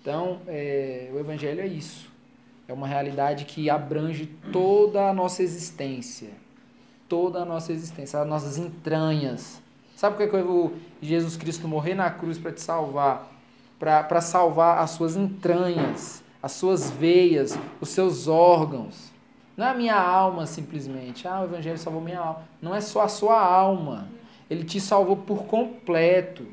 Então, 0.00 0.40
é, 0.46 1.10
o 1.12 1.18
Evangelho 1.18 1.60
é 1.60 1.66
isso. 1.66 2.10
É 2.66 2.72
uma 2.72 2.86
realidade 2.86 3.44
que 3.44 3.68
abrange 3.68 4.26
toda 4.52 5.08
a 5.08 5.12
nossa 5.12 5.42
existência. 5.42 6.30
Toda 7.08 7.40
a 7.40 7.44
nossa 7.44 7.72
existência, 7.72 8.20
as 8.20 8.26
nossas 8.26 8.56
entranhas. 8.56 9.60
Sabe 9.96 10.16
por 10.16 10.30
que 10.30 10.36
o 10.36 10.72
Jesus 11.02 11.36
Cristo 11.36 11.68
morrer 11.68 11.94
na 11.94 12.10
cruz 12.10 12.38
para 12.38 12.52
te 12.52 12.62
salvar? 12.62 13.30
Para 13.78 14.20
salvar 14.20 14.78
as 14.78 14.90
suas 14.90 15.16
entranhas, 15.16 16.22
as 16.42 16.52
suas 16.52 16.90
veias, 16.90 17.58
os 17.80 17.88
seus 17.90 18.28
órgãos. 18.28 19.10
Não 19.56 19.66
é 19.66 19.70
a 19.70 19.74
minha 19.74 20.00
alma 20.00 20.46
simplesmente. 20.46 21.28
Ah, 21.28 21.42
o 21.42 21.44
Evangelho 21.44 21.76
salvou 21.76 22.00
minha 22.00 22.20
alma. 22.20 22.44
Não 22.62 22.74
é 22.74 22.80
só 22.80 23.02
a 23.02 23.08
sua 23.08 23.38
alma. 23.38 24.08
Ele 24.48 24.64
te 24.64 24.80
salvou 24.80 25.16
por 25.16 25.44
completo. 25.44 26.46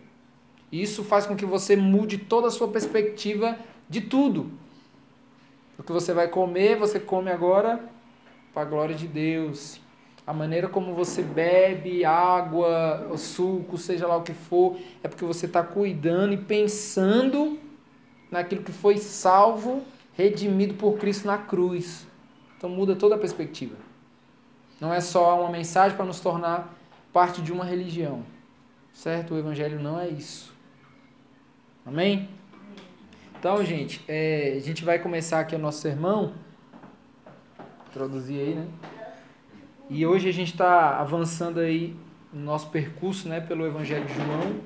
Isso 0.72 1.04
faz 1.04 1.26
com 1.26 1.36
que 1.36 1.46
você 1.46 1.76
mude 1.76 2.18
toda 2.18 2.48
a 2.48 2.52
sua 2.52 2.68
perspectiva 2.68 3.58
de 3.90 4.02
tudo. 4.02 4.52
O 5.78 5.84
que 5.84 5.92
você 5.92 6.14
vai 6.14 6.28
comer, 6.28 6.78
você 6.78 7.00
come 7.00 7.32
agora 7.32 7.80
para 8.54 8.64
a 8.64 8.66
glória 8.66 8.96
de 8.96 9.08
Deus. 9.08 9.80
A 10.26 10.34
maneira 10.34 10.68
como 10.68 10.94
você 10.94 11.22
bebe 11.22 12.04
água, 12.04 13.14
suco, 13.16 13.78
seja 13.78 14.08
lá 14.08 14.18
o 14.18 14.24
que 14.24 14.34
for, 14.34 14.78
é 15.02 15.08
porque 15.08 15.24
você 15.24 15.46
está 15.46 15.64
cuidando 15.64 16.34
e 16.34 16.38
pensando 16.38 17.58
naquilo 18.30 18.62
que 18.62 18.74
foi 18.74 18.98
salvo, 18.98 19.84
redimido 20.14 20.74
por 20.74 20.98
Cristo 20.98 21.28
na 21.28 21.38
cruz. 21.38 22.06
Então 22.58 22.70
muda 22.70 22.96
toda 22.96 23.16
a 23.16 23.18
perspectiva. 23.18 23.76
Não 24.82 24.94
é 24.94 25.00
só 25.00 25.40
uma 25.40 25.50
mensagem 25.50 25.96
para 25.96 26.06
nos 26.06 26.20
tornar 26.20 26.76
parte 27.14 27.42
de 27.42 27.54
uma 27.54 27.64
religião. 27.64 28.24
Certo? 28.92 29.36
O 29.36 29.38
Evangelho 29.38 29.80
não 29.80 30.00
é 30.00 30.10
isso. 30.10 30.57
Amém? 31.88 32.28
Então, 33.40 33.64
gente, 33.64 34.04
é, 34.10 34.56
a 34.58 34.60
gente 34.60 34.84
vai 34.84 35.00
começar 35.00 35.40
aqui 35.40 35.56
o 35.56 35.58
nosso 35.58 35.80
sermão. 35.80 36.34
Introduzir 37.88 38.42
aí, 38.42 38.56
né? 38.56 38.68
E 39.90 40.06
hoje 40.06 40.28
a 40.28 40.34
gente 40.34 40.52
está 40.52 41.00
avançando 41.00 41.62
aí 41.62 41.96
no 42.34 42.44
nosso 42.44 42.70
percurso 42.72 43.30
né, 43.30 43.40
pelo 43.40 43.66
Evangelho 43.66 44.06
de 44.06 44.14
João. 44.16 44.60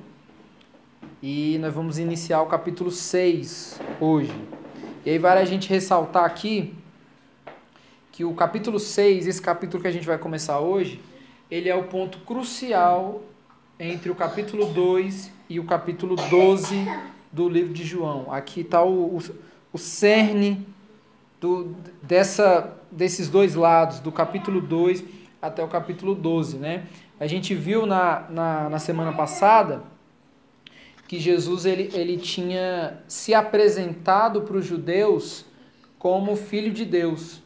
E 1.22 1.60
nós 1.62 1.72
vamos 1.72 2.00
iniciar 2.00 2.42
o 2.42 2.48
capítulo 2.48 2.90
6 2.90 3.80
hoje. 4.00 4.34
E 5.06 5.12
aí 5.12 5.20
vale 5.20 5.42
a 5.42 5.46
gente 5.46 5.70
ressaltar 5.70 6.26
aqui 6.26 6.74
que 8.12 8.26
o 8.26 8.34
capítulo 8.34 8.80
6, 8.80 9.28
esse 9.28 9.42
capítulo 9.44 9.80
que 9.80 9.88
a 9.88 9.92
gente 9.92 10.08
vai 10.08 10.18
começar 10.18 10.60
hoje, 10.60 11.00
ele 11.52 11.70
é 11.70 11.76
o 11.76 11.84
ponto 11.84 12.18
crucial 12.22 13.22
entre 13.80 14.10
o 14.10 14.16
capítulo 14.16 14.66
2 14.74 15.32
e 15.50 15.60
o 15.60 15.66
capítulo 15.66 16.16
12 16.16 17.12
do 17.32 17.48
livro 17.48 17.74
de 17.74 17.84
João. 17.84 18.32
Aqui 18.32 18.62
está 18.62 18.84
o, 18.84 19.18
o, 19.18 19.20
o 19.74 19.78
cerne 19.78 20.66
do, 21.40 21.76
dessa, 22.04 22.78
desses 22.92 23.30
dois 23.30 23.56
lados, 23.56 24.00
do 24.00 24.12
capítulo 24.12 24.62
2 24.62 25.04
até 25.42 25.64
o 25.64 25.68
capítulo 25.68 26.14
12. 26.14 26.58
Né? 26.58 26.86
A 27.20 27.28
gente 27.28 27.56
viu 27.56 27.86
na, 27.86 28.28
na, 28.30 28.70
na 28.70 28.80
semana 28.80 29.14
passada 29.14 29.84
que 31.08 31.20
Jesus 31.20 31.66
ele, 31.66 31.90
ele 31.94 32.18
tinha 32.18 33.00
se 33.08 33.34
apresentado 33.34 34.44
para 34.44 34.58
os 34.58 34.66
judeus 34.66 35.46
como 36.00 36.36
filho 36.36 36.72
de 36.72 36.86
Deus. 36.86 37.42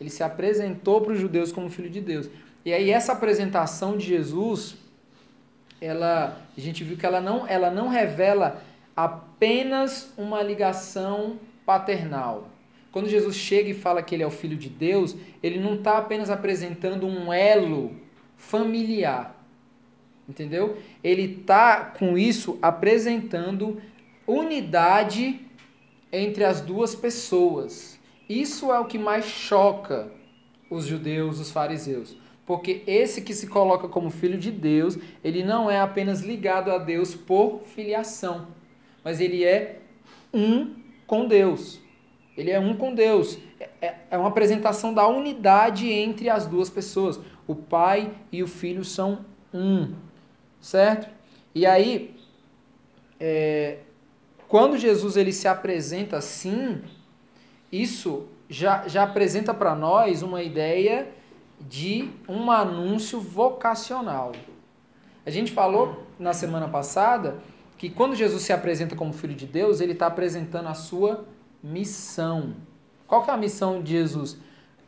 Ele 0.00 0.10
se 0.10 0.22
apresentou 0.22 1.00
para 1.00 1.12
os 1.12 1.18
judeus 1.18 1.50
como 1.50 1.68
filho 1.68 1.90
de 1.90 2.00
Deus. 2.00 2.28
E 2.64 2.72
aí 2.72 2.90
essa 2.90 3.12
apresentação 3.12 3.96
de 3.96 4.06
Jesus, 4.06 4.76
ela, 5.80 6.40
a 6.56 6.60
gente 6.60 6.84
viu 6.84 6.96
que 6.96 7.04
ela 7.04 7.20
não, 7.20 7.46
ela 7.46 7.70
não 7.70 7.88
revela 7.88 8.62
apenas 8.98 10.12
uma 10.18 10.42
ligação 10.42 11.38
paternal. 11.64 12.48
Quando 12.90 13.08
Jesus 13.08 13.36
chega 13.36 13.70
e 13.70 13.74
fala 13.74 14.02
que 14.02 14.12
ele 14.12 14.24
é 14.24 14.26
o 14.26 14.30
filho 14.30 14.56
de 14.56 14.68
Deus, 14.68 15.14
ele 15.40 15.60
não 15.60 15.74
está 15.74 15.98
apenas 15.98 16.30
apresentando 16.30 17.06
um 17.06 17.32
elo 17.32 17.92
familiar. 18.36 19.40
Entendeu? 20.28 20.78
Ele 21.02 21.38
está 21.38 21.84
com 21.84 22.18
isso 22.18 22.58
apresentando 22.60 23.80
unidade 24.26 25.46
entre 26.10 26.42
as 26.42 26.60
duas 26.60 26.96
pessoas. 26.96 28.00
Isso 28.28 28.72
é 28.72 28.80
o 28.80 28.86
que 28.86 28.98
mais 28.98 29.26
choca 29.26 30.10
os 30.68 30.86
judeus, 30.86 31.38
os 31.38 31.52
fariseus. 31.52 32.16
Porque 32.44 32.82
esse 32.84 33.22
que 33.22 33.32
se 33.32 33.46
coloca 33.46 33.86
como 33.86 34.10
filho 34.10 34.38
de 34.38 34.50
Deus, 34.50 34.98
ele 35.22 35.44
não 35.44 35.70
é 35.70 35.78
apenas 35.78 36.20
ligado 36.20 36.72
a 36.72 36.78
Deus 36.78 37.14
por 37.14 37.60
filiação, 37.62 38.48
mas 39.08 39.22
ele 39.22 39.42
é 39.42 39.78
um 40.34 40.74
com 41.06 41.26
Deus. 41.26 41.80
Ele 42.36 42.50
é 42.50 42.60
um 42.60 42.76
com 42.76 42.94
Deus. 42.94 43.38
É, 43.58 43.70
é, 43.80 43.96
é 44.10 44.18
uma 44.18 44.28
apresentação 44.28 44.92
da 44.92 45.08
unidade 45.08 45.90
entre 45.90 46.28
as 46.28 46.46
duas 46.46 46.68
pessoas. 46.68 47.18
O 47.46 47.54
pai 47.54 48.12
e 48.30 48.42
o 48.42 48.46
filho 48.46 48.84
são 48.84 49.24
um, 49.50 49.94
certo? 50.60 51.08
E 51.54 51.64
aí, 51.64 52.14
é, 53.18 53.78
quando 54.46 54.76
Jesus 54.76 55.16
ele 55.16 55.32
se 55.32 55.48
apresenta 55.48 56.18
assim, 56.18 56.82
isso 57.72 58.26
já, 58.46 58.86
já 58.88 59.04
apresenta 59.04 59.54
para 59.54 59.74
nós 59.74 60.22
uma 60.22 60.42
ideia 60.42 61.08
de 61.58 62.10
um 62.28 62.50
anúncio 62.50 63.18
vocacional. 63.22 64.32
A 65.24 65.30
gente 65.30 65.50
falou 65.50 66.06
na 66.18 66.34
semana 66.34 66.68
passada 66.68 67.38
que 67.78 67.88
quando 67.88 68.16
Jesus 68.16 68.42
se 68.42 68.52
apresenta 68.52 68.96
como 68.96 69.12
Filho 69.12 69.34
de 69.34 69.46
Deus, 69.46 69.80
ele 69.80 69.92
está 69.92 70.08
apresentando 70.08 70.68
a 70.68 70.74
sua 70.74 71.26
missão. 71.62 72.56
Qual 73.06 73.22
que 73.22 73.30
é 73.30 73.32
a 73.32 73.36
missão 73.36 73.80
de 73.80 73.92
Jesus? 73.92 74.36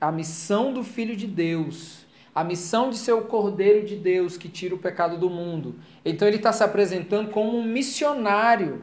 A 0.00 0.10
missão 0.10 0.72
do 0.72 0.82
Filho 0.82 1.16
de 1.16 1.26
Deus. 1.26 2.04
A 2.34 2.42
missão 2.42 2.90
de 2.90 2.98
ser 2.98 3.12
o 3.12 3.22
Cordeiro 3.22 3.86
de 3.86 3.96
Deus 3.96 4.36
que 4.36 4.48
tira 4.48 4.74
o 4.74 4.78
pecado 4.78 5.16
do 5.16 5.30
mundo. 5.30 5.76
Então 6.04 6.26
ele 6.26 6.36
está 6.36 6.52
se 6.52 6.64
apresentando 6.64 7.30
como 7.30 7.56
um 7.56 7.62
missionário. 7.62 8.82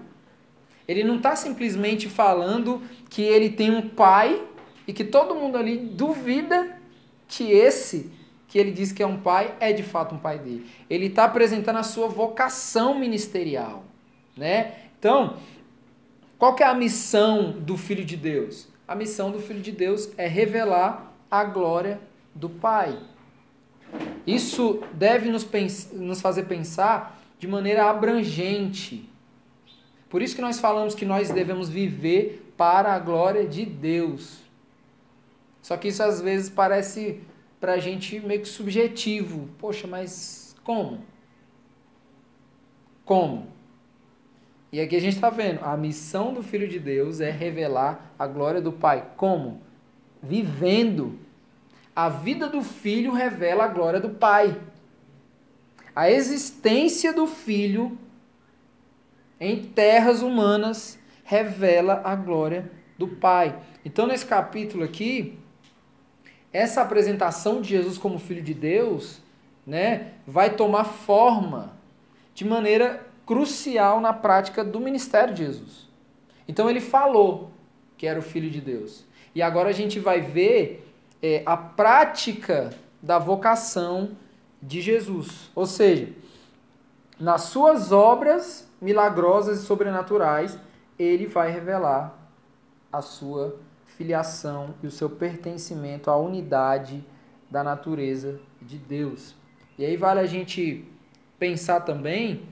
Ele 0.88 1.04
não 1.04 1.18
está 1.18 1.36
simplesmente 1.36 2.08
falando 2.08 2.82
que 3.10 3.22
ele 3.22 3.50
tem 3.50 3.70
um 3.70 3.90
pai 3.90 4.42
e 4.88 4.94
que 4.94 5.04
todo 5.04 5.36
mundo 5.36 5.58
ali 5.58 5.78
duvida 5.78 6.78
que 7.28 7.52
esse 7.52 8.12
que 8.48 8.58
ele 8.58 8.72
diz 8.72 8.92
que 8.92 9.04
é 9.04 9.08
um 9.08 9.20
pai 9.20 9.54
é 9.60 9.74
de 9.74 9.84
fato 9.84 10.16
um 10.16 10.18
pai 10.18 10.40
dele. 10.40 10.66
Ele 10.90 11.08
está 11.08 11.26
apresentando 11.26 11.78
a 11.78 11.84
sua 11.84 12.08
vocação 12.08 12.98
ministerial, 12.98 13.84
né? 14.38 14.76
Então, 15.00 15.38
qual 16.38 16.56
que 16.56 16.64
é 16.64 16.68
a 16.68 16.74
missão 16.74 17.52
do 17.52 17.76
Filho 17.76 18.06
de 18.06 18.16
Deus? 18.16 18.68
A 18.88 18.96
missão 18.96 19.32
do 19.32 19.40
Filho 19.40 19.62
de 19.62 19.72
Deus 19.72 20.10
é 20.18 20.28
revelar 20.28 21.14
a 21.30 21.44
glória 21.44 22.00
do 22.34 22.50
Pai. 22.50 22.98
Isso 24.26 24.82
deve 24.94 25.30
nos, 25.30 25.48
nos 25.94 26.22
fazer 26.22 26.46
pensar 26.46 27.20
de 27.40 27.48
maneira 27.48 27.90
abrangente. 27.90 29.10
Por 30.10 30.22
isso 30.22 30.36
que 30.36 30.42
nós 30.42 30.60
falamos 30.60 30.96
que 30.96 31.06
nós 31.06 31.30
devemos 31.30 31.70
viver 31.70 32.54
para 32.56 32.94
a 32.94 33.00
glória 33.00 33.46
de 33.46 33.66
Deus. 33.66 34.40
Só 35.62 35.76
que 35.76 35.90
isso 35.90 36.02
às 36.02 36.22
vezes 36.22 36.50
parece 36.50 37.22
para 37.60 37.74
a 37.74 37.78
gente 37.78 38.20
meio 38.20 38.42
que 38.42 38.48
subjetivo. 38.48 39.50
Poxa, 39.58 39.88
mas 39.88 40.56
como? 40.64 41.04
Como? 43.04 43.48
E 44.72 44.82
aqui 44.82 44.96
a 44.96 45.02
gente 45.02 45.16
está 45.16 45.30
vendo, 45.30 45.64
a 45.64 45.78
missão 45.78 46.34
do 46.34 46.44
Filho 46.44 46.68
de 46.68 46.78
Deus 46.78 47.22
é 47.22 47.32
revelar 47.32 48.14
a 48.20 48.28
glória 48.28 48.62
do 48.62 48.72
Pai. 48.72 49.08
Como? 49.16 49.62
Vivendo. 50.22 51.18
A 51.96 52.10
vida 52.10 52.50
do 52.50 52.62
Filho 52.62 53.14
revela 53.14 53.64
a 53.64 53.68
glória 53.68 54.00
do 54.00 54.10
Pai. 54.10 54.60
A 55.96 56.12
existência 56.12 57.14
do 57.14 57.26
Filho 57.26 57.98
em 59.40 59.64
terras 59.64 60.22
humanas 60.22 61.00
revela 61.24 62.02
a 62.04 62.16
glória 62.16 62.70
do 62.98 63.08
Pai. 63.08 63.58
Então, 63.86 64.06
nesse 64.06 64.26
capítulo 64.26 64.84
aqui, 64.84 65.40
essa 66.52 66.82
apresentação 66.82 67.62
de 67.62 67.70
Jesus 67.70 67.98
como 67.98 68.20
Filho 68.20 68.42
de 68.42 68.54
Deus, 68.54 69.22
né, 69.66 70.12
vai 70.26 70.56
tomar 70.56 70.84
forma 70.84 71.78
de 72.34 72.46
maneira 72.46 73.07
crucial 73.28 74.00
na 74.00 74.14
prática 74.14 74.64
do 74.64 74.80
ministério 74.80 75.34
de 75.34 75.46
Jesus. 75.46 75.88
Então 76.48 76.70
ele 76.70 76.80
falou 76.80 77.52
que 77.98 78.08
era 78.08 78.18
o 78.18 78.24
Filho 78.24 78.50
de 78.50 78.62
Deus. 78.62 79.06
E 79.36 79.42
agora 79.42 79.70
a 79.70 79.74
gente 79.74 80.00
vai 80.00 80.22
ver 80.22 80.92
é, 81.22 81.44
a 81.46 81.58
prática 81.58 82.72
da 83.02 83.20
vocação 83.20 84.12
de 84.62 84.82
Jesus. 84.82 85.52
Ou 85.54 85.66
seja, 85.66 86.10
nas 87.20 87.42
suas 87.44 87.92
obras 87.92 88.68
milagrosas 88.82 89.62
e 89.62 89.66
sobrenaturais, 89.66 90.58
ele 90.98 91.28
vai 91.28 91.52
revelar 91.52 92.18
a 92.92 93.02
sua 93.02 93.60
filiação 93.86 94.74
e 94.82 94.88
o 94.88 94.92
seu 94.92 95.10
pertencimento 95.10 96.10
à 96.10 96.16
unidade 96.16 97.04
da 97.50 97.64
natureza 97.64 98.40
de 98.62 98.78
Deus. 98.78 99.36
E 99.78 99.84
aí 99.84 99.98
vale 99.98 100.20
a 100.20 100.26
gente 100.26 100.88
pensar 101.38 101.82
também 101.82 102.48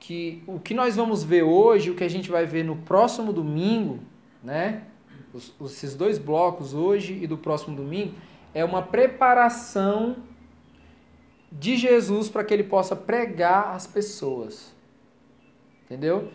que 0.00 0.42
o 0.46 0.58
que 0.58 0.72
nós 0.72 0.96
vamos 0.96 1.22
ver 1.22 1.42
hoje, 1.42 1.90
o 1.90 1.94
que 1.94 2.02
a 2.02 2.08
gente 2.08 2.30
vai 2.30 2.46
ver 2.46 2.64
no 2.64 2.74
próximo 2.74 3.32
domingo, 3.32 4.00
né? 4.42 4.84
Os, 5.32 5.54
esses 5.66 5.94
dois 5.94 6.18
blocos, 6.18 6.74
hoje 6.74 7.18
e 7.22 7.26
do 7.26 7.36
próximo 7.36 7.76
domingo, 7.76 8.14
é 8.54 8.64
uma 8.64 8.82
preparação 8.82 10.16
de 11.52 11.76
Jesus 11.76 12.28
para 12.28 12.42
que 12.42 12.54
ele 12.54 12.64
possa 12.64 12.96
pregar 12.96 13.74
às 13.74 13.86
pessoas. 13.86 14.74
Entendeu? 15.84 16.30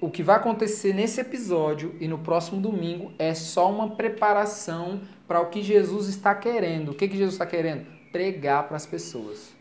O 0.00 0.10
que 0.10 0.22
vai 0.22 0.36
acontecer 0.36 0.92
nesse 0.92 1.20
episódio 1.20 1.94
e 2.00 2.06
no 2.06 2.18
próximo 2.18 2.60
domingo 2.60 3.12
é 3.18 3.34
só 3.34 3.70
uma 3.70 3.96
preparação 3.96 5.00
para 5.26 5.40
o 5.40 5.48
que 5.48 5.62
Jesus 5.62 6.08
está 6.08 6.34
querendo. 6.34 6.90
O 6.90 6.94
que, 6.94 7.08
que 7.08 7.16
Jesus 7.16 7.34
está 7.34 7.46
querendo? 7.46 7.86
Pregar 8.12 8.66
para 8.68 8.76
as 8.76 8.86
pessoas. 8.86 9.54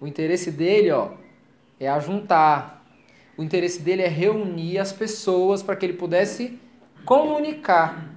O 0.00 0.06
interesse 0.06 0.50
dele, 0.50 0.90
ó, 0.90 1.12
é 1.78 1.88
ajuntar. 1.88 2.84
O 3.36 3.42
interesse 3.42 3.80
dele 3.80 4.02
é 4.02 4.08
reunir 4.08 4.78
as 4.78 4.92
pessoas 4.92 5.62
para 5.62 5.76
que 5.76 5.84
ele 5.84 5.92
pudesse 5.92 6.58
comunicar. 7.04 8.16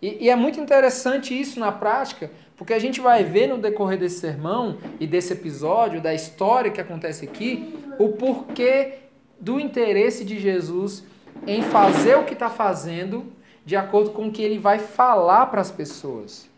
E, 0.00 0.24
e, 0.24 0.30
é 0.30 0.36
muito 0.36 0.58
interessante 0.58 1.38
isso 1.38 1.60
na 1.60 1.70
prática, 1.70 2.30
porque 2.56 2.72
a 2.72 2.78
gente 2.78 3.00
vai 3.00 3.22
ver 3.22 3.48
no 3.48 3.58
decorrer 3.58 3.98
desse 3.98 4.20
sermão 4.20 4.78
e 4.98 5.06
desse 5.06 5.32
episódio, 5.34 6.00
da 6.00 6.14
história 6.14 6.70
que 6.70 6.80
acontece 6.80 7.24
aqui, 7.24 7.74
o 7.98 8.10
porquê 8.10 9.00
do 9.38 9.60
interesse 9.60 10.24
de 10.24 10.38
Jesus 10.38 11.04
em 11.46 11.62
fazer 11.62 12.16
o 12.16 12.24
que 12.24 12.32
está 12.32 12.48
fazendo 12.48 13.32
de 13.64 13.76
acordo 13.76 14.10
com 14.10 14.28
o 14.28 14.32
que 14.32 14.42
ele 14.42 14.58
vai 14.58 14.78
falar 14.78 15.46
para 15.46 15.60
as 15.60 15.70
pessoas. 15.70 16.48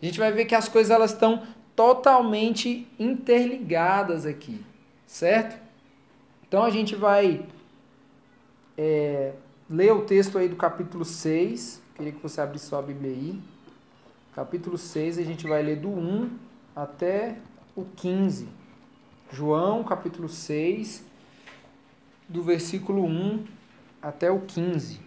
A 0.00 0.04
gente 0.04 0.18
vai 0.18 0.32
ver 0.32 0.46
que 0.46 0.54
as 0.54 0.68
coisas 0.68 0.90
elas 0.90 1.12
estão 1.12 1.42
totalmente 1.76 2.86
interligadas 2.98 4.26
aqui, 4.26 4.60
certo? 5.10 5.60
Então 6.46 6.62
a 6.62 6.70
gente 6.70 6.94
vai 6.94 7.44
é, 8.78 9.34
ler 9.68 9.92
o 9.92 10.04
texto 10.04 10.38
aí 10.38 10.48
do 10.48 10.54
capítulo 10.54 11.04
6. 11.04 11.82
Queria 11.96 12.12
que 12.12 12.22
você 12.22 12.40
abrisse 12.40 12.66
sua 12.66 12.80
Bíblia 12.80 13.10
aí. 13.10 13.40
Capítulo 14.34 14.78
6, 14.78 15.18
a 15.18 15.22
gente 15.22 15.46
vai 15.46 15.62
ler 15.62 15.76
do 15.76 15.88
1 15.88 16.30
até 16.74 17.36
o 17.74 17.84
15. 17.84 18.48
João, 19.32 19.82
capítulo 19.82 20.28
6, 20.28 21.04
do 22.28 22.42
versículo 22.42 23.04
1 23.04 23.44
até 24.00 24.30
o 24.30 24.40
15. 24.40 25.00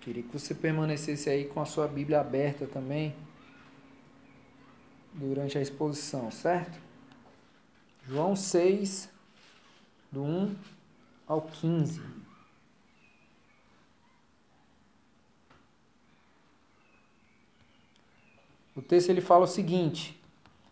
Queria 0.00 0.24
que 0.24 0.32
você 0.32 0.54
permanecesse 0.54 1.30
aí 1.30 1.44
com 1.44 1.60
a 1.60 1.64
sua 1.64 1.86
Bíblia 1.86 2.20
aberta 2.20 2.66
também 2.66 3.14
durante 5.14 5.56
a 5.56 5.60
exposição, 5.60 6.30
certo? 6.32 6.91
João 8.06 8.34
6, 8.34 9.08
do 10.10 10.22
1 10.22 10.54
ao 11.26 11.42
15. 11.42 12.00
O 18.74 18.82
texto 18.82 19.10
ele 19.10 19.20
fala 19.20 19.44
o 19.44 19.48
seguinte: 19.48 20.20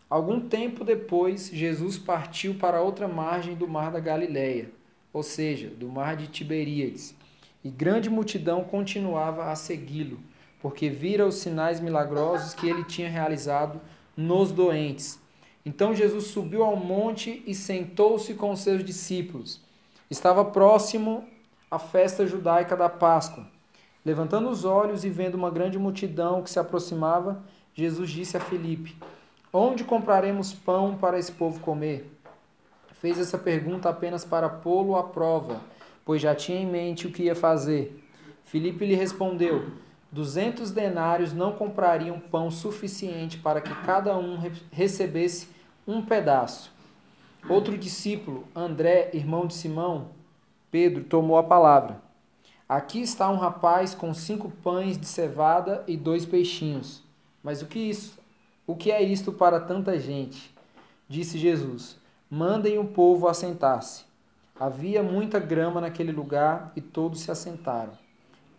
Algum 0.09 0.39
tempo 0.39 0.83
depois, 0.83 1.49
Jesus 1.49 1.97
partiu 1.97 2.55
para 2.55 2.81
outra 2.81 3.07
margem 3.07 3.55
do 3.55 3.67
mar 3.67 3.91
da 3.91 3.99
Galileia, 3.99 4.71
ou 5.13 5.23
seja, 5.23 5.69
do 5.69 5.87
mar 5.87 6.17
de 6.17 6.27
Tiberíades 6.27 7.15
e 7.63 7.69
grande 7.69 8.09
multidão 8.09 8.63
continuava 8.63 9.51
a 9.51 9.55
segui-lo, 9.55 10.19
porque 10.61 10.89
vira 10.89 11.25
os 11.25 11.35
sinais 11.35 11.79
milagrosos 11.79 12.53
que 12.53 12.67
ele 12.67 12.83
tinha 12.83 13.09
realizado 13.09 13.79
nos 14.17 14.51
doentes. 14.51 15.19
Então 15.65 15.93
Jesus 15.93 16.25
subiu 16.25 16.63
ao 16.63 16.75
monte 16.75 17.43
e 17.45 17.53
sentou-se 17.53 18.33
com 18.33 18.51
os 18.51 18.61
seus 18.61 18.83
discípulos. 18.83 19.61
Estava 20.09 20.43
próximo 20.43 21.25
a 21.69 21.77
festa 21.77 22.25
judaica 22.25 22.75
da 22.75 22.89
Páscoa. 22.89 23.47
Levantando 24.03 24.49
os 24.49 24.65
olhos 24.65 25.05
e 25.05 25.09
vendo 25.09 25.35
uma 25.35 25.51
grande 25.51 25.77
multidão 25.77 26.41
que 26.41 26.49
se 26.49 26.59
aproximava, 26.59 27.43
Jesus 27.73 28.09
disse 28.09 28.35
a 28.35 28.39
Filipe: 28.39 28.95
Onde 29.53 29.83
compraremos 29.83 30.51
pão 30.51 30.97
para 30.97 31.19
esse 31.19 31.31
povo 31.31 31.59
comer? 31.59 32.11
Fez 32.93 33.19
essa 33.19 33.37
pergunta 33.37 33.89
apenas 33.89 34.25
para 34.25 34.49
pô-lo 34.49 34.95
à 34.95 35.03
prova 35.03 35.61
pois 36.05 36.21
já 36.21 36.35
tinha 36.35 36.59
em 36.59 36.65
mente 36.65 37.07
o 37.07 37.11
que 37.11 37.23
ia 37.23 37.35
fazer. 37.35 38.03
Filipe 38.43 38.85
lhe 38.85 38.95
respondeu: 38.95 39.71
Duzentos 40.11 40.71
denários 40.71 41.31
não 41.31 41.53
comprariam 41.53 42.19
pão 42.19 42.51
suficiente 42.51 43.37
para 43.37 43.61
que 43.61 43.73
cada 43.85 44.17
um 44.17 44.37
recebesse 44.69 45.47
um 45.87 46.01
pedaço. 46.01 46.69
Outro 47.47 47.77
discípulo, 47.77 48.45
André, 48.53 49.09
irmão 49.13 49.47
de 49.47 49.53
Simão, 49.53 50.09
Pedro, 50.69 51.05
tomou 51.05 51.37
a 51.37 51.43
palavra. 51.43 52.01
Aqui 52.67 53.01
está 53.01 53.29
um 53.29 53.37
rapaz 53.37 53.95
com 53.95 54.13
cinco 54.13 54.51
pães 54.63 54.97
de 54.97 55.05
cevada 55.05 55.83
e 55.87 55.95
dois 55.95 56.25
peixinhos. 56.25 57.01
Mas 57.41 57.61
o 57.61 57.65
que 57.65 57.79
isso? 57.79 58.19
O 58.67 58.75
que 58.75 58.91
é 58.91 59.01
isto 59.01 59.31
para 59.31 59.61
tanta 59.61 59.97
gente? 59.97 60.53
Disse 61.07 61.37
Jesus: 61.37 61.97
Mandem 62.29 62.77
o 62.77 62.85
povo 62.85 63.27
assentar-se. 63.29 64.03
Havia 64.59 65.01
muita 65.01 65.39
grama 65.39 65.81
naquele 65.81 66.11
lugar 66.11 66.71
e 66.75 66.81
todos 66.81 67.21
se 67.21 67.31
assentaram. 67.31 68.00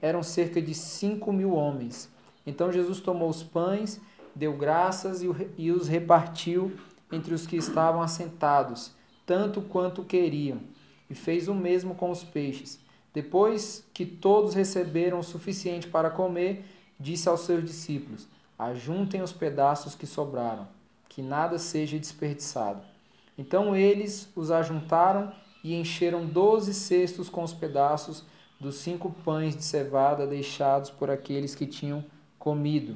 Eram 0.02 0.22
cerca 0.22 0.60
de 0.60 0.74
cinco 0.74 1.32
mil 1.32 1.54
homens. 1.54 2.10
Então 2.46 2.70
Jesus 2.70 3.00
tomou 3.00 3.30
os 3.30 3.42
pães, 3.42 4.00
deu 4.34 4.54
graças 4.54 5.22
e 5.56 5.70
os 5.70 5.88
repartiu 5.88 6.72
entre 7.10 7.32
os 7.32 7.46
que 7.46 7.56
estavam 7.56 8.02
assentados, 8.02 8.90
tanto 9.24 9.60
quanto 9.62 10.04
queriam, 10.04 10.60
e 11.08 11.14
fez 11.14 11.46
o 11.46 11.54
mesmo 11.54 11.94
com 11.94 12.10
os 12.10 12.24
peixes. 12.24 12.80
Depois 13.14 13.86
que 13.92 14.06
todos 14.06 14.54
receberam 14.54 15.18
o 15.18 15.22
suficiente 15.22 15.86
para 15.86 16.10
comer, 16.10 16.64
disse 16.98 17.28
aos 17.28 17.40
seus 17.40 17.64
discípulos: 17.64 18.26
Ajuntem 18.58 19.22
os 19.22 19.32
pedaços 19.32 19.94
que 19.94 20.06
sobraram, 20.06 20.66
que 21.08 21.20
nada 21.20 21.58
seja 21.58 21.98
desperdiçado. 21.98 22.82
Então 23.36 23.76
eles 23.76 24.28
os 24.34 24.50
ajuntaram 24.50 25.32
e 25.62 25.74
encheram 25.74 26.26
doze 26.26 26.72
cestos 26.72 27.28
com 27.28 27.42
os 27.42 27.52
pedaços 27.52 28.24
dos 28.62 28.76
cinco 28.76 29.10
pães 29.24 29.56
de 29.56 29.64
cevada 29.64 30.24
deixados 30.24 30.88
por 30.88 31.10
aqueles 31.10 31.52
que 31.52 31.66
tinham 31.66 32.04
comido. 32.38 32.94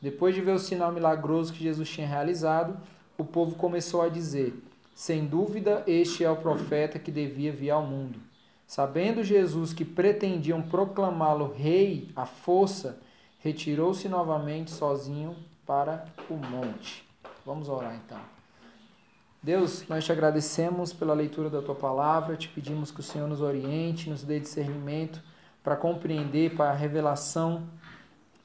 Depois 0.00 0.32
de 0.32 0.40
ver 0.40 0.52
o 0.52 0.58
sinal 0.60 0.92
milagroso 0.92 1.52
que 1.52 1.64
Jesus 1.64 1.88
tinha 1.90 2.06
realizado, 2.06 2.78
o 3.18 3.24
povo 3.24 3.56
começou 3.56 4.00
a 4.00 4.08
dizer: 4.08 4.54
Sem 4.94 5.26
dúvida, 5.26 5.82
este 5.88 6.22
é 6.22 6.30
o 6.30 6.36
profeta 6.36 7.00
que 7.00 7.10
devia 7.10 7.52
vir 7.52 7.70
ao 7.70 7.82
mundo. 7.82 8.20
Sabendo 8.64 9.24
Jesus 9.24 9.72
que 9.72 9.84
pretendiam 9.84 10.62
proclamá-lo 10.62 11.52
rei 11.52 12.10
à 12.14 12.24
força, 12.24 13.00
retirou-se 13.40 14.08
novamente 14.08 14.70
sozinho 14.70 15.34
para 15.66 16.04
o 16.30 16.34
monte. 16.34 17.04
Vamos 17.44 17.68
orar 17.68 17.96
então. 17.96 18.37
Deus, 19.40 19.86
nós 19.88 20.04
te 20.04 20.10
agradecemos 20.10 20.92
pela 20.92 21.14
leitura 21.14 21.48
da 21.48 21.62
tua 21.62 21.74
palavra, 21.74 22.36
te 22.36 22.48
pedimos 22.48 22.90
que 22.90 22.98
o 22.98 23.02
Senhor 23.04 23.28
nos 23.28 23.40
oriente, 23.40 24.10
nos 24.10 24.24
dê 24.24 24.40
discernimento 24.40 25.22
para 25.62 25.76
compreender, 25.76 26.56
para 26.56 26.70
a 26.70 26.74
revelação 26.74 27.68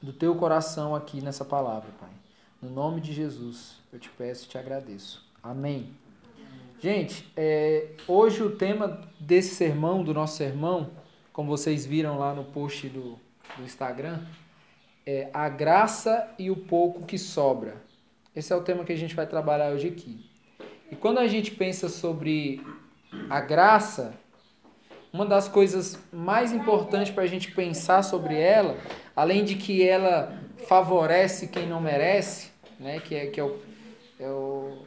do 0.00 0.12
teu 0.12 0.36
coração 0.36 0.94
aqui 0.94 1.20
nessa 1.20 1.44
palavra, 1.44 1.90
Pai. 1.98 2.10
No 2.62 2.70
nome 2.70 3.00
de 3.00 3.12
Jesus, 3.12 3.76
eu 3.92 3.98
te 3.98 4.08
peço 4.08 4.44
e 4.44 4.48
te 4.48 4.56
agradeço. 4.56 5.26
Amém. 5.42 5.90
Gente, 6.80 7.30
é, 7.36 7.88
hoje 8.06 8.42
o 8.42 8.54
tema 8.54 9.00
desse 9.18 9.54
sermão, 9.54 10.04
do 10.04 10.14
nosso 10.14 10.36
sermão, 10.36 10.90
como 11.32 11.48
vocês 11.48 11.84
viram 11.84 12.18
lá 12.18 12.32
no 12.32 12.44
post 12.44 12.88
do, 12.88 13.18
do 13.56 13.64
Instagram, 13.64 14.20
é 15.04 15.28
a 15.34 15.48
graça 15.48 16.32
e 16.38 16.50
o 16.50 16.56
pouco 16.56 17.04
que 17.04 17.18
sobra. 17.18 17.82
Esse 18.34 18.52
é 18.52 18.56
o 18.56 18.62
tema 18.62 18.84
que 18.84 18.92
a 18.92 18.96
gente 18.96 19.14
vai 19.14 19.26
trabalhar 19.26 19.72
hoje 19.72 19.88
aqui. 19.88 20.33
E 20.90 20.96
quando 20.96 21.18
a 21.18 21.26
gente 21.26 21.50
pensa 21.50 21.88
sobre 21.88 22.60
a 23.30 23.40
graça, 23.40 24.14
uma 25.12 25.24
das 25.24 25.48
coisas 25.48 25.98
mais 26.12 26.52
importantes 26.52 27.12
para 27.12 27.24
a 27.24 27.26
gente 27.26 27.50
pensar 27.52 28.02
sobre 28.02 28.34
ela, 28.34 28.76
além 29.14 29.44
de 29.44 29.54
que 29.54 29.86
ela 29.86 30.38
favorece 30.66 31.48
quem 31.48 31.66
não 31.66 31.80
merece, 31.80 32.50
né, 32.78 33.00
que 33.00 33.14
é, 33.14 33.26
que 33.26 33.40
é, 33.40 33.44
o, 33.44 33.58
é 34.18 34.28
o, 34.28 34.78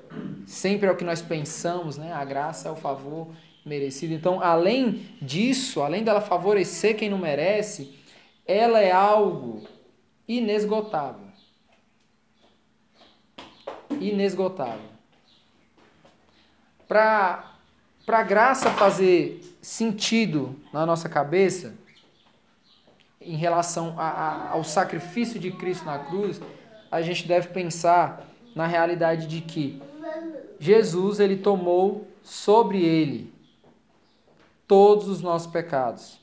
sempre 0.45 0.87
é 0.87 0.91
o 0.91 0.95
que 0.97 1.03
nós 1.03 1.21
pensamos, 1.21 1.97
né, 1.97 2.13
a 2.13 2.23
graça 2.23 2.69
é 2.69 2.71
o 2.71 2.75
favor 2.75 3.29
merecido. 3.65 4.13
Então, 4.13 4.41
além 4.41 5.07
disso, 5.21 5.81
além 5.81 6.03
dela 6.03 6.21
favorecer 6.21 6.95
quem 6.95 7.09
não 7.09 7.17
merece, 7.17 7.95
ela 8.45 8.81
é 8.81 8.91
algo 8.91 9.67
inesgotável. 10.27 11.27
Inesgotável 13.99 14.96
para 16.87 17.43
a 18.07 18.23
graça 18.23 18.69
fazer 18.71 19.41
sentido 19.61 20.55
na 20.71 20.85
nossa 20.85 21.09
cabeça, 21.09 21.75
em 23.19 23.35
relação 23.35 23.95
a, 23.97 24.07
a, 24.07 24.51
ao 24.51 24.63
sacrifício 24.63 25.39
de 25.39 25.51
Cristo 25.51 25.85
na 25.85 25.99
cruz, 25.99 26.39
a 26.89 27.01
gente 27.01 27.27
deve 27.27 27.49
pensar 27.49 28.25
na 28.55 28.65
realidade 28.65 29.27
de 29.27 29.41
que 29.41 29.81
Jesus 30.59 31.19
ele 31.19 31.35
tomou 31.35 32.07
sobre 32.23 32.81
ele 32.81 33.31
todos 34.67 35.07
os 35.07 35.21
nossos 35.21 35.51
pecados. 35.51 36.19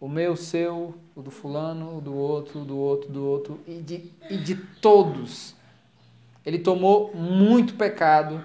O 0.00 0.08
meu, 0.08 0.32
o 0.32 0.36
seu, 0.36 0.94
o 1.14 1.22
do 1.22 1.30
fulano, 1.30 1.98
o 1.98 2.00
do 2.00 2.14
outro, 2.14 2.60
o 2.60 2.64
do 2.64 2.76
outro, 2.76 3.08
do 3.10 3.24
outro, 3.24 3.60
e 3.66 3.74
de, 3.80 4.10
e 4.28 4.36
de 4.36 4.56
todos. 4.56 5.54
Ele 6.44 6.58
tomou 6.58 7.14
muito 7.14 7.74
pecado, 7.74 8.44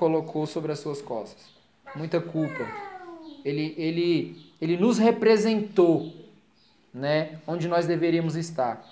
colocou 0.00 0.46
sobre 0.46 0.72
as 0.72 0.78
suas 0.78 1.02
costas. 1.02 1.44
Muita 1.94 2.22
culpa. 2.22 2.66
Ele, 3.44 3.74
ele, 3.76 4.52
ele 4.58 4.78
nos 4.78 4.96
representou, 4.96 6.10
né, 6.92 7.38
onde 7.46 7.68
nós 7.68 7.86
deveríamos 7.86 8.34
estar. 8.34 8.82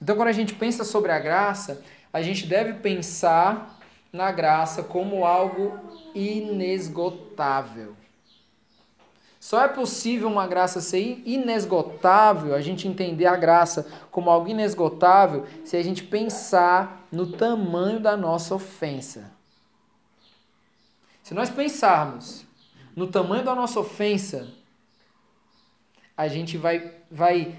Então, 0.00 0.14
quando 0.14 0.28
a 0.28 0.32
gente 0.32 0.52
pensa 0.52 0.84
sobre 0.84 1.10
a 1.10 1.18
graça, 1.18 1.82
a 2.12 2.20
gente 2.20 2.46
deve 2.46 2.74
pensar 2.74 3.80
na 4.12 4.30
graça 4.30 4.82
como 4.82 5.24
algo 5.24 5.72
inesgotável. 6.14 7.94
Só 9.40 9.62
é 9.62 9.68
possível 9.68 10.28
uma 10.28 10.46
graça 10.46 10.82
ser 10.82 11.22
inesgotável, 11.24 12.54
a 12.54 12.60
gente 12.60 12.86
entender 12.86 13.24
a 13.24 13.36
graça 13.36 13.86
como 14.10 14.28
algo 14.28 14.48
inesgotável, 14.48 15.46
se 15.64 15.78
a 15.78 15.82
gente 15.82 16.02
pensar 16.02 17.06
no 17.10 17.32
tamanho 17.32 18.00
da 18.00 18.18
nossa 18.18 18.54
ofensa. 18.54 19.37
Se 21.28 21.34
nós 21.34 21.50
pensarmos 21.50 22.46
no 22.96 23.06
tamanho 23.06 23.44
da 23.44 23.54
nossa 23.54 23.78
ofensa, 23.78 24.48
a 26.16 26.26
gente 26.26 26.56
vai, 26.56 26.90
vai, 27.10 27.54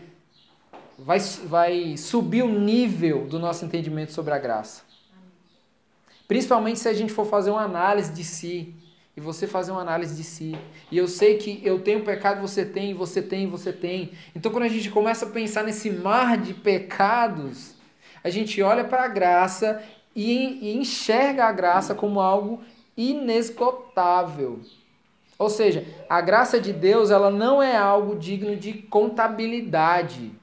vai, 0.98 1.20
vai 1.46 1.96
subir 1.96 2.42
o 2.42 2.50
nível 2.50 3.28
do 3.28 3.38
nosso 3.38 3.64
entendimento 3.64 4.12
sobre 4.12 4.34
a 4.34 4.40
graça. 4.40 4.82
Principalmente 6.28 6.80
se 6.80 6.90
a 6.90 6.94
gente 6.94 7.14
for 7.14 7.28
fazer 7.28 7.52
uma 7.52 7.62
análise 7.62 8.12
de 8.12 8.24
si, 8.24 8.74
e 9.16 9.22
você 9.22 9.46
fazer 9.46 9.72
uma 9.72 9.82
análise 9.82 10.16
de 10.16 10.24
si. 10.24 10.58
E 10.92 10.98
eu 10.98 11.08
sei 11.08 11.38
que 11.38 11.62
eu 11.64 11.80
tenho 11.80 12.04
pecado, 12.04 12.42
você 12.42 12.66
tem, 12.66 12.96
você 12.96 13.22
tem, 13.22 13.46
você 13.46 13.72
tem. 13.72 14.14
Então 14.36 14.52
quando 14.52 14.64
a 14.64 14.68
gente 14.68 14.90
começa 14.90 15.28
a 15.28 15.30
pensar 15.30 15.64
nesse 15.64 15.92
mar 15.92 16.40
de 16.40 16.56
pecados, 16.56 17.76
a 18.24 18.32
gente 18.32 18.64
olha 18.64 18.84
para 18.84 19.04
a 19.04 19.08
graça 19.08 19.80
e, 20.16 20.76
enxerga 20.76 21.46
a 21.46 21.52
graça 21.52 21.94
como 21.94 22.20
algo 22.20 22.64
inesgotável. 23.00 24.60
Ou 25.38 25.50
seja, 25.50 25.86
a 26.10 26.20
graça 26.20 26.60
de 26.60 26.74
Deus 26.74 27.10
ela 27.10 27.32
não 27.32 27.64
é 27.64 27.78
algo 27.78 28.20
digno 28.20 28.58
de 28.58 28.74
contabilidade. 28.74 30.34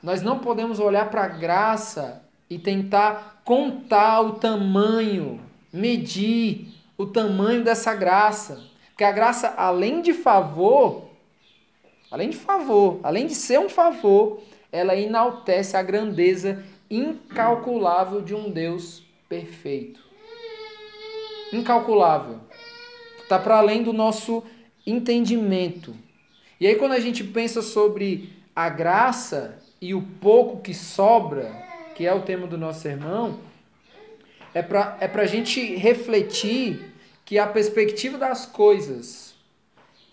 Nós 0.00 0.22
não 0.22 0.38
podemos 0.38 0.78
olhar 0.78 1.10
para 1.10 1.24
a 1.24 1.28
graça 1.28 2.22
e 2.48 2.60
tentar 2.60 3.42
contar 3.44 4.20
o 4.20 4.34
tamanho, 4.34 5.40
medir 5.72 6.68
o 6.96 7.04
tamanho 7.04 7.64
dessa 7.64 7.92
graça. 7.92 8.62
Porque 8.90 9.02
a 9.02 9.10
graça, 9.10 9.52
além 9.56 10.00
de 10.00 10.12
favor, 10.12 11.08
além 12.08 12.30
de 12.30 12.36
favor, 12.36 13.00
além 13.02 13.26
de 13.26 13.34
ser 13.34 13.58
um 13.58 13.68
favor, 13.68 14.40
ela 14.70 14.94
enaltece 14.94 15.76
a 15.76 15.82
grandeza 15.82 16.64
incalculável 16.88 18.20
de 18.20 18.32
um 18.32 18.48
Deus 18.48 19.03
perfeito. 19.28 20.00
Incalculável. 21.52 22.40
Está 23.22 23.38
para 23.38 23.58
além 23.58 23.82
do 23.82 23.92
nosso 23.92 24.42
entendimento. 24.86 25.94
E 26.60 26.66
aí, 26.66 26.76
quando 26.76 26.92
a 26.92 27.00
gente 27.00 27.24
pensa 27.24 27.62
sobre 27.62 28.32
a 28.54 28.68
graça 28.68 29.58
e 29.80 29.94
o 29.94 30.02
pouco 30.02 30.60
que 30.60 30.72
sobra, 30.72 31.50
que 31.94 32.06
é 32.06 32.14
o 32.14 32.22
tema 32.22 32.46
do 32.46 32.58
nosso 32.58 32.80
sermão, 32.80 33.38
é 34.52 34.62
para 34.62 34.96
é 35.00 35.06
a 35.06 35.26
gente 35.26 35.74
refletir 35.76 36.92
que 37.24 37.38
a 37.38 37.46
perspectiva 37.46 38.18
das 38.18 38.46
coisas, 38.46 39.34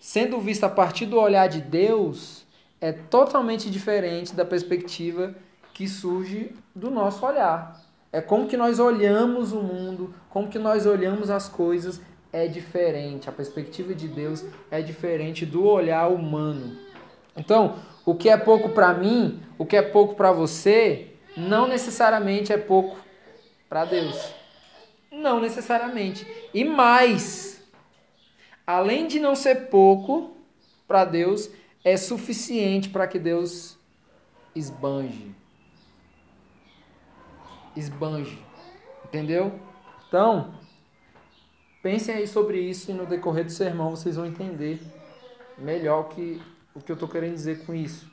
sendo 0.00 0.40
vista 0.40 0.66
a 0.66 0.70
partir 0.70 1.06
do 1.06 1.18
olhar 1.18 1.48
de 1.48 1.60
Deus, 1.60 2.44
é 2.80 2.92
totalmente 2.92 3.70
diferente 3.70 4.34
da 4.34 4.44
perspectiva 4.44 5.34
que 5.72 5.86
surge 5.86 6.52
do 6.74 6.90
nosso 6.90 7.24
olhar. 7.24 7.81
É 8.12 8.20
como 8.20 8.46
que 8.46 8.56
nós 8.56 8.78
olhamos 8.78 9.52
o 9.52 9.60
mundo, 9.62 10.14
como 10.28 10.48
que 10.48 10.58
nós 10.58 10.84
olhamos 10.84 11.30
as 11.30 11.48
coisas 11.48 12.00
é 12.32 12.46
diferente. 12.46 13.28
A 13.28 13.32
perspectiva 13.32 13.94
de 13.94 14.06
Deus 14.06 14.44
é 14.70 14.82
diferente 14.82 15.46
do 15.46 15.64
olhar 15.64 16.08
humano. 16.08 16.78
Então, 17.36 17.76
o 18.04 18.14
que 18.14 18.28
é 18.28 18.36
pouco 18.36 18.70
para 18.70 18.92
mim, 18.92 19.40
o 19.56 19.64
que 19.64 19.76
é 19.76 19.82
pouco 19.82 20.14
para 20.14 20.32
você, 20.32 21.14
não 21.36 21.66
necessariamente 21.66 22.52
é 22.52 22.58
pouco 22.58 22.96
para 23.68 23.84
Deus. 23.84 24.34
Não 25.10 25.40
necessariamente. 25.40 26.26
E 26.52 26.64
mais, 26.64 27.62
além 28.66 29.06
de 29.06 29.18
não 29.18 29.34
ser 29.34 29.68
pouco 29.68 30.36
para 30.86 31.04
Deus, 31.04 31.50
é 31.84 31.96
suficiente 31.96 32.88
para 32.88 33.06
que 33.06 33.18
Deus 33.18 33.78
esbanje. 34.54 35.34
Esbanje. 37.76 38.38
Entendeu? 39.04 39.52
Então, 40.08 40.54
pensem 41.82 42.14
aí 42.14 42.26
sobre 42.26 42.60
isso 42.60 42.90
e 42.90 42.94
no 42.94 43.06
decorrer 43.06 43.44
do 43.44 43.52
sermão 43.52 43.90
vocês 43.90 44.16
vão 44.16 44.26
entender 44.26 44.80
melhor 45.58 46.00
o 46.00 46.04
que, 46.04 46.40
o 46.74 46.80
que 46.80 46.92
eu 46.92 46.94
estou 46.94 47.08
querendo 47.08 47.34
dizer 47.34 47.64
com 47.64 47.74
isso. 47.74 48.10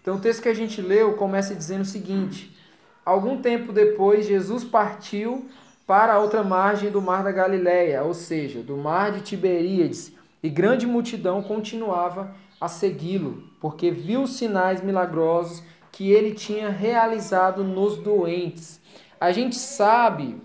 Então, 0.00 0.16
o 0.16 0.20
texto 0.20 0.42
que 0.42 0.48
a 0.48 0.54
gente 0.54 0.80
leu 0.80 1.14
começa 1.14 1.54
dizendo 1.54 1.82
o 1.82 1.86
seguinte: 1.86 2.56
Algum 3.04 3.40
tempo 3.42 3.72
depois, 3.72 4.26
Jesus 4.26 4.62
partiu 4.62 5.48
para 5.86 6.14
a 6.14 6.18
outra 6.18 6.42
margem 6.42 6.90
do 6.90 7.02
mar 7.02 7.24
da 7.24 7.32
Galileia, 7.32 8.02
ou 8.02 8.14
seja, 8.14 8.62
do 8.62 8.76
mar 8.76 9.12
de 9.12 9.20
Tiberíades, 9.22 10.12
e 10.42 10.48
grande 10.48 10.86
multidão 10.86 11.42
continuava 11.42 12.34
a 12.60 12.68
segui-lo, 12.68 13.42
porque 13.60 13.90
viu 13.90 14.22
os 14.22 14.34
sinais 14.36 14.82
milagrosos 14.82 15.62
que 15.90 16.10
ele 16.10 16.32
tinha 16.32 16.70
realizado 16.70 17.64
nos 17.64 17.96
doentes. 17.96 18.80
A 19.22 19.30
gente 19.30 19.54
sabe 19.54 20.36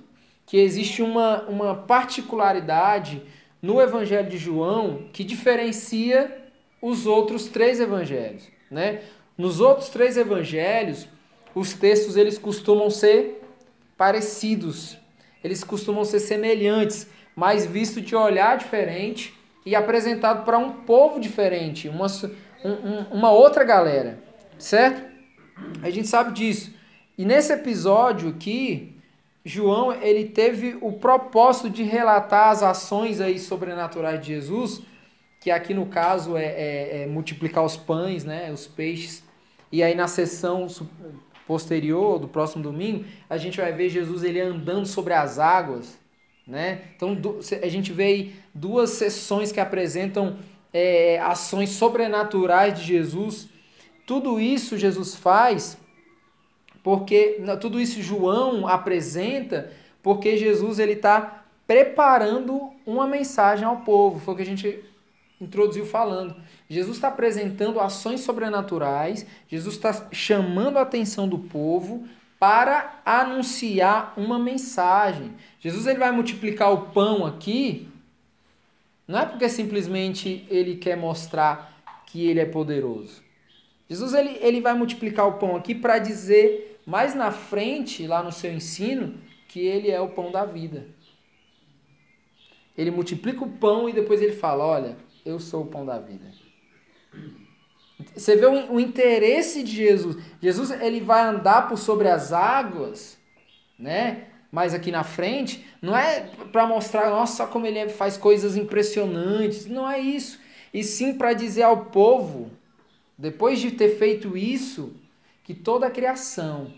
que 0.46 0.56
existe 0.56 1.02
uma, 1.02 1.42
uma 1.50 1.74
particularidade 1.74 3.24
no 3.60 3.82
Evangelho 3.82 4.30
de 4.30 4.38
João 4.38 5.08
que 5.12 5.24
diferencia 5.24 6.48
os 6.80 7.08
outros 7.08 7.48
três 7.48 7.80
evangelhos. 7.80 8.48
Né? 8.70 9.02
Nos 9.36 9.60
outros 9.60 9.90
três 9.90 10.16
evangelhos, 10.16 11.08
os 11.56 11.74
textos 11.74 12.16
eles 12.16 12.38
costumam 12.38 12.92
ser 12.92 13.42
parecidos, 13.98 14.96
eles 15.44 15.64
costumam 15.64 16.06
ser 16.06 16.20
semelhantes, 16.20 17.08
mas 17.36 17.66
visto 17.66 18.00
de 18.00 18.16
olhar 18.16 18.60
diferente 18.60 19.34
e 19.66 19.76
apresentado 19.76 20.46
para 20.46 20.60
um 20.60 20.72
povo 20.84 21.20
diferente, 21.20 21.90
uma, 21.90 22.06
um, 22.64 23.18
uma 23.18 23.32
outra 23.32 23.64
galera, 23.64 24.20
certo? 24.60 25.02
A 25.82 25.90
gente 25.90 26.08
sabe 26.08 26.32
disso. 26.32 26.77
E 27.18 27.26
nesse 27.26 27.52
episódio 27.52 28.30
aqui, 28.30 28.96
João 29.44 29.92
ele 29.92 30.26
teve 30.26 30.78
o 30.82 30.92
propósito 30.92 31.70
de 31.70 31.82
relatar 31.82 32.50
as 32.50 32.62
ações 32.62 33.20
aí 33.20 33.40
sobrenaturais 33.40 34.22
de 34.22 34.28
Jesus, 34.28 34.82
que 35.42 35.50
aqui 35.50 35.74
no 35.74 35.88
caso 35.88 36.38
é, 36.38 36.46
é, 36.46 37.02
é 37.04 37.08
multiplicar 37.08 37.64
os 37.64 37.76
pães, 37.76 38.24
né, 38.24 38.52
os 38.52 38.68
peixes. 38.68 39.24
E 39.72 39.82
aí 39.82 39.96
na 39.96 40.08
sessão 40.08 40.68
posterior, 41.48 42.20
do 42.20 42.28
próximo 42.28 42.62
domingo, 42.62 43.06
a 43.30 43.38
gente 43.38 43.60
vai 43.60 43.72
ver 43.72 43.90
Jesus 43.90 44.22
ele 44.24 44.40
andando 44.40 44.86
sobre 44.86 45.14
as 45.14 45.40
águas. 45.40 45.98
Né? 46.46 46.82
Então 46.96 47.18
a 47.64 47.68
gente 47.68 47.92
vê 47.92 48.04
aí 48.04 48.36
duas 48.54 48.92
sessões 48.92 49.52
que 49.52 49.60
apresentam 49.60 50.38
é, 50.72 51.20
ações 51.20 51.70
sobrenaturais 51.72 52.78
de 52.78 52.86
Jesus. 52.86 53.50
Tudo 54.06 54.40
isso 54.40 54.78
Jesus 54.78 55.16
faz 55.16 55.78
porque 56.88 57.44
tudo 57.60 57.82
isso 57.82 58.02
João 58.02 58.66
apresenta 58.66 59.70
porque 60.02 60.38
Jesus 60.38 60.80
ele 60.80 60.94
está 60.94 61.44
preparando 61.68 62.72
uma 62.86 63.06
mensagem 63.06 63.66
ao 63.66 63.82
povo. 63.82 64.22
Foi 64.22 64.34
o 64.34 64.38
que 64.38 64.44
a 64.44 64.46
gente 64.46 64.86
introduziu 65.42 65.86
falando. 65.86 66.34
Jesus 66.70 66.96
está 66.96 67.10
apresentando 67.10 67.82
ações 67.82 68.22
sobrenaturais, 68.22 69.28
Jesus 69.50 69.76
está 69.76 70.08
chamando 70.14 70.78
a 70.78 70.84
atenção 70.84 71.28
do 71.28 71.38
povo 71.38 72.08
para 72.40 73.02
anunciar 73.06 74.14
uma 74.16 74.40
mensagem. 74.40 75.34
Jesus 75.60 75.88
ele 75.88 76.00
vai 76.00 76.14
multiplicar 76.14 76.72
o 76.72 76.92
pão 76.92 77.26
aqui, 77.26 77.90
não 79.06 79.20
é 79.20 79.26
porque 79.26 79.50
simplesmente 79.50 80.48
ele 80.50 80.78
quer 80.78 80.96
mostrar 80.96 81.84
que 82.06 82.26
ele 82.26 82.40
é 82.40 82.46
poderoso. 82.46 83.28
Jesus 83.90 84.14
ele, 84.14 84.38
ele 84.42 84.62
vai 84.62 84.74
multiplicar 84.74 85.28
o 85.28 85.34
pão 85.34 85.54
aqui 85.54 85.76
para 85.76 86.00
dizer 86.00 86.76
mais 86.88 87.14
na 87.14 87.32
frente, 87.32 88.08
lá 88.08 88.24
no 88.24 88.32
seu 88.32 88.50
ensino, 88.54 89.20
que 89.50 89.60
ele 89.60 89.92
é 89.92 90.00
o 90.00 90.08
pão 90.08 90.32
da 90.32 90.46
vida. 90.46 90.88
Ele 92.78 92.92
multiplica 92.92 93.44
o 93.44 93.52
pão 93.52 93.90
e 93.90 93.94
depois 93.94 94.22
ele 94.22 94.32
fala: 94.32 94.66
Olha, 94.66 94.98
eu 95.26 95.38
sou 95.38 95.64
o 95.64 95.68
pão 95.68 95.86
da 95.86 96.00
vida. 96.00 96.32
Você 98.16 98.38
vê 98.38 98.46
o, 98.46 98.76
o 98.76 98.80
interesse 98.80 99.64
de 99.64 99.76
Jesus. 99.76 100.16
Jesus 100.42 100.72
ele 100.72 101.02
vai 101.02 101.24
andar 101.24 101.68
por 101.68 101.78
sobre 101.78 102.08
as 102.08 102.32
águas, 102.32 103.18
né? 103.78 104.28
mais 104.50 104.74
aqui 104.74 104.92
na 104.92 105.04
frente, 105.04 105.68
não 105.82 105.96
é 105.96 106.22
para 106.54 106.66
mostrar, 106.66 107.10
nossa, 107.10 107.46
como 107.46 107.68
ele 107.68 107.90
faz 107.90 108.16
coisas 108.16 108.56
impressionantes, 108.56 109.66
não 109.66 109.90
é 109.90 110.00
isso. 110.00 110.40
E 110.74 110.84
sim 110.86 111.14
para 111.14 111.34
dizer 111.34 111.64
ao 111.64 111.88
povo, 111.88 112.50
depois 113.18 113.60
de 113.60 113.72
ter 113.72 113.98
feito 113.98 114.38
isso, 114.38 114.96
que 115.48 115.56
toda 115.56 115.88
a 115.88 115.90
criação, 115.90 116.74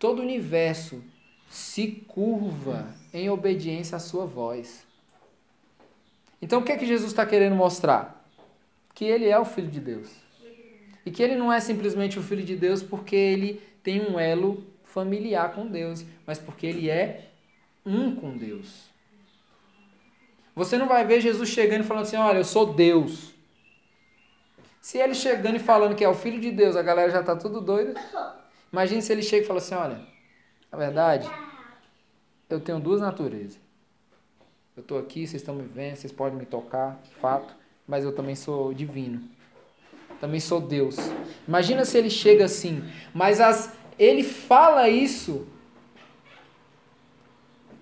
todo 0.00 0.18
o 0.18 0.22
universo 0.22 1.00
se 1.48 1.92
curva 2.08 2.92
em 3.12 3.30
obediência 3.30 3.94
à 3.94 4.00
sua 4.00 4.26
voz. 4.26 4.84
Então 6.42 6.58
o 6.58 6.64
que 6.64 6.72
é 6.72 6.76
que 6.76 6.86
Jesus 6.86 7.12
está 7.12 7.24
querendo 7.24 7.54
mostrar? 7.54 8.28
Que 8.92 9.04
ele 9.04 9.26
é 9.28 9.38
o 9.38 9.44
Filho 9.44 9.68
de 9.70 9.78
Deus. 9.78 10.10
E 11.06 11.10
que 11.12 11.22
ele 11.22 11.36
não 11.36 11.52
é 11.52 11.60
simplesmente 11.60 12.18
o 12.18 12.22
Filho 12.22 12.42
de 12.42 12.56
Deus 12.56 12.82
porque 12.82 13.14
ele 13.14 13.62
tem 13.80 14.00
um 14.00 14.18
elo 14.18 14.66
familiar 14.82 15.54
com 15.54 15.64
Deus, 15.64 16.04
mas 16.26 16.36
porque 16.36 16.66
ele 16.66 16.90
é 16.90 17.30
um 17.86 18.16
com 18.16 18.36
Deus. 18.36 18.90
Você 20.56 20.76
não 20.76 20.88
vai 20.88 21.06
ver 21.06 21.20
Jesus 21.20 21.48
chegando 21.48 21.82
e 21.82 21.86
falando 21.86 22.02
assim: 22.02 22.16
Olha, 22.16 22.38
eu 22.38 22.44
sou 22.44 22.74
Deus. 22.74 23.33
Se 24.84 24.98
ele 24.98 25.14
chegando 25.14 25.56
e 25.56 25.58
falando 25.58 25.96
que 25.96 26.04
é 26.04 26.08
o 26.10 26.12
Filho 26.12 26.38
de 26.38 26.50
Deus, 26.50 26.76
a 26.76 26.82
galera 26.82 27.10
já 27.10 27.20
está 27.20 27.34
tudo 27.34 27.58
doida. 27.58 27.98
Imagine 28.70 29.00
se 29.00 29.10
ele 29.12 29.22
chega 29.22 29.42
e 29.42 29.46
fala 29.46 29.58
assim: 29.58 29.74
Olha, 29.74 29.98
na 30.70 30.76
verdade, 30.76 31.26
eu 32.50 32.60
tenho 32.60 32.78
duas 32.78 33.00
naturezas. 33.00 33.58
Eu 34.76 34.82
estou 34.82 34.98
aqui, 34.98 35.26
vocês 35.26 35.40
estão 35.40 35.54
me 35.54 35.62
vendo, 35.62 35.96
vocês 35.96 36.12
podem 36.12 36.38
me 36.38 36.44
tocar, 36.44 37.00
fato, 37.18 37.56
mas 37.88 38.04
eu 38.04 38.14
também 38.14 38.34
sou 38.34 38.74
divino. 38.74 39.22
Também 40.20 40.38
sou 40.38 40.60
Deus. 40.60 40.96
Imagina 41.48 41.86
se 41.86 41.96
ele 41.96 42.10
chega 42.10 42.44
assim, 42.44 42.84
mas 43.14 43.40
as 43.40 43.72
ele 43.98 44.22
fala 44.22 44.86
isso. 44.90 45.48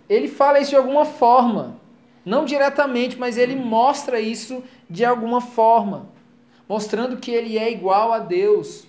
Ele 0.09 0.29
fala 0.29 0.61
isso 0.61 0.71
de 0.71 0.77
alguma 0.77 1.05
forma. 1.05 1.81
Não 2.25 2.45
diretamente, 2.45 3.19
mas 3.19 3.37
ele 3.37 3.57
mostra 3.57 4.21
isso 4.21 4.63
de 4.89 5.05
alguma 5.05 5.41
forma. 5.41 6.12
Mostrando 6.73 7.19
que 7.19 7.31
ele 7.31 7.59
é 7.59 7.71
igual 7.71 8.13
a 8.13 8.19
Deus. 8.19 8.87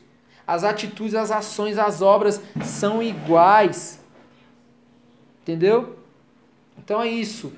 As 0.48 0.64
atitudes, 0.64 1.16
as 1.16 1.32
ações, 1.32 1.78
as 1.78 2.02
obras 2.02 2.42
são 2.64 3.04
iguais. 3.04 4.04
Entendeu? 5.42 5.98
Então 6.78 7.02
é 7.02 7.08
isso. 7.08 7.52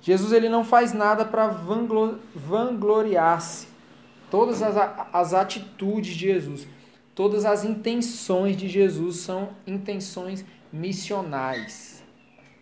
Jesus 0.00 0.32
ele 0.32 0.48
não 0.48 0.64
faz 0.64 0.92
nada 0.92 1.24
para 1.24 1.46
vangloriar-se. 2.34 3.68
Todas 4.30 4.62
as, 4.62 4.76
as 5.12 5.32
atitudes 5.32 6.14
de 6.14 6.20
Jesus 6.20 6.66
Todas 7.14 7.44
as 7.44 7.64
intenções 7.64 8.56
de 8.56 8.68
Jesus 8.68 9.18
são 9.18 9.50
intenções 9.64 10.44
missionais. 10.72 12.02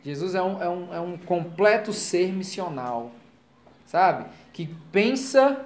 Jesus 0.04 0.34
é 0.34 0.42
um, 0.42 0.62
é 0.62 0.68
um, 0.68 0.94
é 0.94 1.00
um 1.00 1.16
completo 1.16 1.92
ser 1.92 2.30
missional, 2.32 3.12
sabe? 3.86 4.26
Que 4.52 4.68
pensa 4.90 5.64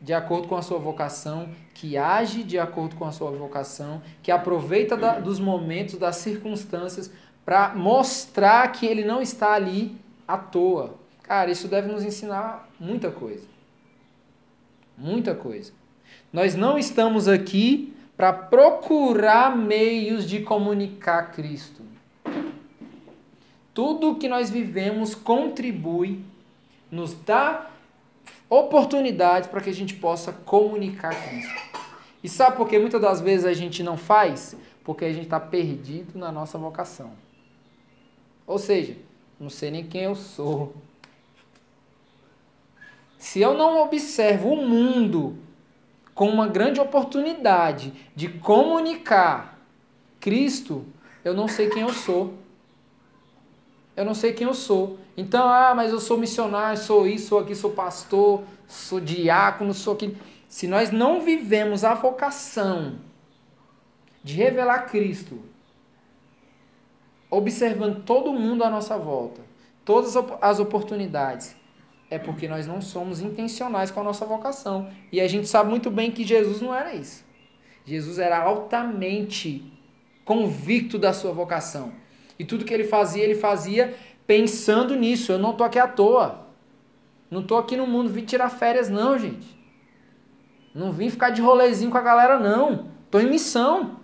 de 0.00 0.14
acordo 0.14 0.48
com 0.48 0.56
a 0.56 0.62
sua 0.62 0.78
vocação, 0.78 1.50
que 1.74 1.96
age 1.98 2.42
de 2.42 2.58
acordo 2.58 2.96
com 2.96 3.04
a 3.04 3.12
sua 3.12 3.30
vocação, 3.30 4.00
que 4.22 4.30
aproveita 4.30 4.96
da, 4.96 5.18
dos 5.18 5.38
momentos, 5.38 5.98
das 5.98 6.16
circunstâncias 6.16 7.12
para 7.44 7.74
mostrar 7.74 8.70
que 8.72 8.86
ele 8.86 9.04
não 9.04 9.20
está 9.20 9.52
ali 9.52 9.96
à 10.26 10.38
toa. 10.38 10.94
Cara, 11.22 11.50
isso 11.50 11.68
deve 11.68 11.90
nos 11.90 12.02
ensinar 12.02 12.68
muita 12.78 13.10
coisa. 13.10 13.46
Muita 14.96 15.34
coisa. 15.34 15.72
Nós 16.32 16.54
não 16.54 16.78
estamos 16.78 17.28
aqui 17.28 17.94
para 18.16 18.32
procurar 18.32 19.56
meios 19.56 20.28
de 20.28 20.40
comunicar 20.40 21.32
Cristo. 21.32 21.82
Tudo 23.72 24.16
que 24.16 24.28
nós 24.28 24.50
vivemos 24.50 25.14
contribui, 25.14 26.22
nos 26.90 27.14
dá 27.14 27.70
oportunidades 28.48 29.48
para 29.48 29.60
que 29.60 29.70
a 29.70 29.74
gente 29.74 29.94
possa 29.94 30.32
comunicar 30.32 31.14
Cristo. 31.28 31.70
E 32.22 32.28
sabe 32.28 32.56
por 32.56 32.68
que 32.68 32.78
muitas 32.78 33.00
das 33.00 33.20
vezes 33.20 33.46
a 33.46 33.52
gente 33.52 33.82
não 33.82 33.96
faz? 33.96 34.56
Porque 34.84 35.04
a 35.04 35.12
gente 35.12 35.24
está 35.24 35.40
perdido 35.40 36.18
na 36.18 36.30
nossa 36.32 36.58
vocação. 36.58 37.12
Ou 38.46 38.58
seja, 38.58 38.96
não 39.38 39.48
sei 39.48 39.70
nem 39.70 39.86
quem 39.86 40.02
eu 40.02 40.14
sou. 40.14 40.74
Se 43.16 43.40
eu 43.40 43.54
não 43.54 43.80
observo 43.82 44.48
o 44.48 44.66
mundo 44.66 45.38
com 46.14 46.28
uma 46.28 46.48
grande 46.48 46.80
oportunidade 46.80 47.92
de 48.14 48.28
comunicar 48.28 49.58
Cristo, 50.18 50.84
eu 51.24 51.32
não 51.32 51.48
sei 51.48 51.70
quem 51.70 51.82
eu 51.82 51.92
sou. 51.92 52.34
Eu 54.00 54.06
não 54.06 54.14
sei 54.14 54.32
quem 54.32 54.46
eu 54.46 54.54
sou. 54.54 54.98
Então, 55.14 55.46
ah, 55.46 55.74
mas 55.76 55.92
eu 55.92 56.00
sou 56.00 56.16
missionário, 56.16 56.80
sou 56.80 57.06
isso, 57.06 57.28
sou 57.28 57.38
aqui, 57.38 57.54
sou 57.54 57.72
pastor, 57.72 58.42
sou 58.66 58.98
diácono, 58.98 59.74
sou 59.74 59.92
aquilo. 59.92 60.16
Se 60.48 60.66
nós 60.66 60.90
não 60.90 61.20
vivemos 61.20 61.84
a 61.84 61.92
vocação 61.92 62.94
de 64.24 64.32
revelar 64.32 64.86
Cristo, 64.86 65.42
observando 67.30 68.02
todo 68.02 68.32
mundo 68.32 68.64
à 68.64 68.70
nossa 68.70 68.96
volta, 68.96 69.42
todas 69.84 70.14
as 70.40 70.58
oportunidades, 70.58 71.54
é 72.08 72.18
porque 72.18 72.48
nós 72.48 72.66
não 72.66 72.80
somos 72.80 73.20
intencionais 73.20 73.90
com 73.90 74.00
a 74.00 74.04
nossa 74.04 74.24
vocação. 74.24 74.90
E 75.12 75.20
a 75.20 75.28
gente 75.28 75.46
sabe 75.46 75.68
muito 75.68 75.90
bem 75.90 76.10
que 76.10 76.24
Jesus 76.24 76.62
não 76.62 76.74
era 76.74 76.94
isso. 76.94 77.22
Jesus 77.84 78.18
era 78.18 78.38
altamente 78.38 79.70
convicto 80.24 80.98
da 80.98 81.12
sua 81.12 81.32
vocação. 81.32 81.99
E 82.40 82.44
tudo 82.46 82.64
que 82.64 82.72
ele 82.72 82.84
fazia, 82.84 83.22
ele 83.22 83.34
fazia 83.34 83.94
pensando 84.26 84.96
nisso. 84.96 85.30
Eu 85.30 85.38
não 85.38 85.50
estou 85.50 85.66
aqui 85.66 85.78
à 85.78 85.86
toa. 85.86 86.46
Não 87.30 87.42
estou 87.42 87.58
aqui 87.58 87.76
no 87.76 87.86
mundo 87.86 88.08
vim 88.08 88.24
tirar 88.24 88.48
férias, 88.48 88.88
não, 88.88 89.18
gente. 89.18 89.46
Não 90.74 90.90
vim 90.90 91.10
ficar 91.10 91.28
de 91.28 91.42
rolezinho 91.42 91.90
com 91.90 91.98
a 91.98 92.00
galera, 92.00 92.38
não. 92.38 92.88
Estou 93.04 93.20
em 93.20 93.28
missão. 93.28 94.00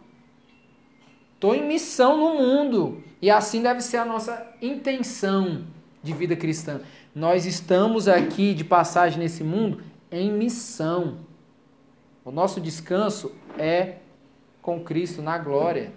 Estou 1.33 1.55
em 1.55 1.67
missão 1.67 2.19
no 2.19 2.35
mundo. 2.35 3.03
E 3.23 3.31
assim 3.31 3.63
deve 3.63 3.81
ser 3.81 3.97
a 3.97 4.05
nossa 4.05 4.47
intenção 4.61 5.65
de 6.03 6.13
vida 6.13 6.37
cristã. 6.37 6.83
Nós 7.15 7.47
estamos 7.47 8.07
aqui 8.07 8.53
de 8.53 8.65
passagem 8.65 9.19
nesse 9.19 9.43
mundo 9.43 9.83
em 10.13 10.31
missão. 10.31 11.21
O 12.23 12.31
nosso 12.31 12.61
descanso 12.61 13.35
é 13.57 13.95
com 14.61 14.85
Cristo 14.85 15.23
na 15.23 15.39
glória. 15.39 15.91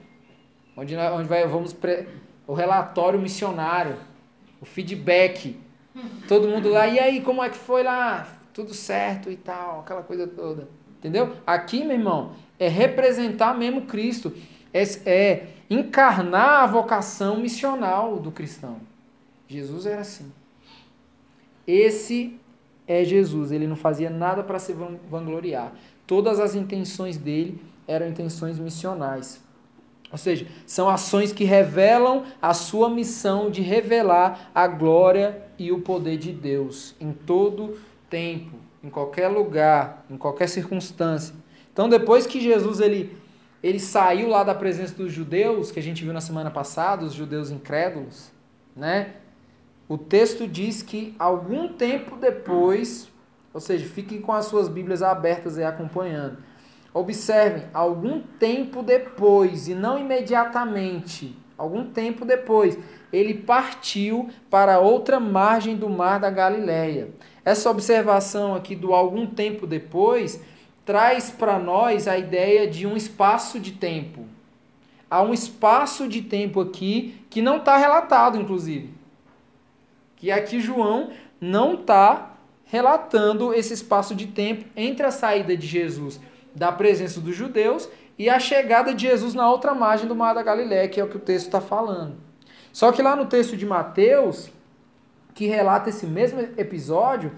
Onde, 0.78 0.96
nós, 0.96 1.12
onde 1.12 1.28
vai, 1.28 1.46
vamos 1.46 1.74
pre, 1.74 2.08
o 2.50 2.56
relatório 2.56 3.20
missionário, 3.20 3.96
o 4.60 4.66
feedback. 4.66 5.56
Todo 6.28 6.48
mundo 6.48 6.68
lá, 6.70 6.88
e 6.88 6.98
aí, 6.98 7.22
como 7.22 7.44
é 7.44 7.50
que 7.50 7.56
foi 7.56 7.84
lá? 7.84 8.28
Tudo 8.52 8.74
certo 8.74 9.30
e 9.30 9.36
tal, 9.36 9.82
aquela 9.82 10.02
coisa 10.02 10.26
toda. 10.26 10.68
Entendeu? 10.98 11.36
Aqui, 11.46 11.84
meu 11.84 11.96
irmão, 11.96 12.32
é 12.58 12.68
representar 12.68 13.56
mesmo 13.56 13.84
Cristo. 13.84 14.34
É, 14.74 14.82
é 15.06 15.48
encarnar 15.70 16.64
a 16.64 16.66
vocação 16.66 17.38
missional 17.38 18.18
do 18.18 18.32
cristão. 18.32 18.78
Jesus 19.48 19.86
era 19.86 20.02
assim. 20.02 20.32
Esse 21.68 22.36
é 22.88 23.04
Jesus. 23.04 23.52
Ele 23.52 23.68
não 23.68 23.76
fazia 23.76 24.10
nada 24.10 24.42
para 24.42 24.58
se 24.58 24.74
vangloriar. 25.08 25.72
Todas 26.08 26.40
as 26.40 26.56
intenções 26.56 27.16
dele 27.16 27.64
eram 27.88 28.08
intenções 28.08 28.58
missionais. 28.58 29.40
Ou 30.12 30.18
seja, 30.18 30.48
são 30.66 30.90
ações 30.90 31.32
que 31.32 31.44
revelam 31.44 32.24
a 32.42 32.54
sua 32.54 32.90
missão 32.90 33.50
de 33.50 33.62
revelar 33.62 34.50
a 34.56 34.68
glória 34.68 35.44
e 35.58 35.72
o 35.72 35.82
poder 35.82 36.18
de 36.18 36.32
Deus 36.32 36.96
em 37.00 37.12
todo 37.12 37.80
tempo, 38.10 38.58
em 38.84 38.90
qualquer 38.90 39.28
lugar, 39.28 40.06
em 40.10 40.18
qualquer 40.18 40.48
circunstância. 40.48 41.36
Então, 41.72 41.88
depois 41.88 42.26
que 42.26 42.42
Jesus 42.42 42.80
ele, 42.80 43.16
ele 43.62 43.80
saiu 43.80 44.28
lá 44.28 44.44
da 44.44 44.56
presença 44.56 44.96
dos 44.96 45.14
judeus, 45.14 45.72
que 45.72 45.80
a 45.80 45.84
gente 45.84 46.04
viu 46.04 46.12
na 46.12 46.22
semana 46.22 46.50
passada, 46.50 47.06
os 47.06 47.14
judeus 47.14 47.52
incrédulos, 47.52 48.32
né? 48.76 49.14
o 49.90 49.98
texto 49.98 50.48
diz 50.48 50.84
que 50.84 51.16
algum 51.18 51.68
tempo 51.68 52.16
depois, 52.16 53.10
ou 53.52 53.60
seja, 53.60 53.88
fiquem 53.88 54.22
com 54.22 54.32
as 54.32 54.46
suas 54.46 54.70
Bíblias 54.70 55.02
abertas 55.02 55.58
e 55.58 55.64
acompanhando. 55.64 56.38
Observem, 56.94 57.66
algum 57.74 58.20
tempo 58.20 58.82
depois, 58.82 59.68
e 59.68 59.76
não 59.76 59.98
imediatamente, 60.00 61.36
algum 61.58 61.86
tempo 61.86 62.26
depois, 62.26 62.78
ele 63.12 63.34
partiu 63.34 64.30
para 64.50 64.80
outra 64.80 65.20
margem 65.20 65.76
do 65.76 65.90
mar 65.90 66.20
da 66.20 66.30
Galileia. 66.30 67.10
Essa 67.46 67.70
observação 67.70 68.56
aqui 68.56 68.76
do 68.76 68.94
algum 68.94 69.26
tempo 69.28 69.68
depois 69.68 70.42
traz 70.86 71.30
para 71.30 71.60
nós 71.60 72.08
a 72.08 72.18
ideia 72.18 72.68
de 72.68 72.88
um 72.88 72.98
espaço 72.98 73.60
de 73.60 73.74
tempo. 73.74 74.26
Há 75.10 75.22
um 75.22 75.34
espaço 75.34 76.08
de 76.08 76.22
tempo 76.22 76.60
aqui 76.60 77.24
que 77.30 77.42
não 77.42 77.58
está 77.58 77.78
relatado, 77.78 78.40
inclusive 78.40 79.00
que 80.20 80.30
aqui 80.30 80.60
João 80.60 81.10
não 81.40 81.76
está 81.76 82.34
relatando 82.66 83.54
esse 83.54 83.74
espaço 83.74 84.14
de 84.14 84.28
tempo 84.28 84.66
entre 84.76 85.06
a 85.06 85.12
saída 85.12 85.56
de 85.56 85.66
Jesus 85.66 86.20
da 86.56 86.72
presença 86.72 87.20
dos 87.20 87.36
judeus 87.36 87.90
e 88.18 88.30
a 88.30 88.40
chegada 88.40 88.94
de 88.94 89.08
Jesus 89.08 89.34
na 89.34 89.50
outra 89.50 89.74
margem 89.74 90.08
do 90.08 90.16
Mar 90.16 90.34
da 90.34 90.44
Galiléia, 90.44 90.88
que 90.88 91.00
é 91.00 91.04
o 91.04 91.08
que 91.08 91.18
o 91.18 91.22
texto 91.22 91.46
está 91.46 91.62
falando. 91.62 92.18
Só 92.74 92.92
que 92.92 93.02
lá 93.02 93.16
no 93.16 93.26
texto 93.26 93.56
de 93.56 93.66
Mateus, 93.66 94.52
que 95.34 95.48
relata 95.48 95.90
esse 95.90 96.06
mesmo 96.06 96.40
episódio, 96.58 97.32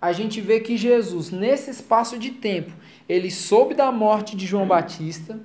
a 0.00 0.12
gente 0.12 0.40
vê 0.40 0.60
que 0.60 0.76
Jesus, 0.76 1.30
nesse 1.30 1.70
espaço 1.70 2.18
de 2.18 2.30
tempo, 2.30 2.72
ele 3.08 3.30
soube 3.30 3.74
da 3.74 3.90
morte 3.92 4.36
de 4.36 4.46
João 4.46 4.66
Batista, 4.66 5.38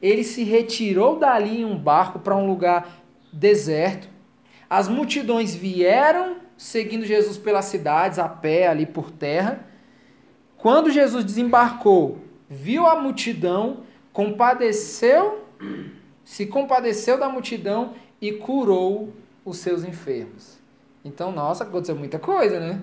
ele 0.00 0.24
se 0.24 0.42
retirou 0.42 1.18
dali 1.18 1.60
em 1.60 1.64
um 1.64 1.78
barco 1.78 2.18
para 2.18 2.36
um 2.36 2.46
lugar 2.46 3.02
deserto. 3.32 4.08
As 4.68 4.88
multidões 4.88 5.54
vieram 5.54 6.36
seguindo 6.56 7.04
Jesus 7.04 7.36
pelas 7.36 7.66
cidades, 7.66 8.18
a 8.18 8.28
pé, 8.28 8.66
ali 8.66 8.86
por 8.86 9.10
terra. 9.10 9.66
Quando 10.56 10.90
Jesus 10.90 11.24
desembarcou, 11.24 12.18
viu 12.52 12.86
a 12.86 13.00
multidão, 13.00 13.78
compadeceu, 14.12 15.42
se 16.22 16.44
compadeceu 16.44 17.18
da 17.18 17.28
multidão 17.28 17.94
e 18.20 18.32
curou 18.32 19.12
os 19.42 19.56
seus 19.56 19.82
enfermos. 19.82 20.58
Então, 21.02 21.32
nossa, 21.32 21.64
aconteceu 21.64 21.96
muita 21.96 22.18
coisa, 22.18 22.60
né? 22.60 22.80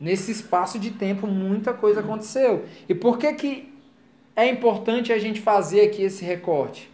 Nesse 0.00 0.32
espaço 0.32 0.78
de 0.80 0.90
tempo, 0.90 1.28
muita 1.28 1.72
coisa 1.72 2.00
aconteceu. 2.00 2.64
E 2.88 2.94
por 2.94 3.16
que, 3.16 3.32
que 3.34 3.72
é 4.34 4.48
importante 4.48 5.12
a 5.12 5.18
gente 5.18 5.40
fazer 5.40 5.82
aqui 5.82 6.02
esse 6.02 6.24
recorte? 6.24 6.90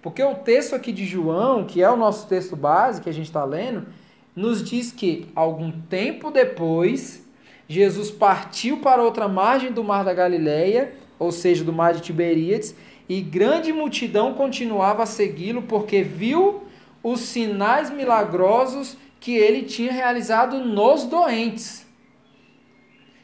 Porque 0.00 0.22
o 0.22 0.36
texto 0.36 0.74
aqui 0.74 0.92
de 0.92 1.04
João, 1.04 1.64
que 1.64 1.82
é 1.82 1.90
o 1.90 1.96
nosso 1.96 2.28
texto 2.28 2.54
base 2.54 3.02
que 3.02 3.10
a 3.10 3.12
gente 3.12 3.26
está 3.26 3.44
lendo, 3.44 3.86
nos 4.34 4.62
diz 4.62 4.92
que 4.92 5.26
algum 5.34 5.72
tempo 5.72 6.30
depois, 6.30 7.28
Jesus 7.68 8.10
partiu 8.10 8.78
para 8.78 9.02
outra 9.02 9.28
margem 9.28 9.72
do 9.72 9.82
mar 9.82 10.04
da 10.04 10.14
Galileia, 10.14 10.94
ou 11.20 11.30
seja, 11.30 11.62
do 11.62 11.72
mar 11.72 11.92
de 11.92 12.00
Tiberíades, 12.00 12.74
e 13.08 13.20
grande 13.20 13.72
multidão 13.72 14.34
continuava 14.34 15.02
a 15.02 15.06
segui-lo 15.06 15.62
porque 15.62 16.02
viu 16.02 16.62
os 17.02 17.20
sinais 17.20 17.90
milagrosos 17.90 18.96
que 19.20 19.36
ele 19.36 19.62
tinha 19.62 19.92
realizado 19.92 20.58
nos 20.58 21.04
doentes. 21.04 21.86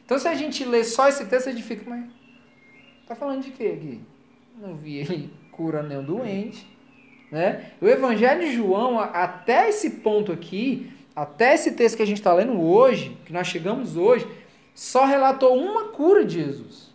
Então, 0.05 0.19
se 0.19 0.27
a 0.27 0.35
gente 0.35 0.63
lê 0.63 0.83
só 0.83 1.09
esse 1.09 1.25
texto, 1.25 1.49
a 1.49 1.51
gente 1.51 1.63
fica, 1.63 1.83
mas 1.89 2.05
tá 3.07 3.15
falando 3.15 3.43
de 3.43 3.51
quê 3.51 3.77
aqui? 3.77 3.99
Não 4.61 4.75
vi 4.75 4.97
ele 4.97 5.29
cura 5.51 5.81
nenhum 5.81 6.03
doente. 6.03 6.67
Né? 7.31 7.71
O 7.81 7.87
Evangelho 7.87 8.41
de 8.41 8.53
João, 8.53 8.99
até 8.99 9.69
esse 9.69 9.89
ponto 9.89 10.31
aqui, 10.31 10.91
até 11.15 11.55
esse 11.55 11.71
texto 11.71 11.97
que 11.97 12.03
a 12.03 12.07
gente 12.07 12.17
está 12.17 12.33
lendo 12.33 12.61
hoje, 12.61 13.17
que 13.25 13.33
nós 13.33 13.47
chegamos 13.47 13.97
hoje, 13.97 14.27
só 14.73 15.05
relatou 15.05 15.57
uma 15.57 15.85
cura 15.85 16.23
de 16.23 16.35
Jesus. 16.35 16.86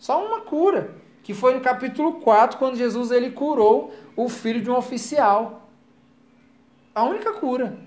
Só 0.00 0.26
uma 0.26 0.40
cura. 0.40 0.96
Que 1.22 1.34
foi 1.34 1.54
no 1.54 1.60
capítulo 1.60 2.14
4, 2.14 2.58
quando 2.58 2.76
Jesus 2.76 3.10
ele 3.10 3.30
curou 3.30 3.94
o 4.16 4.28
filho 4.28 4.62
de 4.62 4.70
um 4.70 4.74
oficial. 4.74 5.68
A 6.94 7.04
única 7.04 7.34
cura. 7.34 7.78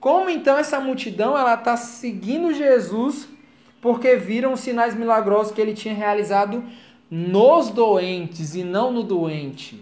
Como 0.00 0.28
então 0.28 0.58
essa 0.58 0.78
multidão 0.80 1.38
ela 1.38 1.54
está 1.54 1.76
seguindo 1.76 2.52
Jesus 2.52 3.28
porque 3.80 4.16
viram 4.16 4.52
os 4.52 4.60
sinais 4.60 4.94
milagrosos 4.94 5.52
que 5.52 5.60
ele 5.60 5.72
tinha 5.72 5.94
realizado 5.94 6.64
nos 7.10 7.70
doentes 7.70 8.54
e 8.54 8.64
não 8.64 8.92
no 8.92 9.02
doente? 9.04 9.80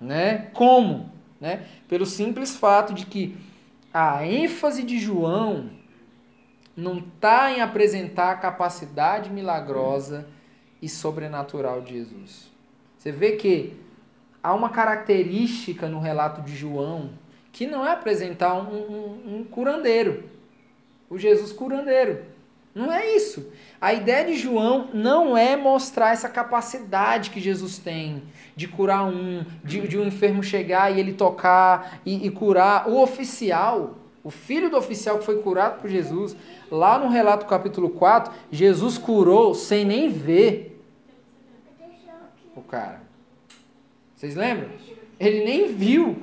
Né? 0.00 0.50
Como? 0.52 1.10
Né? 1.40 1.66
Pelo 1.88 2.04
simples 2.06 2.54
fato 2.54 2.92
de 2.92 3.06
que 3.06 3.34
a 3.92 4.24
ênfase 4.26 4.82
de 4.82 4.98
João 4.98 5.70
não 6.76 6.98
está 6.98 7.50
em 7.50 7.60
apresentar 7.60 8.30
a 8.30 8.36
capacidade 8.36 9.30
milagrosa 9.30 10.26
e 10.82 10.88
sobrenatural 10.88 11.80
de 11.80 11.94
Jesus. 11.94 12.50
Você 12.98 13.10
vê 13.10 13.32
que 13.32 13.72
há 14.42 14.52
uma 14.52 14.68
característica 14.68 15.88
no 15.88 16.00
relato 16.00 16.42
de 16.42 16.54
João 16.54 17.10
que 17.52 17.66
não 17.66 17.86
é 17.86 17.92
apresentar 17.92 18.54
um, 18.54 18.74
um, 18.74 19.36
um 19.36 19.44
curandeiro, 19.44 20.24
o 21.08 21.18
Jesus 21.18 21.52
curandeiro. 21.52 22.32
Não 22.74 22.90
é 22.90 23.14
isso. 23.14 23.52
A 23.78 23.92
ideia 23.92 24.24
de 24.24 24.34
João 24.34 24.88
não 24.94 25.36
é 25.36 25.56
mostrar 25.56 26.12
essa 26.12 26.28
capacidade 26.28 27.30
que 27.30 27.38
Jesus 27.38 27.78
tem 27.78 28.22
de 28.56 28.66
curar 28.66 29.04
um, 29.04 29.44
de, 29.62 29.86
de 29.86 29.98
um 29.98 30.06
enfermo 30.06 30.42
chegar 30.42 30.90
e 30.90 30.98
ele 30.98 31.12
tocar 31.12 32.00
e, 32.04 32.26
e 32.26 32.30
curar. 32.30 32.88
O 32.88 32.98
oficial, 33.02 33.98
o 34.24 34.30
filho 34.30 34.70
do 34.70 34.78
oficial 34.78 35.18
que 35.18 35.24
foi 35.24 35.42
curado 35.42 35.82
por 35.82 35.90
Jesus, 35.90 36.34
lá 36.70 36.98
no 36.98 37.10
relato 37.10 37.44
capítulo 37.44 37.90
4, 37.90 38.32
Jesus 38.50 38.96
curou 38.96 39.54
sem 39.54 39.84
nem 39.84 40.08
ver 40.08 40.71
o 42.54 42.62
cara. 42.62 43.00
Vocês 44.14 44.34
lembram? 44.34 44.70
Ele 45.18 45.44
nem 45.44 45.74
viu. 45.74 46.22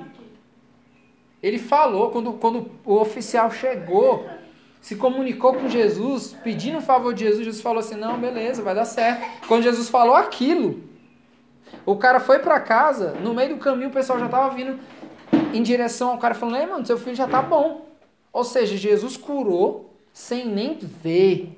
Ele 1.42 1.58
falou, 1.58 2.10
quando, 2.10 2.34
quando 2.34 2.70
o 2.84 2.96
oficial 2.96 3.50
chegou, 3.50 4.28
se 4.80 4.96
comunicou 4.96 5.54
com 5.54 5.68
Jesus, 5.68 6.36
pedindo 6.42 6.78
um 6.78 6.82
favor 6.82 7.12
de 7.12 7.24
Jesus, 7.24 7.44
Jesus 7.44 7.62
falou 7.62 7.80
assim: 7.80 7.96
não, 7.96 8.18
beleza, 8.18 8.62
vai 8.62 8.74
dar 8.74 8.84
certo. 8.84 9.46
Quando 9.46 9.62
Jesus 9.62 9.88
falou 9.88 10.14
aquilo, 10.14 10.82
o 11.84 11.96
cara 11.96 12.20
foi 12.20 12.38
para 12.38 12.58
casa, 12.60 13.12
no 13.12 13.34
meio 13.34 13.56
do 13.56 13.60
caminho 13.60 13.90
o 13.90 13.92
pessoal 13.92 14.18
já 14.18 14.26
estava 14.26 14.54
vindo 14.54 14.78
em 15.52 15.62
direção 15.62 16.10
ao 16.10 16.18
cara 16.18 16.34
falando: 16.34 16.56
ei, 16.56 16.66
mano, 16.66 16.86
seu 16.86 16.98
filho 16.98 17.16
já 17.16 17.28
tá 17.28 17.42
bom. 17.42 17.86
Ou 18.32 18.44
seja, 18.44 18.76
Jesus 18.76 19.16
curou 19.16 19.94
sem 20.12 20.46
nem 20.46 20.78
ver. 20.78 21.56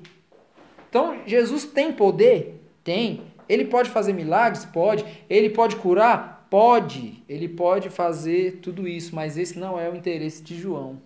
Então, 0.89 1.17
Jesus 1.25 1.65
tem 1.65 1.91
poder? 1.91 2.61
Tem. 2.83 3.32
Ele 3.47 3.65
pode 3.65 3.89
fazer 3.89 4.13
milagres? 4.13 4.65
Pode. 4.65 5.05
Ele 5.29 5.49
pode 5.49 5.75
curar? 5.75 6.47
Pode. 6.49 7.23
Ele 7.27 7.47
pode 7.47 7.89
fazer 7.89 8.59
tudo 8.61 8.87
isso, 8.87 9.15
mas 9.15 9.37
esse 9.37 9.57
não 9.57 9.79
é 9.79 9.89
o 9.89 9.95
interesse 9.95 10.41
de 10.41 10.59
João. 10.59 11.01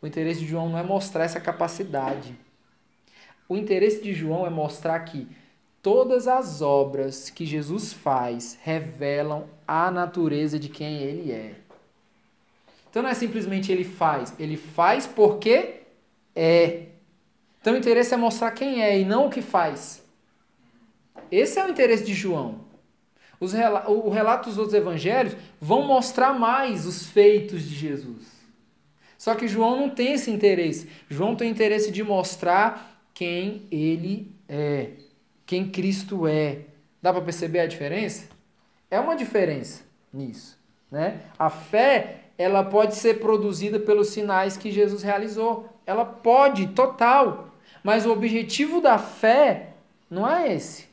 O 0.00 0.06
interesse 0.06 0.40
de 0.40 0.46
João 0.46 0.68
não 0.68 0.78
é 0.78 0.82
mostrar 0.82 1.24
essa 1.24 1.40
capacidade. 1.40 2.34
O 3.48 3.56
interesse 3.56 4.02
de 4.02 4.12
João 4.12 4.46
é 4.46 4.50
mostrar 4.50 5.00
que 5.00 5.26
todas 5.82 6.28
as 6.28 6.60
obras 6.60 7.30
que 7.30 7.46
Jesus 7.46 7.92
faz 7.92 8.58
revelam 8.62 9.46
a 9.66 9.90
natureza 9.90 10.58
de 10.58 10.68
quem 10.68 10.98
ele 10.98 11.32
é. 11.32 11.54
Então 12.90 13.02
não 13.02 13.10
é 13.10 13.14
simplesmente 13.14 13.70
ele 13.70 13.84
faz, 13.84 14.34
ele 14.38 14.56
faz 14.56 15.06
porque 15.06 15.82
é. 16.34 16.86
Então 17.60 17.74
o 17.74 17.76
interesse 17.76 18.14
é 18.14 18.16
mostrar 18.16 18.50
quem 18.52 18.82
é 18.82 18.98
e 18.98 19.04
não 19.04 19.26
o 19.26 19.30
que 19.30 19.42
faz. 19.42 20.02
Esse 21.30 21.58
é 21.58 21.66
o 21.66 21.70
interesse 21.70 22.04
de 22.04 22.14
João. 22.14 22.66
Os 23.40 23.54
o 23.54 24.08
relato 24.08 24.48
dos 24.48 24.58
outros 24.58 24.74
evangelhos 24.74 25.36
vão 25.60 25.86
mostrar 25.86 26.32
mais 26.32 26.86
os 26.86 27.06
feitos 27.06 27.62
de 27.62 27.74
Jesus. 27.74 28.38
Só 29.16 29.34
que 29.34 29.48
João 29.48 29.76
não 29.76 29.90
tem 29.90 30.14
esse 30.14 30.30
interesse. 30.30 30.88
João 31.08 31.36
tem 31.36 31.50
interesse 31.50 31.90
de 31.90 32.02
mostrar 32.02 33.02
quem 33.12 33.66
ele 33.70 34.32
é, 34.48 34.90
quem 35.44 35.68
Cristo 35.68 36.26
é. 36.26 36.60
Dá 37.02 37.12
para 37.12 37.22
perceber 37.22 37.60
a 37.60 37.66
diferença? 37.66 38.28
É 38.90 38.98
uma 38.98 39.14
diferença 39.14 39.84
nisso, 40.12 40.58
né? 40.90 41.20
A 41.38 41.50
fé, 41.50 42.30
ela 42.36 42.64
pode 42.64 42.94
ser 42.94 43.20
produzida 43.20 43.78
pelos 43.78 44.08
sinais 44.08 44.56
que 44.56 44.70
Jesus 44.70 45.02
realizou. 45.02 45.68
Ela 45.84 46.04
pode, 46.04 46.68
total. 46.68 47.54
Mas 47.84 48.06
o 48.06 48.12
objetivo 48.12 48.80
da 48.80 48.98
fé 48.98 49.74
não 50.10 50.28
é 50.28 50.54
esse. 50.54 50.87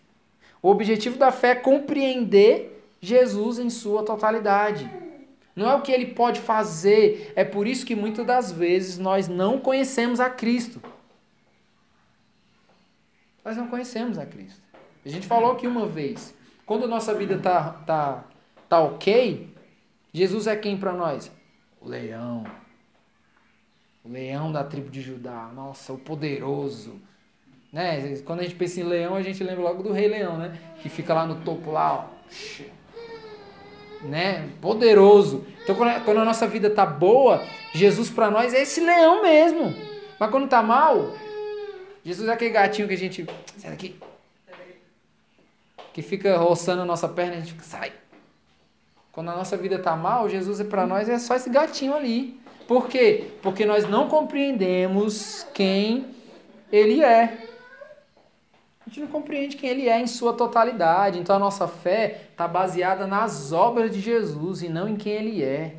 O 0.65 0.69
objetivo 0.71 1.15
da 1.15 1.31
fé 1.31 1.49
é 1.49 1.55
compreender 1.55 2.83
Jesus 2.99 3.59
em 3.59 3.69
sua 3.69 4.03
totalidade. 4.03 4.89
Não 5.55 5.69
é 5.69 5.75
o 5.75 5.83
que 5.83 5.91
ele 5.91 6.07
pode 6.07 6.41
fazer. 6.41 7.31
É 7.35 7.43
por 7.43 7.67
isso 7.67 7.85
que 7.85 7.95
muitas 7.95 8.25
das 8.25 8.51
vezes 8.51 8.97
nós 8.97 9.27
não 9.27 9.59
conhecemos 9.59 10.19
a 10.19 10.27
Cristo. 10.27 10.81
Nós 13.43 13.55
não 13.55 13.67
conhecemos 13.67 14.17
a 14.17 14.25
Cristo. 14.25 14.59
A 15.05 15.09
gente 15.09 15.27
falou 15.27 15.51
aqui 15.51 15.67
uma 15.67 15.85
vez. 15.85 16.33
Quando 16.65 16.85
a 16.85 16.87
nossa 16.87 17.13
vida 17.13 17.37
tá, 17.37 17.73
tá, 17.85 18.25
tá 18.67 18.79
ok, 18.79 19.47
Jesus 20.11 20.47
é 20.47 20.55
quem 20.55 20.79
para 20.79 20.93
nós? 20.93 21.31
O 21.79 21.87
leão. 21.87 22.43
O 24.03 24.09
leão 24.09 24.51
da 24.51 24.63
tribo 24.63 24.89
de 24.89 25.03
Judá. 25.03 25.51
Nossa, 25.53 25.93
o 25.93 25.97
poderoso. 25.99 26.99
Né? 27.75 28.15
Quando 28.23 28.39
a 28.39 28.43
gente 28.43 28.55
pensa 28.55 28.79
em 28.79 28.83
leão, 28.83 29.15
a 29.15 29.21
gente 29.21 29.43
lembra 29.43 29.61
logo 29.61 29.83
do 29.83 29.91
rei 29.91 30.07
leão, 30.07 30.37
né? 30.37 30.57
Que 30.81 30.87
fica 30.87 31.13
lá 31.13 31.25
no 31.25 31.35
topo 31.41 31.71
lá, 31.71 31.93
ó 31.93 32.15
né? 34.05 34.49
Poderoso. 34.61 35.45
Então, 35.63 35.75
quando 35.75 36.19
a 36.19 36.25
nossa 36.25 36.47
vida 36.47 36.69
tá 36.69 36.85
boa, 36.85 37.43
Jesus 37.73 38.09
para 38.09 38.29
nós 38.29 38.53
é 38.53 38.61
esse 38.61 38.79
leão 38.79 39.21
mesmo. 39.21 39.73
Mas 40.19 40.31
quando 40.31 40.47
tá 40.47 40.61
mal, 40.61 41.13
Jesus 42.03 42.29
é 42.29 42.33
aquele 42.33 42.51
gatinho 42.51 42.87
que 42.87 42.93
a 42.93 42.97
gente. 42.97 43.25
Sai 43.57 43.71
daqui. 43.71 43.95
Que 45.91 46.01
fica 46.01 46.37
roçando 46.37 46.81
a 46.81 46.85
nossa 46.85 47.07
perna 47.07 47.33
a 47.33 47.39
gente 47.39 47.53
fica, 47.53 47.63
sai. 47.63 47.91
Quando 49.11 49.31
a 49.31 49.35
nossa 49.35 49.55
vida 49.55 49.79
tá 49.79 49.95
mal, 49.95 50.29
Jesus 50.29 50.59
é 50.59 50.63
para 50.63 50.85
nós 50.85 51.07
é 51.07 51.17
só 51.17 51.35
esse 51.35 51.49
gatinho 51.49 51.95
ali. 51.95 52.39
Por 52.67 52.87
quê? 52.87 53.31
Porque 53.41 53.65
nós 53.65 53.87
não 53.87 54.07
compreendemos 54.09 55.45
quem 55.53 56.05
ele 56.71 57.03
é. 57.03 57.54
A 58.85 58.89
gente 58.89 58.99
não 58.99 59.07
compreende 59.07 59.57
quem 59.57 59.69
ele 59.69 59.89
é 59.89 59.99
em 59.99 60.05
sua 60.05 60.33
totalidade. 60.33 61.17
Então 61.17 61.35
a 61.35 61.39
nossa 61.39 61.67
fé 61.67 62.27
está 62.29 62.47
baseada 62.47 63.07
nas 63.07 63.51
obras 63.51 63.91
de 63.91 63.99
Jesus 63.99 64.61
e 64.61 64.69
não 64.69 64.87
em 64.87 64.95
quem 64.95 65.13
ele 65.13 65.43
é. 65.43 65.77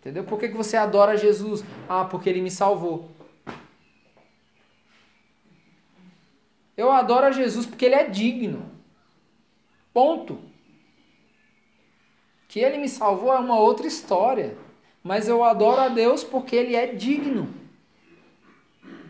Entendeu? 0.00 0.24
Por 0.24 0.38
que, 0.38 0.48
que 0.48 0.56
você 0.56 0.78
adora 0.78 1.16
Jesus? 1.16 1.62
Ah, 1.88 2.04
porque 2.04 2.28
ele 2.28 2.40
me 2.40 2.50
salvou. 2.50 3.10
Eu 6.76 6.90
adoro 6.90 7.26
a 7.26 7.30
Jesus 7.30 7.66
porque 7.66 7.84
ele 7.84 7.94
é 7.94 8.08
digno. 8.08 8.70
Ponto. 9.92 10.40
Que 12.48 12.60
ele 12.60 12.78
me 12.78 12.88
salvou 12.88 13.32
é 13.32 13.38
uma 13.38 13.58
outra 13.58 13.86
história. 13.86 14.56
Mas 15.02 15.28
eu 15.28 15.44
adoro 15.44 15.82
a 15.82 15.88
Deus 15.88 16.24
porque 16.24 16.56
ele 16.56 16.74
é 16.74 16.86
digno. 16.86 17.52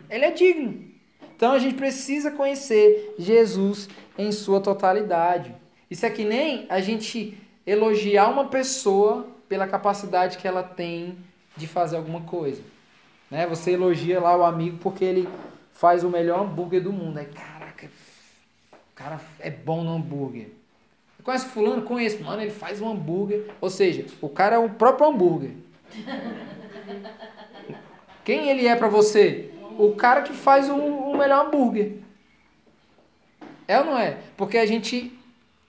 Ele 0.09 0.25
é 0.25 0.31
digno. 0.31 0.94
Então 1.35 1.51
a 1.51 1.59
gente 1.59 1.75
precisa 1.75 2.31
conhecer 2.31 3.13
Jesus 3.19 3.89
em 4.17 4.31
sua 4.31 4.61
totalidade. 4.61 5.53
Isso 5.89 6.05
é 6.05 6.09
que 6.09 6.23
nem 6.23 6.65
a 6.69 6.79
gente 6.79 7.37
elogiar 7.65 8.29
uma 8.29 8.45
pessoa 8.45 9.27
pela 9.49 9.67
capacidade 9.67 10.37
que 10.37 10.47
ela 10.47 10.63
tem 10.63 11.17
de 11.57 11.67
fazer 11.67 11.97
alguma 11.97 12.21
coisa. 12.21 12.61
Né? 13.29 13.45
Você 13.47 13.71
elogia 13.71 14.19
lá 14.19 14.35
o 14.37 14.43
amigo 14.43 14.77
porque 14.77 15.03
ele 15.03 15.29
faz 15.73 16.03
o 16.03 16.09
melhor 16.09 16.41
hambúrguer 16.41 16.81
do 16.81 16.93
mundo. 16.93 17.17
Aí, 17.17 17.25
caraca, 17.25 17.87
o 18.71 18.95
cara 18.95 19.19
é 19.39 19.49
bom 19.49 19.83
no 19.83 19.95
hambúrguer. 19.95 20.49
Conhece 21.23 21.47
fulano? 21.47 21.81
Conheço. 21.81 22.23
Mano, 22.23 22.43
ele 22.43 22.51
faz 22.51 22.79
um 22.79 22.87
hambúrguer. 22.87 23.49
Ou 23.59 23.69
seja, 23.69 24.05
o 24.21 24.29
cara 24.29 24.57
é 24.57 24.59
o 24.59 24.69
próprio 24.69 25.07
hambúrguer. 25.07 25.51
Quem 28.23 28.49
ele 28.49 28.67
é 28.67 28.75
para 28.75 28.87
você? 28.87 29.51
O 29.77 29.95
cara 29.95 30.21
que 30.21 30.33
faz 30.33 30.69
o, 30.69 30.75
o, 30.75 31.17
melhor 31.17 31.45
hambúrguer. 31.45 31.97
É 33.67 33.79
ou 33.79 33.85
não 33.85 33.97
é? 33.97 34.17
Porque 34.37 34.57
a 34.57 34.65
gente 34.65 35.17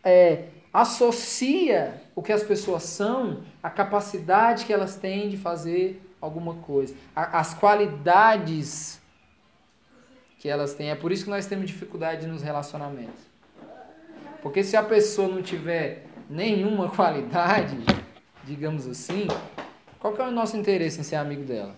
é, 0.04 0.44
associa 0.72 2.02
o 2.14 2.22
que 2.22 2.32
as 2.32 2.42
pessoas 2.42 2.82
são 2.82 3.42
à 3.62 3.70
capacidade 3.70 4.64
que 4.64 4.72
elas 4.72 4.96
têm 4.96 5.28
de 5.28 5.36
fazer 5.36 6.02
alguma 6.20 6.54
coisa, 6.54 6.94
as 7.14 7.54
qualidades 7.54 9.00
que 10.38 10.48
elas 10.48 10.74
têm. 10.74 10.90
É 10.90 10.94
por 10.94 11.12
isso 11.12 11.24
que 11.24 11.30
nós 11.30 11.46
temos 11.46 11.66
dificuldade 11.66 12.26
nos 12.26 12.42
relacionamentos. 12.42 13.20
Porque 14.42 14.62
se 14.62 14.76
a 14.76 14.82
pessoa 14.82 15.28
não 15.28 15.42
tiver 15.42 16.06
nenhuma 16.28 16.90
qualidade, 16.94 17.78
digamos 18.44 18.86
assim, 18.86 19.26
qual 19.98 20.14
que 20.14 20.22
é 20.22 20.24
o 20.26 20.30
nosso 20.30 20.56
interesse 20.56 21.00
em 21.00 21.02
ser 21.02 21.16
amigo 21.16 21.42
dela? 21.42 21.74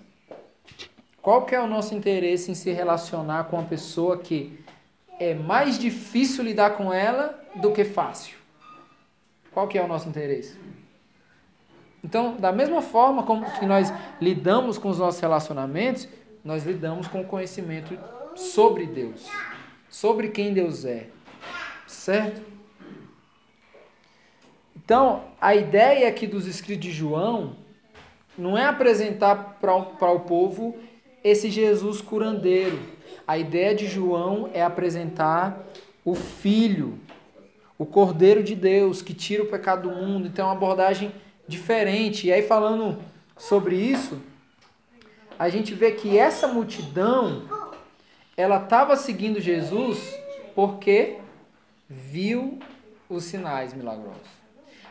Qual 1.21 1.45
que 1.45 1.55
é 1.55 1.61
o 1.61 1.67
nosso 1.67 1.95
interesse 1.95 2.51
em 2.51 2.55
se 2.55 2.71
relacionar 2.73 3.45
com 3.45 3.57
uma 3.57 3.67
pessoa 3.67 4.19
que 4.19 4.59
é 5.19 5.35
mais 5.35 5.79
difícil 5.79 6.45
lidar 6.45 6.77
com 6.77 6.93
ela 6.93 7.39
do 7.57 7.73
que 7.73 7.85
fácil? 7.85 8.37
Qual 9.53 9.67
que 9.67 9.77
é 9.77 9.83
o 9.83 9.89
nosso 9.89 10.09
interesse? 10.09 10.57
Então, 12.03 12.37
da 12.37 12.53
mesma 12.53 12.81
forma 12.81 13.25
como 13.25 13.51
que 13.59 13.67
nós 13.67 13.93
lidamos 14.21 14.79
com 14.79 14.89
os 14.89 14.99
nossos 14.99 15.21
relacionamentos, 15.21 16.09
nós 16.45 16.65
lidamos 16.65 17.09
com 17.09 17.23
o 17.23 17.27
conhecimento 17.27 17.99
sobre 18.37 18.87
Deus, 18.87 19.29
sobre 19.89 20.29
quem 20.29 20.55
Deus 20.55 20.85
é. 20.85 21.09
Certo? 21.87 22.41
Então, 24.77 25.25
a 25.41 25.55
ideia 25.55 26.09
aqui 26.09 26.27
dos 26.27 26.47
escritos 26.47 26.87
de 26.87 26.93
João 26.93 27.57
não 28.39 28.57
é 28.57 28.65
apresentar 28.65 29.59
para 29.61 30.13
o 30.13 30.21
povo 30.21 30.79
esse 31.29 31.51
Jesus 31.51 32.01
curandeiro. 32.01 32.79
A 33.27 33.37
ideia 33.37 33.75
de 33.75 33.87
João 33.87 34.51
é 34.55 34.63
apresentar 34.63 35.67
o 36.05 36.15
Filho, 36.15 36.99
o 37.79 37.85
Cordeiro 37.85 38.43
de 38.43 38.55
Deus, 38.55 39.03
que 39.03 39.13
tira 39.15 39.43
o 39.43 39.47
pecado 39.47 39.89
do 39.89 39.95
mundo. 39.95 40.27
Então 40.27 40.47
é 40.47 40.49
uma 40.49 40.57
abordagem 40.57 41.13
diferente. 41.47 42.27
E 42.27 42.33
aí, 42.33 42.43
falando 42.43 42.99
sobre 43.37 43.77
isso, 43.77 44.19
a 45.39 45.49
gente 45.49 45.75
vê 45.75 45.93
que 45.93 46.19
essa 46.19 46.49
multidão 46.49 47.43
ela 48.37 48.63
estava 48.63 48.97
seguindo 48.97 49.41
Jesus 49.41 50.17
porque 50.55 51.19
viu 51.89 52.59
os 53.09 53.25
sinais 53.25 53.73
milagrosos. 53.73 54.39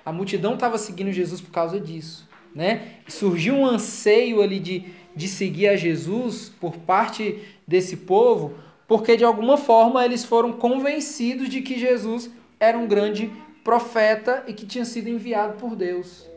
A 0.05 0.11
multidão 0.11 0.53
estava 0.53 0.77
seguindo 0.77 1.11
Jesus 1.11 1.41
por 1.41 1.51
causa 1.51 1.79
disso, 1.79 2.27
né? 2.55 2.93
Surgiu 3.07 3.55
um 3.55 3.65
anseio 3.65 4.41
ali 4.41 4.59
de 4.59 4.85
de 5.17 5.27
seguir 5.27 5.67
a 5.67 5.75
Jesus 5.75 6.51
por 6.61 6.77
parte 6.77 7.43
desse 7.67 7.97
povo, 7.97 8.53
porque 8.87 9.17
de 9.17 9.25
alguma 9.25 9.57
forma 9.57 10.05
eles 10.05 10.23
foram 10.23 10.53
convencidos 10.53 11.49
de 11.49 11.61
que 11.61 11.79
Jesus 11.79 12.29
era 12.59 12.77
um 12.77 12.87
grande 12.87 13.31
profeta 13.63 14.43
e 14.47 14.53
que 14.53 14.65
tinha 14.65 14.85
sido 14.85 15.09
enviado 15.09 15.57
por 15.57 15.75
Deus. 15.75 16.29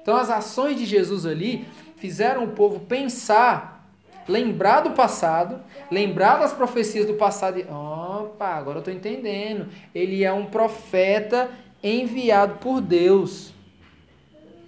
Então 0.00 0.16
as 0.16 0.30
ações 0.30 0.78
de 0.78 0.86
Jesus 0.86 1.26
ali 1.26 1.66
fizeram 1.96 2.44
o 2.44 2.52
povo 2.52 2.80
pensar, 2.80 3.86
lembrar 4.26 4.80
do 4.80 4.92
passado, 4.92 5.60
lembrar 5.90 6.38
das 6.38 6.54
profecias 6.54 7.06
do 7.06 7.14
passado 7.14 7.58
e, 7.58 7.64
opa, 7.64 8.46
agora 8.46 8.78
eu 8.78 8.80
estou 8.80 8.94
entendendo. 8.94 9.68
Ele 9.94 10.24
é 10.24 10.32
um 10.32 10.46
profeta 10.46 11.50
enviado 11.82 12.54
por 12.54 12.80
Deus. 12.80 13.52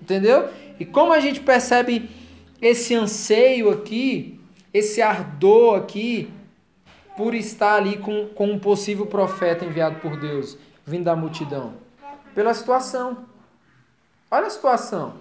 Entendeu? 0.00 0.50
E 0.78 0.84
como 0.84 1.10
a 1.12 1.20
gente 1.20 1.40
percebe 1.40 2.10
esse 2.60 2.94
anseio 2.94 3.70
aqui, 3.70 4.40
esse 4.72 5.02
ardor 5.02 5.78
aqui, 5.78 6.30
por 7.16 7.34
estar 7.34 7.76
ali 7.76 7.98
com, 7.98 8.28
com 8.28 8.52
um 8.52 8.58
possível 8.58 9.06
profeta 9.06 9.64
enviado 9.64 10.00
por 10.00 10.18
Deus, 10.18 10.56
vindo 10.84 11.04
da 11.04 11.16
multidão? 11.16 11.74
Pela 12.34 12.52
situação. 12.52 13.26
Olha 14.30 14.46
a 14.46 14.50
situação. 14.50 15.20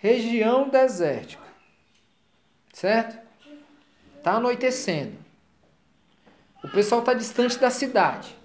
Região 0.00 0.68
desértica. 0.68 1.44
Certo? 2.72 3.18
Está 4.16 4.32
anoitecendo. 4.32 5.16
O 6.62 6.68
pessoal 6.68 7.00
está 7.00 7.14
distante 7.14 7.58
da 7.58 7.70
cidade. 7.70 8.36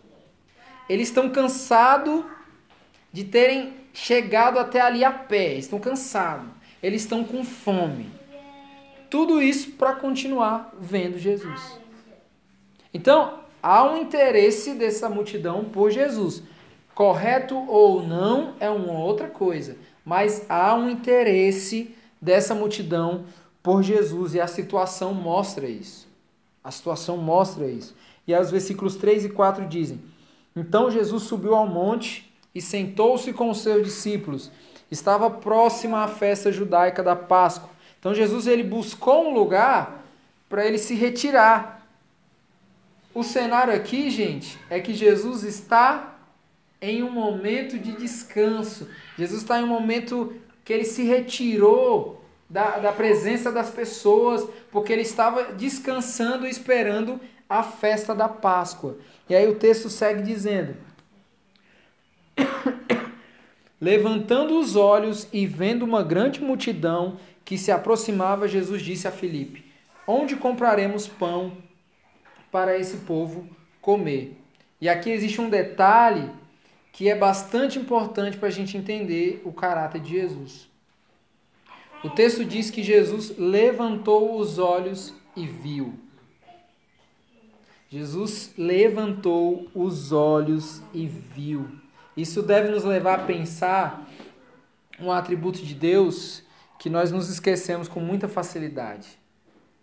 Eles 0.88 1.08
estão 1.08 1.30
cansados 1.30 2.24
de 3.12 3.24
terem 3.24 3.74
chegado 3.94 4.60
até 4.60 4.82
ali 4.82 5.04
a 5.04 5.12
pé. 5.12 5.54
Estão 5.54 5.80
cansados 5.80 6.55
eles 6.86 7.02
estão 7.02 7.24
com 7.24 7.44
fome. 7.44 8.12
Tudo 9.10 9.42
isso 9.42 9.72
para 9.72 9.96
continuar 9.96 10.72
vendo 10.80 11.18
Jesus. 11.18 11.80
Então, 12.94 13.40
há 13.62 13.84
um 13.84 13.98
interesse 13.98 14.76
dessa 14.76 15.10
multidão 15.10 15.66
por 15.66 15.90
Jesus. 15.90 16.44
Correto 16.94 17.56
ou 17.68 18.04
não 18.06 18.54
é 18.60 18.70
uma 18.70 19.00
outra 19.00 19.28
coisa, 19.28 19.78
mas 20.06 20.46
há 20.48 20.76
um 20.76 20.88
interesse 20.88 21.96
dessa 22.22 22.54
multidão 22.54 23.26
por 23.64 23.82
Jesus 23.82 24.36
e 24.36 24.40
a 24.40 24.46
situação 24.46 25.12
mostra 25.12 25.68
isso. 25.68 26.08
A 26.64 26.70
situação 26.70 27.18
mostra 27.18 27.66
isso. 27.66 27.96
E 28.28 28.36
os 28.36 28.52
versículos 28.52 28.96
3 28.96 29.26
e 29.26 29.30
4 29.30 29.68
dizem: 29.68 30.00
Então 30.56 30.92
Jesus 30.92 31.24
subiu 31.24 31.56
ao 31.56 31.66
monte 31.66 32.32
e 32.54 32.62
sentou-se 32.62 33.34
com 33.34 33.50
os 33.50 33.62
seus 33.62 33.84
discípulos. 33.84 34.52
Estava 34.90 35.30
próxima 35.30 36.04
à 36.04 36.08
festa 36.08 36.52
judaica 36.52 37.02
da 37.02 37.16
Páscoa. 37.16 37.70
Então 38.00 38.14
Jesus 38.14 38.48
ele 38.48 38.64
buscou 38.64 39.30
um 39.30 39.34
lugar 39.34 40.04
para 40.48 40.66
ele 40.66 40.78
se 40.78 40.94
retirar. 40.94 41.86
O 43.14 43.24
cenário 43.24 43.74
aqui, 43.74 44.10
gente, 44.10 44.60
é 44.70 44.80
que 44.80 44.94
Jesus 44.94 45.44
está 45.44 46.16
em 46.82 47.02
um 47.02 47.10
momento 47.10 47.80
de 47.80 47.94
descanso. 47.94 48.88
Jesus 49.18 49.42
está 49.42 49.60
em 49.60 49.64
um 49.64 49.68
momento 49.68 50.36
que 50.64 50.74
ele 50.74 50.86
se 50.86 51.04
retirou 51.04 52.24
da, 52.50 52.78
da 52.78 52.92
presença 52.92 53.52
das 53.52 53.70
pessoas, 53.70 54.48
porque 54.72 54.94
ele 54.94 55.02
estava 55.02 55.54
descansando 55.54 56.46
e 56.46 56.50
esperando 56.50 57.20
a 57.50 57.64
festa 57.64 58.14
da 58.14 58.28
Páscoa. 58.28 58.98
E 59.30 59.36
aí 59.36 59.48
o 59.48 59.56
texto 59.56 59.90
segue 59.90 60.22
dizendo: 60.22 60.76
Levantando 63.80 64.58
os 64.58 64.76
olhos 64.76 65.28
e 65.34 65.46
vendo 65.46 65.84
uma 65.84 66.02
grande 66.02 66.42
multidão 66.42 67.18
que 67.44 67.58
se 67.58 67.72
aproximava, 67.72 68.48
Jesus 68.48 68.82
disse 68.82 69.08
a 69.08 69.12
Filipe: 69.12 69.66
Onde 70.08 70.36
compraremos 70.36 71.08
pão 71.08 71.58
para 72.52 72.78
esse 72.78 72.98
povo 72.98 73.48
comer? 73.82 74.38
E 74.80 74.88
aqui 74.88 75.10
existe 75.10 75.42
um 75.42 75.50
detalhe 75.50 76.30
que 76.92 77.10
é 77.10 77.16
bastante 77.16 77.78
importante 77.78 78.38
para 78.38 78.48
a 78.48 78.52
gente 78.52 78.78
entender 78.78 79.42
o 79.44 79.52
caráter 79.52 80.00
de 80.00 80.12
Jesus. 80.12 80.70
O 82.04 82.10
texto 82.10 82.46
diz 82.46 82.70
que 82.70 82.82
Jesus 82.84 83.38
levantou 83.38 84.40
os 84.40 84.60
olhos 84.60 85.14
e 85.36 85.46
viu. 85.46 85.94
Jesus 87.90 88.54
levantou 88.58 89.68
os 89.74 90.12
olhos 90.12 90.82
e 90.94 91.06
viu. 91.06 91.68
Isso 92.16 92.42
deve 92.42 92.70
nos 92.70 92.84
levar 92.84 93.20
a 93.20 93.24
pensar 93.24 94.08
um 95.00 95.12
atributo 95.12 95.60
de 95.60 95.76
Deus 95.76 96.44
que 96.80 96.90
nós 96.90 97.12
nos 97.12 97.30
esquecemos 97.30 97.88
com 97.88 98.00
muita 98.00 98.28
facilidade. 98.28 99.08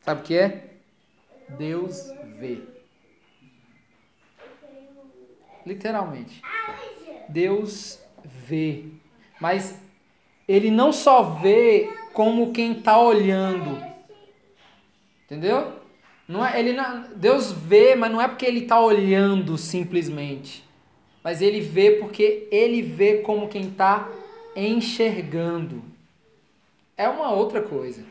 Sabe 0.00 0.20
o 0.20 0.24
que 0.24 0.36
é? 0.36 0.70
Deus 1.58 2.10
vê. 2.38 2.60
Literalmente. 5.66 6.42
Deus 7.28 8.00
vê. 8.24 8.86
Mas 9.40 9.78
ele 10.48 10.70
não 10.70 10.92
só 10.92 11.22
vê 11.22 11.90
como 12.12 12.52
quem 12.52 12.72
está 12.72 12.98
olhando. 12.98 13.82
Entendeu? 15.24 15.80
Não 16.26 16.44
é, 16.44 16.58
ele 16.58 16.72
não, 16.72 17.04
Deus 17.14 17.52
vê, 17.52 17.94
mas 17.94 18.10
não 18.10 18.20
é 18.20 18.28
porque 18.28 18.46
ele 18.46 18.60
está 18.60 18.80
olhando 18.80 19.58
simplesmente. 19.58 20.64
Mas 21.22 21.40
ele 21.40 21.60
vê 21.60 21.92
porque 21.92 22.48
ele 22.50 22.82
vê 22.82 23.18
como 23.18 23.48
quem 23.48 23.68
está 23.68 24.08
enxergando. 24.56 25.82
É 26.96 27.08
uma 27.08 27.32
outra 27.32 27.62
coisa. 27.62 28.04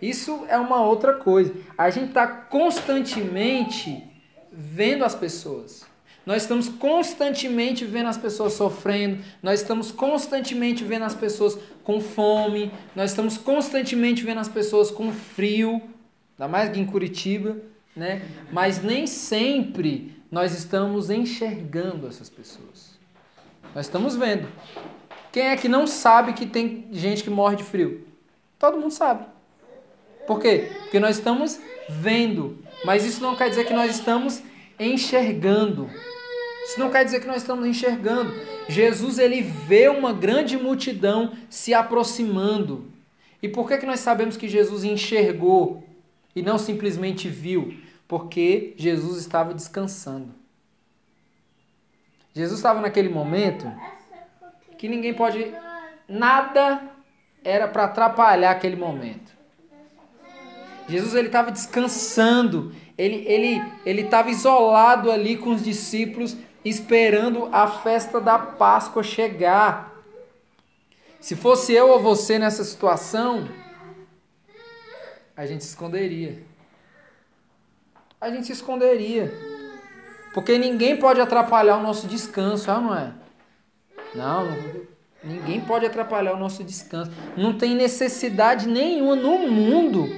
Isso 0.00 0.46
é 0.48 0.56
uma 0.56 0.82
outra 0.82 1.14
coisa. 1.14 1.54
A 1.76 1.90
gente 1.90 2.08
está 2.08 2.26
constantemente 2.26 4.02
vendo 4.50 5.04
as 5.04 5.14
pessoas. 5.14 5.86
Nós 6.24 6.42
estamos 6.42 6.68
constantemente 6.68 7.84
vendo 7.84 8.08
as 8.08 8.18
pessoas 8.18 8.52
sofrendo, 8.52 9.22
nós 9.42 9.62
estamos 9.62 9.90
constantemente 9.90 10.84
vendo 10.84 11.04
as 11.04 11.14
pessoas 11.14 11.58
com 11.82 12.00
fome, 12.00 12.70
nós 12.94 13.10
estamos 13.10 13.38
constantemente 13.38 14.22
vendo 14.22 14.38
as 14.38 14.48
pessoas 14.48 14.90
com 14.90 15.10
frio, 15.12 15.80
ainda 16.38 16.46
mais 16.46 16.70
que 16.70 16.78
em 16.78 16.84
Curitiba, 16.84 17.56
né? 17.96 18.22
Mas 18.52 18.82
nem 18.82 19.06
sempre 19.06 20.14
nós 20.30 20.54
estamos 20.54 21.10
enxergando 21.10 22.06
essas 22.06 22.30
pessoas. 22.30 22.98
Nós 23.74 23.86
estamos 23.86 24.16
vendo. 24.16 24.48
Quem 25.32 25.48
é 25.48 25.56
que 25.56 25.68
não 25.68 25.86
sabe 25.86 26.32
que 26.32 26.46
tem 26.46 26.88
gente 26.92 27.22
que 27.22 27.30
morre 27.30 27.56
de 27.56 27.64
frio? 27.64 28.06
Todo 28.58 28.78
mundo 28.78 28.92
sabe. 28.92 29.24
Por 30.26 30.40
quê? 30.40 30.70
Porque 30.82 31.00
nós 31.00 31.16
estamos 31.16 31.58
vendo, 31.88 32.58
mas 32.84 33.04
isso 33.04 33.22
não 33.22 33.34
quer 33.34 33.48
dizer 33.48 33.66
que 33.66 33.72
nós 33.72 33.90
estamos 33.94 34.42
enxergando. 34.78 35.90
Isso 36.64 36.78
não 36.78 36.90
quer 36.90 37.04
dizer 37.04 37.20
que 37.20 37.26
nós 37.26 37.38
estamos 37.38 37.66
enxergando. 37.66 38.32
Jesus 38.68 39.18
ele 39.18 39.42
vê 39.42 39.88
uma 39.88 40.12
grande 40.12 40.56
multidão 40.56 41.32
se 41.48 41.74
aproximando. 41.74 42.84
E 43.42 43.48
por 43.48 43.66
que, 43.66 43.78
que 43.78 43.86
nós 43.86 44.00
sabemos 44.00 44.36
que 44.36 44.48
Jesus 44.48 44.84
enxergou 44.84 45.82
e 46.36 46.42
não 46.42 46.58
simplesmente 46.58 47.28
viu? 47.28 47.74
Porque 48.10 48.74
Jesus 48.76 49.18
estava 49.18 49.54
descansando. 49.54 50.34
Jesus 52.34 52.58
estava 52.58 52.80
naquele 52.80 53.08
momento 53.08 53.72
que 54.76 54.88
ninguém 54.88 55.14
pode. 55.14 55.54
Nada 56.08 56.90
era 57.44 57.68
para 57.68 57.84
atrapalhar 57.84 58.50
aquele 58.50 58.74
momento. 58.74 59.30
Jesus 60.88 61.14
ele 61.14 61.28
estava 61.28 61.52
descansando, 61.52 62.74
ele 62.98 63.24
ele 63.28 63.62
ele 63.86 64.02
estava 64.02 64.28
isolado 64.28 65.08
ali 65.08 65.36
com 65.36 65.50
os 65.50 65.62
discípulos 65.62 66.36
esperando 66.64 67.48
a 67.52 67.68
festa 67.68 68.20
da 68.20 68.40
Páscoa 68.40 69.04
chegar. 69.04 70.02
Se 71.20 71.36
fosse 71.36 71.74
eu 71.74 71.90
ou 71.90 72.00
você 72.00 72.40
nessa 72.40 72.64
situação, 72.64 73.48
a 75.36 75.46
gente 75.46 75.62
se 75.62 75.70
esconderia. 75.70 76.49
A 78.20 78.30
gente 78.30 78.46
se 78.46 78.52
esconderia. 78.52 79.32
Porque 80.34 80.58
ninguém 80.58 80.96
pode 80.96 81.20
atrapalhar 81.20 81.76
o 81.78 81.82
nosso 81.82 82.06
descanso, 82.06 82.70
ah, 82.70 82.80
não 82.80 82.94
é? 82.94 83.12
Não, 84.14 84.46
ninguém 85.24 85.60
pode 85.60 85.86
atrapalhar 85.86 86.34
o 86.34 86.38
nosso 86.38 86.62
descanso. 86.62 87.10
Não 87.36 87.56
tem 87.56 87.74
necessidade 87.74 88.68
nenhuma 88.68 89.16
no 89.16 89.38
mundo, 89.48 90.08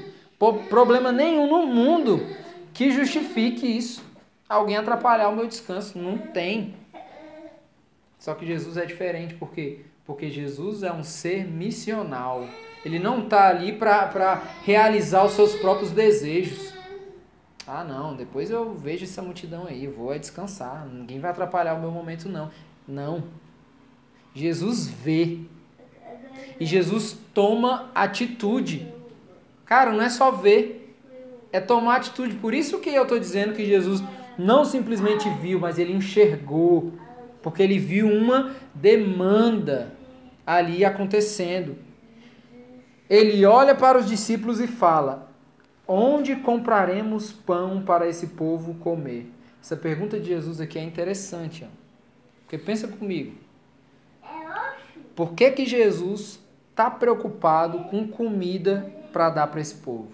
problema 0.68 1.12
nenhum 1.12 1.46
no 1.46 1.66
mundo 1.66 2.20
que 2.74 2.90
justifique 2.90 3.66
isso 3.66 4.02
alguém 4.52 4.76
atrapalhar 4.76 5.28
o 5.28 5.36
meu 5.36 5.46
descanso. 5.46 5.98
Não 5.98 6.18
tem. 6.18 6.74
Só 8.18 8.34
que 8.34 8.46
Jesus 8.46 8.76
é 8.76 8.84
diferente, 8.84 9.34
por 9.34 9.50
quê? 9.50 9.80
Porque 10.04 10.30
Jesus 10.30 10.82
é 10.82 10.92
um 10.92 11.02
ser 11.02 11.46
missional. 11.46 12.46
Ele 12.84 12.98
não 12.98 13.24
está 13.24 13.48
ali 13.48 13.72
para 13.72 14.42
realizar 14.62 15.24
os 15.24 15.32
seus 15.32 15.54
próprios 15.54 15.90
desejos. 15.90 16.72
Ah, 17.66 17.84
não, 17.84 18.16
depois 18.16 18.50
eu 18.50 18.74
vejo 18.74 19.04
essa 19.04 19.22
multidão 19.22 19.66
aí, 19.66 19.86
vou 19.86 20.12
é 20.12 20.18
descansar. 20.18 20.86
Ninguém 20.86 21.20
vai 21.20 21.30
atrapalhar 21.30 21.74
o 21.74 21.80
meu 21.80 21.90
momento, 21.90 22.28
não. 22.28 22.50
Não. 22.86 23.24
Jesus 24.34 24.88
vê. 24.88 25.38
E 26.58 26.66
Jesus 26.66 27.16
toma 27.32 27.90
atitude. 27.94 28.92
Cara, 29.64 29.92
não 29.92 30.02
é 30.02 30.10
só 30.10 30.30
ver, 30.30 30.96
é 31.52 31.60
tomar 31.60 31.96
atitude. 31.96 32.34
Por 32.36 32.52
isso 32.52 32.78
que 32.80 32.90
eu 32.90 33.04
estou 33.04 33.18
dizendo 33.18 33.54
que 33.54 33.64
Jesus 33.64 34.02
não 34.36 34.64
simplesmente 34.64 35.28
viu, 35.40 35.60
mas 35.60 35.78
ele 35.78 35.92
enxergou, 35.92 36.92
porque 37.42 37.62
ele 37.62 37.78
viu 37.78 38.08
uma 38.08 38.54
demanda 38.74 39.94
ali 40.46 40.84
acontecendo. 40.84 41.76
Ele 43.08 43.44
olha 43.44 43.74
para 43.74 43.98
os 43.98 44.08
discípulos 44.08 44.60
e 44.60 44.66
fala: 44.66 45.31
Onde 45.94 46.36
compraremos 46.36 47.30
pão 47.30 47.82
para 47.82 48.08
esse 48.08 48.28
povo 48.28 48.72
comer? 48.76 49.30
Essa 49.60 49.76
pergunta 49.76 50.18
de 50.18 50.28
Jesus 50.28 50.58
aqui 50.58 50.78
é 50.78 50.82
interessante, 50.82 51.64
ó. 51.64 51.68
porque 52.40 52.56
pensa 52.56 52.88
comigo. 52.88 53.36
Por 55.14 55.34
que, 55.34 55.50
que 55.50 55.66
Jesus 55.66 56.40
está 56.70 56.90
preocupado 56.90 57.84
com 57.90 58.08
comida 58.08 58.90
para 59.12 59.28
dar 59.28 59.48
para 59.48 59.60
esse 59.60 59.74
povo? 59.74 60.10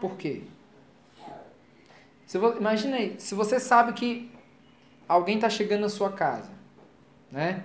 Por 0.00 0.16
quê? 0.16 0.40
Se 2.24 2.38
imagina 2.38 2.96
aí, 2.96 3.16
se 3.18 3.34
você 3.34 3.60
sabe 3.60 3.92
que 3.92 4.30
alguém 5.06 5.34
está 5.34 5.50
chegando 5.50 5.82
na 5.82 5.90
sua 5.90 6.10
casa, 6.10 6.50
né? 7.30 7.62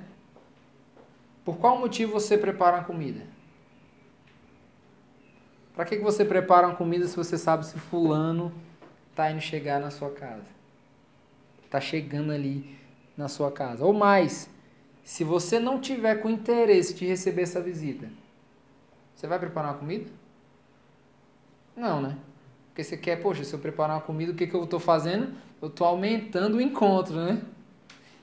Por 1.46 1.56
qual 1.56 1.80
motivo 1.80 2.12
você 2.12 2.38
prepara 2.38 2.80
uma 2.80 2.84
comida? 2.84 3.37
Para 5.78 5.86
que, 5.86 5.98
que 5.98 6.04
você 6.04 6.26
prepara 6.26 6.66
uma 6.66 6.76
comida 6.76 7.08
se 7.08 7.16
você 7.16 7.38
sabe 7.38 7.64
se 7.64 7.78
fulano 7.78 8.52
está 9.12 9.30
indo 9.30 9.40
chegar 9.40 9.80
na 9.80 9.92
sua 9.92 10.10
casa? 10.10 10.48
Está 11.64 11.80
chegando 11.80 12.32
ali 12.32 12.76
na 13.16 13.28
sua 13.28 13.52
casa. 13.52 13.86
Ou 13.86 13.94
mais, 13.94 14.50
se 15.04 15.24
você 15.24 15.60
não 15.60 15.80
tiver 15.80 16.16
com 16.16 16.32
interesse 16.32 16.96
de 16.96 17.06
receber 17.06 17.44
essa 17.44 17.62
visita, 17.62 18.10
você 19.14 19.28
vai 19.28 19.38
preparar 19.38 19.74
uma 19.74 19.78
comida? 19.78 20.10
Não, 21.76 22.02
né? 22.02 22.18
Porque 22.70 22.84
você 22.84 22.98
quer, 22.98 23.22
poxa, 23.22 23.44
se 23.44 23.54
eu 23.54 23.60
preparar 23.60 23.98
uma 23.98 24.02
comida, 24.02 24.32
o 24.32 24.36
que, 24.36 24.48
que 24.48 24.56
eu 24.56 24.64
estou 24.64 24.80
fazendo? 24.80 25.36
Eu 25.62 25.68
estou 25.68 25.86
aumentando 25.86 26.58
o 26.58 26.62
encontro, 26.62 27.18
né? 27.18 27.40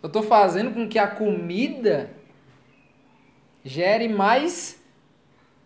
Eu 0.02 0.08
estou 0.08 0.24
fazendo 0.24 0.74
com 0.74 0.88
que 0.88 0.98
a 0.98 1.06
comida 1.06 2.10
gere 3.64 4.08
mais 4.08 4.82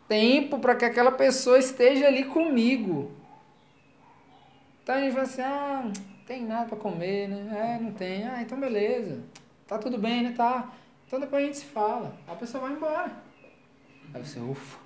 tempo 0.09 0.59
para 0.59 0.75
que 0.75 0.85
aquela 0.85 1.13
pessoa 1.13 1.59
esteja 1.59 2.07
ali 2.07 2.25
comigo. 2.25 3.13
Então 4.83 4.95
a 4.95 5.01
gente 5.01 5.13
fala 5.13 5.25
assim, 5.25 5.43
ah, 5.43 5.83
não 5.85 5.93
tem 6.27 6.45
nada 6.45 6.67
para 6.67 6.79
comer, 6.79 7.29
né? 7.29 7.77
É, 7.77 7.83
não 7.83 7.93
tem. 7.93 8.27
Ah, 8.27 8.41
então 8.41 8.59
beleza. 8.59 9.21
Tá 9.67 9.79
tudo 9.79 9.99
bem, 9.99 10.23
né? 10.23 10.35
Tá. 10.37 10.73
Então 11.07 11.21
depois 11.21 11.43
a 11.43 11.47
gente 11.47 11.59
se 11.59 11.67
fala. 11.67 12.17
A 12.27 12.35
pessoa 12.35 12.63
vai 12.63 12.73
embora. 12.73 13.13
Aí 14.15 14.25
você, 14.25 14.41
ufa. 14.41 14.79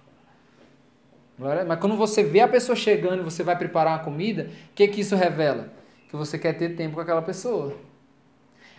Mas 1.38 1.78
quando 1.80 1.96
você 1.96 2.22
vê 2.22 2.40
a 2.40 2.48
pessoa 2.48 2.76
chegando 2.76 3.20
e 3.20 3.24
você 3.24 3.42
vai 3.42 3.56
preparar 3.56 3.98
uma 3.98 4.04
comida, 4.04 4.50
o 4.70 4.74
que, 4.74 4.86
que 4.88 5.00
isso 5.00 5.16
revela? 5.16 5.72
Que 6.08 6.16
você 6.16 6.38
quer 6.38 6.52
ter 6.52 6.76
tempo 6.76 6.96
com 6.96 7.00
aquela 7.00 7.22
pessoa. 7.22 7.76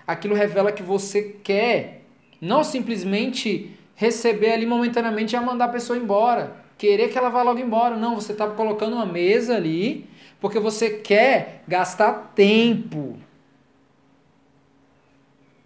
Aquilo 0.06 0.36
revela 0.36 0.72
que 0.72 0.84
você 0.84 1.38
quer 1.44 2.04
não 2.40 2.64
simplesmente 2.64 3.78
receber 3.96 4.52
ali 4.52 4.66
momentaneamente 4.66 5.36
e 5.36 5.40
mandar 5.40 5.66
a 5.66 5.70
pessoa 5.70 5.98
embora. 5.98 6.56
Querer 6.78 7.10
que 7.10 7.18
ela 7.18 7.30
vá 7.30 7.42
logo 7.42 7.60
embora. 7.60 7.96
Não, 7.96 8.16
você 8.16 8.32
está 8.32 8.48
colocando 8.48 8.96
uma 8.96 9.06
mesa 9.06 9.56
ali 9.56 10.10
porque 10.40 10.60
você 10.60 10.90
quer 10.90 11.64
gastar 11.68 12.34
tempo. 12.36 13.18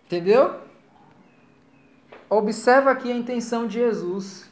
Entendeu? 0.06 0.56
Observa 2.30 2.92
aqui 2.92 3.12
a 3.12 3.16
intenção 3.16 3.68
de 3.68 3.76
Jesus 3.76 4.48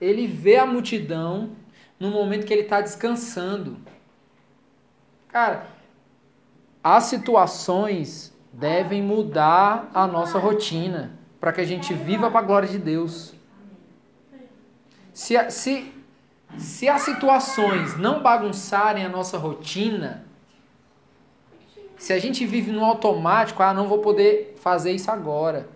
ele 0.00 0.26
vê 0.26 0.56
a 0.56 0.66
multidão 0.66 1.50
no 1.98 2.10
momento 2.10 2.46
que 2.46 2.52
ele 2.52 2.62
está 2.62 2.80
descansando. 2.80 3.78
Cara, 5.28 5.66
as 6.82 7.04
situações 7.04 8.34
devem 8.52 9.02
mudar 9.02 9.90
a 9.92 10.06
nossa 10.06 10.38
rotina 10.38 11.18
para 11.46 11.52
que 11.52 11.60
a 11.60 11.64
gente 11.64 11.94
viva 11.94 12.28
para 12.28 12.40
a 12.40 12.42
glória 12.42 12.68
de 12.68 12.76
Deus. 12.76 13.32
Se, 15.12 15.38
se, 15.48 15.92
se 16.58 16.88
as 16.88 17.02
situações 17.02 17.96
não 17.96 18.20
bagunçarem 18.20 19.04
a 19.04 19.08
nossa 19.08 19.38
rotina, 19.38 20.26
se 21.96 22.12
a 22.12 22.18
gente 22.18 22.44
vive 22.44 22.72
no 22.72 22.84
automático, 22.84 23.62
ah, 23.62 23.72
não 23.72 23.86
vou 23.86 23.98
poder 23.98 24.56
fazer 24.60 24.90
isso 24.90 25.08
agora. 25.08 25.68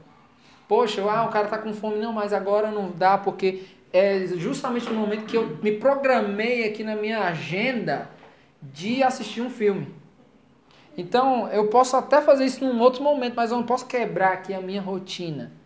Poxa, 0.67 1.09
ah, 1.09 1.27
o 1.27 1.29
cara 1.29 1.47
tá 1.47 1.57
com 1.57 1.73
fome, 1.73 2.01
não, 2.01 2.13
mas 2.13 2.33
agora 2.33 2.73
não 2.73 2.91
dá 2.91 3.17
porque 3.17 3.63
é 3.93 4.27
justamente 4.27 4.91
no 4.91 4.99
momento 4.99 5.25
que 5.25 5.37
eu 5.37 5.57
me 5.63 5.71
programei 5.71 6.67
aqui 6.67 6.83
na 6.83 6.97
minha 6.97 7.21
agenda 7.21 8.11
de 8.61 9.05
assistir 9.05 9.41
um 9.41 9.51
filme. 9.51 9.87
Então, 10.99 11.47
eu 11.51 11.69
posso 11.69 11.97
até 11.97 12.21
fazer 12.21 12.45
isso 12.45 12.65
num 12.65 12.81
outro 12.81 13.05
momento, 13.05 13.35
mas 13.37 13.53
eu 13.53 13.57
não 13.57 13.65
posso 13.65 13.87
quebrar 13.87 14.33
aqui 14.33 14.53
a 14.53 14.61
minha 14.61 14.83
rotina. 14.83 15.60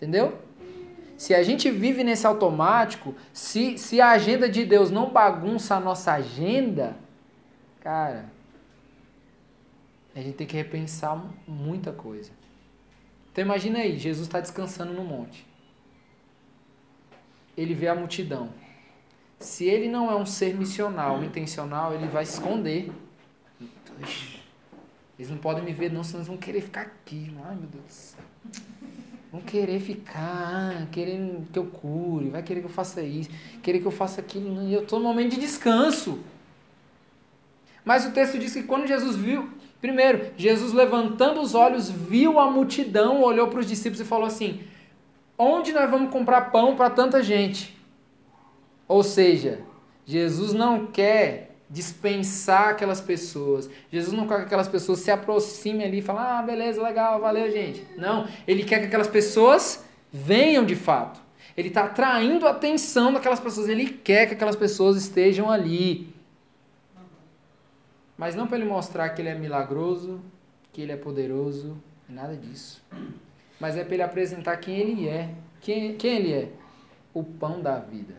Entendeu? 0.00 0.38
Se 1.18 1.34
a 1.34 1.42
gente 1.42 1.70
vive 1.70 2.02
nesse 2.02 2.26
automático, 2.26 3.14
se, 3.34 3.76
se 3.76 4.00
a 4.00 4.12
agenda 4.12 4.48
de 4.48 4.64
Deus 4.64 4.90
não 4.90 5.10
bagunça 5.10 5.74
a 5.74 5.80
nossa 5.80 6.14
agenda, 6.14 6.96
cara, 7.80 8.32
a 10.16 10.20
gente 10.20 10.36
tem 10.36 10.46
que 10.46 10.56
repensar 10.56 11.22
muita 11.46 11.92
coisa. 11.92 12.30
Então 13.30 13.44
imagina 13.44 13.80
aí, 13.80 13.98
Jesus 13.98 14.26
está 14.26 14.40
descansando 14.40 14.94
no 14.94 15.04
monte. 15.04 15.46
Ele 17.54 17.74
vê 17.74 17.88
a 17.88 17.94
multidão. 17.94 18.48
Se 19.38 19.66
ele 19.66 19.90
não 19.90 20.10
é 20.10 20.16
um 20.16 20.24
ser 20.24 20.54
missional, 20.54 21.22
intencional, 21.22 21.92
ele 21.92 22.06
vai 22.06 22.24
se 22.24 22.38
esconder. 22.38 22.90
Eles 25.18 25.30
não 25.30 25.36
podem 25.36 25.62
me 25.62 25.74
ver 25.74 25.92
não, 25.92 26.02
senão 26.02 26.20
eles 26.20 26.28
vão 26.28 26.38
querer 26.38 26.62
ficar 26.62 26.80
aqui. 26.80 27.30
Ai 27.44 27.56
meu 27.56 27.68
Deus 27.68 27.84
do 27.84 27.90
céu. 27.90 28.24
Vão 29.32 29.40
querer 29.40 29.78
ficar, 29.80 30.88
querer 30.90 31.40
que 31.52 31.58
eu 31.58 31.66
cure, 31.66 32.30
vai 32.30 32.42
querer 32.42 32.60
que 32.60 32.66
eu 32.66 32.70
faça 32.70 33.00
isso, 33.00 33.30
querer 33.62 33.78
que 33.78 33.86
eu 33.86 33.92
faça 33.92 34.20
aquilo. 34.20 34.62
E 34.62 34.74
eu 34.74 34.82
estou 34.82 34.98
no 34.98 35.04
momento 35.04 35.32
de 35.32 35.40
descanso. 35.40 36.18
Mas 37.84 38.04
o 38.04 38.10
texto 38.10 38.38
diz 38.38 38.52
que 38.52 38.64
quando 38.64 38.88
Jesus 38.88 39.16
viu, 39.16 39.48
primeiro, 39.80 40.32
Jesus 40.36 40.72
levantando 40.72 41.40
os 41.40 41.54
olhos, 41.54 41.88
viu 41.88 42.40
a 42.40 42.50
multidão, 42.50 43.22
olhou 43.22 43.46
para 43.48 43.60
os 43.60 43.66
discípulos 43.66 44.00
e 44.00 44.04
falou 44.04 44.26
assim: 44.26 44.60
Onde 45.38 45.72
nós 45.72 45.88
vamos 45.88 46.10
comprar 46.10 46.50
pão 46.50 46.74
para 46.74 46.90
tanta 46.90 47.22
gente? 47.22 47.76
Ou 48.88 49.04
seja, 49.04 49.60
Jesus 50.04 50.52
não 50.52 50.86
quer 50.86 51.49
dispensar 51.70 52.70
aquelas 52.70 53.00
pessoas. 53.00 53.70
Jesus 53.92 54.12
não 54.12 54.26
quer 54.26 54.38
que 54.38 54.42
aquelas 54.42 54.66
pessoas 54.66 54.98
se 54.98 55.10
aproximem 55.10 55.86
ali 55.86 55.98
e 55.98 56.02
falem, 56.02 56.22
ah, 56.22 56.42
beleza, 56.42 56.82
legal, 56.82 57.20
valeu, 57.20 57.48
gente. 57.50 57.86
Não, 57.96 58.26
ele 58.46 58.64
quer 58.64 58.80
que 58.80 58.86
aquelas 58.86 59.06
pessoas 59.06 59.84
venham 60.12 60.64
de 60.66 60.74
fato. 60.74 61.20
Ele 61.56 61.68
está 61.68 61.84
atraindo 61.84 62.46
a 62.46 62.50
atenção 62.50 63.12
daquelas 63.12 63.38
pessoas, 63.38 63.68
ele 63.68 63.88
quer 63.88 64.26
que 64.26 64.34
aquelas 64.34 64.56
pessoas 64.56 64.96
estejam 64.96 65.48
ali. 65.48 66.12
Mas 68.18 68.34
não 68.34 68.48
para 68.48 68.58
ele 68.58 68.68
mostrar 68.68 69.08
que 69.10 69.22
ele 69.22 69.28
é 69.28 69.34
milagroso, 69.34 70.20
que 70.72 70.82
ele 70.82 70.92
é 70.92 70.96
poderoso, 70.96 71.80
nada 72.08 72.36
disso. 72.36 72.82
Mas 73.60 73.76
é 73.76 73.84
para 73.84 73.94
ele 73.94 74.02
apresentar 74.02 74.56
quem 74.56 74.76
ele 74.76 75.08
é. 75.08 75.30
Quem, 75.60 75.96
quem 75.96 76.16
ele 76.16 76.32
é? 76.32 76.48
O 77.14 77.22
pão 77.22 77.60
da 77.60 77.78
vida. 77.78 78.16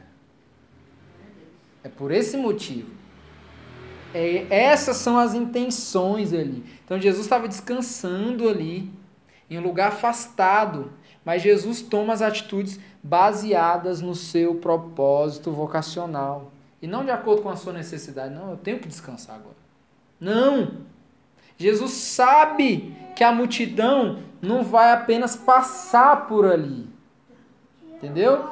É 1.84 1.90
por 1.90 2.12
esse 2.12 2.38
motivo 2.38 3.01
é, 4.14 4.46
essas 4.50 4.98
são 4.98 5.18
as 5.18 5.34
intenções 5.34 6.34
ali. 6.34 6.64
Então 6.86 7.00
Jesus 7.00 7.26
estava 7.26 7.48
descansando 7.48 8.50
ali, 8.50 8.92
em 9.50 9.58
um 9.58 9.64
lugar 9.64 9.90
afastado, 9.90 10.92
mas 11.26 11.42
Jesus 11.42 11.82
toma 11.82 12.14
as 12.14 12.22
atitudes 12.22 12.80
baseadas 13.04 14.02
no 14.02 14.16
seu 14.16 14.56
propósito 14.56 15.52
vocacional. 15.52 16.52
E 16.82 16.88
não 16.88 17.06
de 17.06 17.12
acordo 17.12 17.44
com 17.44 17.50
a 17.50 17.56
sua 17.56 17.74
necessidade. 17.74 18.34
Não, 18.34 18.52
eu 18.52 18.58
tenho 18.58 18.80
que 18.80 18.88
descansar 18.88 19.36
agora. 19.36 19.56
Não! 20.20 20.92
Jesus 21.58 21.92
sabe 21.92 22.96
que 23.16 23.24
a 23.24 23.32
multidão 23.32 24.24
não 24.42 24.64
vai 24.64 24.92
apenas 24.92 25.36
passar 25.36 26.28
por 26.28 26.46
ali. 26.46 26.90
Entendeu? 27.96 28.50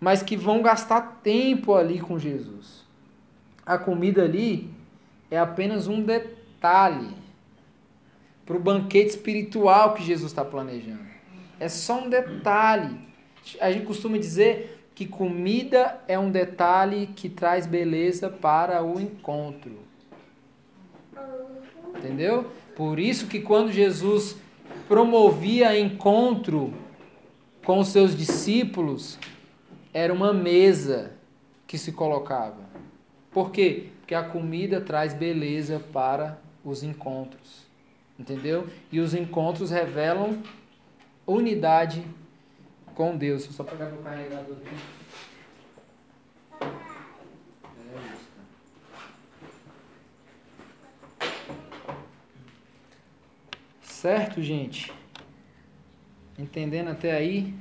Mas 0.00 0.22
que 0.22 0.36
vão 0.36 0.62
gastar 0.62 1.20
tempo 1.22 1.74
ali 1.74 2.00
com 2.00 2.18
Jesus. 2.18 2.86
A 3.66 3.76
comida 3.76 4.22
ali 4.22 4.77
é 5.30 5.38
apenas 5.38 5.86
um 5.86 6.02
detalhe 6.02 7.14
para 8.46 8.56
o 8.56 8.60
banquete 8.60 9.10
espiritual 9.10 9.94
que 9.94 10.02
Jesus 10.02 10.32
está 10.32 10.44
planejando. 10.44 11.06
É 11.60 11.68
só 11.68 12.00
um 12.04 12.08
detalhe. 12.08 12.98
A 13.60 13.70
gente 13.70 13.84
costuma 13.84 14.16
dizer 14.16 14.90
que 14.94 15.06
comida 15.06 16.00
é 16.08 16.18
um 16.18 16.30
detalhe 16.30 17.08
que 17.14 17.28
traz 17.28 17.66
beleza 17.66 18.28
para 18.30 18.82
o 18.82 19.00
encontro. 19.00 19.78
Entendeu? 21.96 22.50
Por 22.74 22.98
isso 22.98 23.26
que 23.26 23.40
quando 23.40 23.70
Jesus 23.70 24.36
promovia 24.86 25.78
encontro 25.78 26.72
com 27.64 27.80
os 27.80 27.88
seus 27.88 28.16
discípulos, 28.16 29.18
era 29.92 30.12
uma 30.12 30.32
mesa 30.32 31.12
que 31.66 31.76
se 31.76 31.92
colocava. 31.92 32.62
Por 33.30 33.50
quê? 33.50 33.88
Porque 34.08 34.14
a 34.14 34.24
comida 34.24 34.80
traz 34.80 35.12
beleza 35.12 35.78
para 35.78 36.40
os 36.64 36.82
encontros. 36.82 37.66
Entendeu? 38.18 38.66
E 38.90 39.00
os 39.00 39.12
encontros 39.12 39.70
revelam 39.70 40.42
unidade 41.26 42.02
com 42.94 43.14
Deus. 43.14 43.42
Deixa 43.42 43.52
eu 43.52 43.56
só 43.58 43.70
pegar 43.70 43.90
meu 43.90 44.00
carregador 44.00 44.56
aqui. 44.56 44.74
Certo, 53.82 54.40
gente? 54.40 54.90
Entendendo 56.38 56.88
até 56.88 57.12
aí? 57.12 57.54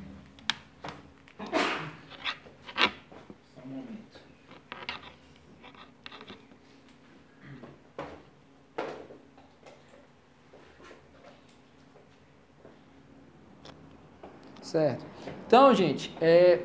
Certo. 14.68 15.06
Então, 15.48 15.74
gente, 15.74 16.14
é, 16.20 16.60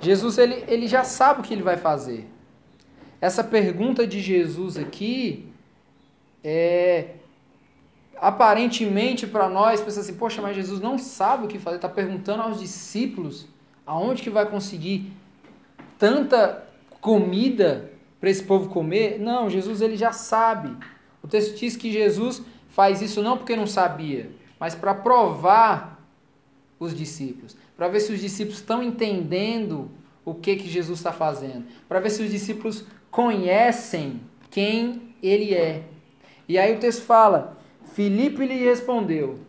Jesus 0.00 0.36
ele, 0.36 0.64
ele 0.66 0.88
já 0.88 1.04
sabe 1.04 1.40
o 1.40 1.42
que 1.44 1.54
ele 1.54 1.62
vai 1.62 1.76
fazer. 1.76 2.28
Essa 3.20 3.44
pergunta 3.44 4.04
de 4.04 4.20
Jesus 4.20 4.76
aqui 4.76 5.48
é 6.42 7.10
aparentemente 8.16 9.28
para 9.28 9.48
nós 9.48 9.80
pensa 9.80 10.00
assim, 10.00 10.16
poxa, 10.16 10.42
mas 10.42 10.56
Jesus 10.56 10.80
não 10.80 10.98
sabe 10.98 11.44
o 11.44 11.48
que 11.48 11.58
fazer, 11.58 11.76
está 11.76 11.88
perguntando 11.88 12.42
aos 12.42 12.58
discípulos 12.58 13.46
aonde 13.86 14.22
que 14.22 14.30
vai 14.30 14.46
conseguir 14.46 15.12
tanta 15.98 16.66
comida 17.00 17.92
para 18.18 18.28
esse 18.28 18.42
povo 18.42 18.68
comer? 18.70 19.20
Não, 19.20 19.48
Jesus 19.48 19.80
ele 19.80 19.96
já 19.96 20.10
sabe. 20.10 20.76
O 21.22 21.28
texto 21.28 21.56
diz 21.56 21.76
que 21.76 21.92
Jesus 21.92 22.42
faz 22.70 23.00
isso 23.00 23.22
não 23.22 23.36
porque 23.36 23.54
não 23.54 23.68
sabia, 23.68 24.32
mas 24.58 24.74
para 24.74 24.94
provar 24.94 25.95
os 26.78 26.94
discípulos, 26.94 27.56
para 27.76 27.88
ver 27.88 28.00
se 28.00 28.12
os 28.12 28.20
discípulos 28.20 28.58
estão 28.58 28.82
entendendo 28.82 29.90
o 30.24 30.34
que, 30.34 30.56
que 30.56 30.68
Jesus 30.68 30.98
está 30.98 31.12
fazendo, 31.12 31.66
para 31.88 32.00
ver 32.00 32.10
se 32.10 32.22
os 32.22 32.30
discípulos 32.30 32.84
conhecem 33.10 34.20
quem 34.50 35.14
ele 35.22 35.54
é. 35.54 35.84
E 36.48 36.58
aí 36.58 36.74
o 36.74 36.80
texto 36.80 37.02
fala: 37.02 37.56
Filipe 37.94 38.44
lhe 38.44 38.64
respondeu: 38.64 39.40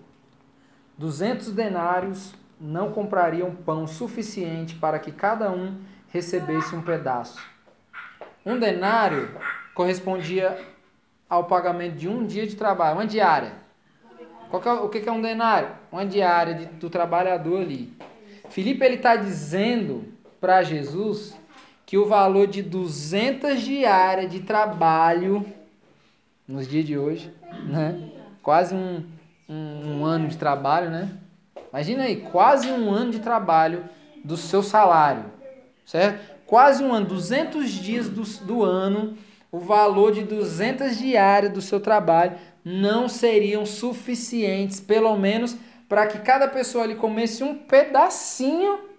duzentos 0.97 1.51
denários 1.51 2.33
não 2.59 2.91
comprariam 2.91 3.53
pão 3.53 3.85
suficiente 3.85 4.75
para 4.75 4.99
que 4.99 5.11
cada 5.11 5.51
um 5.51 5.79
recebesse 6.09 6.75
um 6.75 6.81
pedaço. 6.81 7.39
Um 8.45 8.57
denário 8.57 9.29
correspondia 9.73 10.57
ao 11.29 11.45
pagamento 11.45 11.97
de 11.97 12.07
um 12.07 12.25
dia 12.25 12.47
de 12.47 12.55
trabalho, 12.55 12.97
uma 12.97 13.05
diária. 13.05 13.53
É, 14.51 14.69
o 14.69 14.89
que 14.89 15.07
é 15.07 15.11
um 15.11 15.21
denário? 15.21 15.69
Uma 15.91 16.05
diária 16.05 16.53
de, 16.53 16.65
do 16.65 16.89
trabalhador 16.89 17.61
ali. 17.61 17.93
Filipe 18.49 18.83
ele 18.85 18.95
está 18.95 19.15
dizendo 19.15 20.05
para 20.39 20.63
Jesus 20.63 21.37
que 21.85 21.97
o 21.97 22.05
valor 22.05 22.47
de 22.47 22.61
200 22.61 23.61
diárias 23.61 24.31
de 24.31 24.41
trabalho 24.41 25.45
nos 26.47 26.67
dias 26.67 26.85
de 26.85 26.97
hoje, 26.97 27.33
né? 27.65 28.09
Quase 28.41 28.73
um, 28.73 29.03
um, 29.49 29.99
um, 29.99 30.05
ano 30.05 30.27
de 30.27 30.37
trabalho, 30.37 30.89
né? 30.89 31.11
Imagina 31.69 32.03
aí, 32.03 32.17
quase 32.17 32.69
um 32.71 32.89
ano 32.89 33.11
de 33.11 33.19
trabalho 33.19 33.83
do 34.23 34.37
seu 34.37 34.63
salário, 34.63 35.25
certo? 35.85 36.37
Quase 36.45 36.83
um 36.83 36.93
ano, 36.93 37.05
200 37.05 37.69
dias 37.69 38.09
do, 38.09 38.23
do 38.45 38.63
ano, 38.63 39.17
o 39.51 39.59
valor 39.59 40.13
de 40.13 40.23
200 40.23 40.97
diárias 40.97 41.51
do 41.51 41.61
seu 41.61 41.79
trabalho 41.79 42.37
não 42.67 43.07
seriam 43.07 43.65
suficientes, 43.65 44.81
pelo 44.81 45.15
menos 45.15 45.55
para 45.87 46.05
que 46.05 46.19
cada 46.19 46.49
pessoa 46.49 46.83
ali 46.83 46.95
comesse 46.95 47.41
um 47.41 47.57
pedacinho 47.57 48.89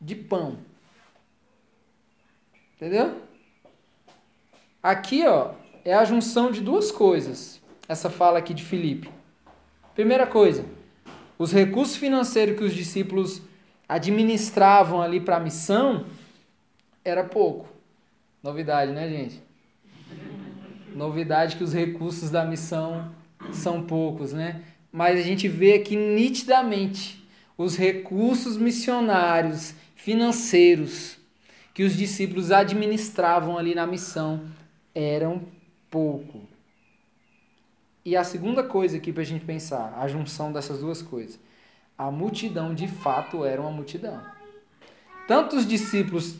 de 0.00 0.14
pão. 0.14 0.58
Entendeu? 2.76 3.20
Aqui, 4.80 5.26
ó, 5.26 5.54
é 5.84 5.92
a 5.92 6.04
junção 6.04 6.52
de 6.52 6.60
duas 6.60 6.92
coisas. 6.92 7.60
Essa 7.88 8.08
fala 8.08 8.38
aqui 8.38 8.54
de 8.54 8.64
Filipe. 8.64 9.10
Primeira 9.92 10.24
coisa, 10.24 10.64
os 11.36 11.52
recursos 11.52 11.96
financeiros 11.96 12.56
que 12.56 12.62
os 12.62 12.74
discípulos 12.74 13.42
administravam 13.88 15.02
ali 15.02 15.18
para 15.18 15.38
a 15.38 15.40
missão 15.40 16.06
era 17.04 17.24
pouco. 17.24 17.68
Novidade, 18.40 18.92
né, 18.92 19.08
gente? 19.08 19.47
Novidade 20.98 21.54
que 21.54 21.62
os 21.62 21.72
recursos 21.72 22.28
da 22.28 22.44
missão 22.44 23.14
são 23.52 23.84
poucos, 23.84 24.32
né? 24.32 24.62
Mas 24.90 25.16
a 25.20 25.22
gente 25.22 25.46
vê 25.46 25.74
aqui 25.74 25.94
nitidamente 25.94 27.24
os 27.56 27.76
recursos 27.76 28.56
missionários, 28.56 29.76
financeiros, 29.94 31.16
que 31.72 31.84
os 31.84 31.96
discípulos 31.96 32.50
administravam 32.50 33.56
ali 33.56 33.76
na 33.76 33.86
missão 33.86 34.48
eram 34.92 35.42
pouco. 35.88 36.40
E 38.04 38.16
a 38.16 38.24
segunda 38.24 38.64
coisa 38.64 38.96
aqui 38.96 39.12
para 39.12 39.22
a 39.22 39.26
gente 39.26 39.44
pensar, 39.44 39.96
a 40.00 40.08
junção 40.08 40.52
dessas 40.52 40.80
duas 40.80 41.00
coisas. 41.00 41.38
A 41.96 42.10
multidão 42.10 42.74
de 42.74 42.88
fato 42.88 43.44
era 43.44 43.60
uma 43.60 43.70
multidão. 43.70 44.20
Tanto 45.28 45.54
os 45.54 45.64
discípulos 45.64 46.34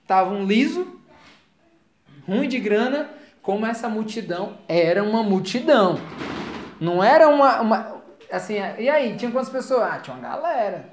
estavam 0.00 0.46
liso, 0.46 0.98
ruim 2.26 2.48
de 2.48 2.58
grana, 2.58 3.19
como 3.50 3.66
essa 3.66 3.88
multidão 3.88 4.58
era 4.68 5.02
uma 5.02 5.24
multidão. 5.24 5.98
Não 6.80 7.02
era 7.02 7.28
uma, 7.28 7.60
uma 7.60 8.02
assim, 8.30 8.54
e 8.78 8.88
aí, 8.88 9.16
tinha 9.16 9.28
quantas 9.28 9.50
pessoas? 9.50 9.82
Ah, 9.82 9.98
tinha 9.98 10.14
uma 10.14 10.22
galera. 10.22 10.88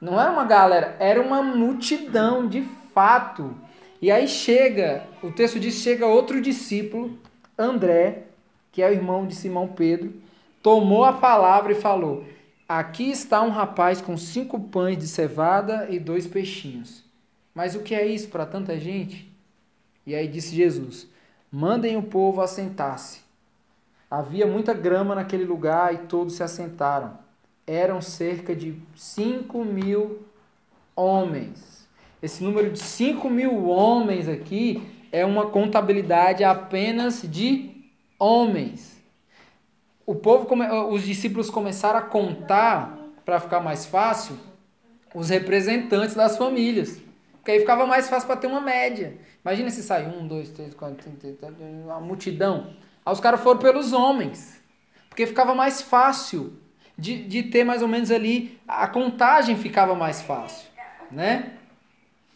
Não 0.00 0.20
era 0.20 0.30
uma 0.30 0.44
galera, 0.44 0.96
era 1.00 1.20
uma 1.20 1.42
multidão 1.42 2.46
de 2.46 2.62
fato. 2.94 3.56
E 4.00 4.08
aí 4.08 4.28
chega, 4.28 5.02
o 5.20 5.32
texto 5.32 5.58
diz: 5.58 5.74
chega 5.74 6.06
outro 6.06 6.40
discípulo, 6.40 7.18
André, 7.58 8.26
que 8.70 8.80
é 8.80 8.88
o 8.88 8.92
irmão 8.92 9.26
de 9.26 9.34
Simão 9.34 9.66
Pedro, 9.66 10.14
tomou 10.62 11.04
a 11.04 11.14
palavra 11.14 11.72
e 11.72 11.74
falou: 11.74 12.24
Aqui 12.68 13.10
está 13.10 13.42
um 13.42 13.50
rapaz 13.50 14.00
com 14.00 14.16
cinco 14.16 14.60
pães 14.60 14.96
de 14.96 15.08
cevada 15.08 15.88
e 15.90 15.98
dois 15.98 16.24
peixinhos. 16.24 17.02
Mas 17.52 17.74
o 17.74 17.80
que 17.80 17.96
é 17.96 18.06
isso 18.06 18.28
para 18.28 18.46
tanta 18.46 18.78
gente? 18.78 19.28
E 20.06 20.14
aí 20.14 20.28
disse 20.28 20.54
Jesus: 20.54 21.12
Mandem 21.56 21.96
o 21.96 22.02
povo 22.02 22.40
assentar-se. 22.40 23.20
Havia 24.10 24.44
muita 24.44 24.74
grama 24.74 25.14
naquele 25.14 25.44
lugar 25.44 25.94
e 25.94 25.98
todos 25.98 26.34
se 26.34 26.42
assentaram. 26.42 27.16
Eram 27.64 28.02
cerca 28.02 28.56
de 28.56 28.76
cinco 28.96 29.64
mil 29.64 30.26
homens. 30.96 31.86
Esse 32.20 32.42
número 32.42 32.72
de 32.72 32.80
cinco 32.80 33.30
mil 33.30 33.68
homens 33.68 34.28
aqui 34.28 34.84
é 35.12 35.24
uma 35.24 35.46
contabilidade 35.46 36.42
apenas 36.42 37.22
de 37.22 37.70
homens. 38.18 39.00
O 40.04 40.16
povo, 40.16 40.48
os 40.90 41.04
discípulos 41.04 41.50
começaram 41.50 42.00
a 42.00 42.02
contar, 42.02 42.98
para 43.24 43.38
ficar 43.38 43.60
mais 43.60 43.86
fácil, 43.86 44.36
os 45.14 45.28
representantes 45.28 46.16
das 46.16 46.36
famílias. 46.36 47.00
Porque 47.44 47.52
aí 47.52 47.60
ficava 47.60 47.86
mais 47.86 48.08
fácil 48.08 48.26
para 48.26 48.38
ter 48.38 48.46
uma 48.46 48.62
média. 48.62 49.18
Imagina 49.44 49.68
se 49.68 49.82
sai 49.82 50.06
um, 50.06 50.26
dois, 50.26 50.48
três, 50.48 50.72
quatro, 50.72 51.04
cinco, 51.04 51.36
uma 51.84 52.00
multidão. 52.00 52.74
Aí 53.04 53.12
os 53.12 53.20
caras 53.20 53.42
foram 53.42 53.60
pelos 53.60 53.92
homens. 53.92 54.62
Porque 55.10 55.26
ficava 55.26 55.54
mais 55.54 55.82
fácil 55.82 56.54
de, 56.96 57.22
de 57.22 57.42
ter 57.42 57.62
mais 57.62 57.82
ou 57.82 57.88
menos 57.88 58.10
ali, 58.10 58.58
a 58.66 58.88
contagem 58.88 59.58
ficava 59.58 59.94
mais 59.94 60.22
fácil. 60.22 60.70
Né? 61.10 61.52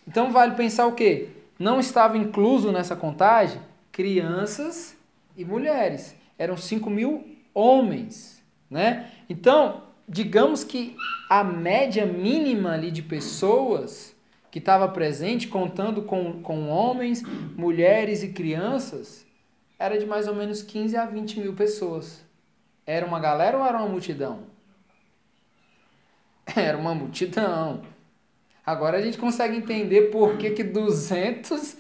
Então 0.07 0.31
vale 0.31 0.55
pensar 0.57 0.85
o 0.85 0.93
quê? 0.93 1.31
Não 1.59 1.81
estava 1.81 2.19
incluso 2.19 2.71
nessa 2.71 2.95
contagem 2.95 3.63
crianças 3.91 4.95
e 5.35 5.43
mulheres. 5.43 6.15
Eram 6.39 6.59
5 6.59 6.91
mil 6.91 7.35
homens, 7.55 8.45
né? 8.71 9.11
Então, 9.27 9.85
digamos 10.07 10.65
que 10.65 10.95
a 11.31 11.43
média 11.43 12.05
mínima 12.05 12.73
ali 12.73 12.91
de 12.91 13.01
pessoas 13.01 14.15
que 14.51 14.59
estava 14.59 14.89
presente, 14.89 15.49
contando 15.49 16.03
com, 16.03 16.43
com 16.43 16.69
homens, 16.69 17.23
mulheres 17.57 18.23
e 18.23 18.29
crianças, 18.29 19.27
era 19.79 19.99
de 19.99 20.07
mais 20.07 20.27
ou 20.27 20.35
menos 20.35 20.63
15 20.63 20.97
a 20.97 21.05
20 21.05 21.41
mil 21.41 21.55
pessoas. 21.55 22.25
Era 22.87 23.07
uma 23.07 23.21
galera 23.21 23.59
ou 23.59 23.65
era 23.65 23.79
uma 23.79 23.89
multidão? 23.89 24.41
Era 26.57 26.79
uma 26.79 26.95
multidão. 26.95 27.83
Agora 28.65 28.97
a 28.97 29.03
gente 29.03 29.19
consegue 29.19 29.57
entender 29.57 30.11
por 30.11 30.39
que, 30.39 30.51
que 30.51 30.65
200 30.65 31.77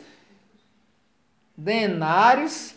denários 1.57 2.75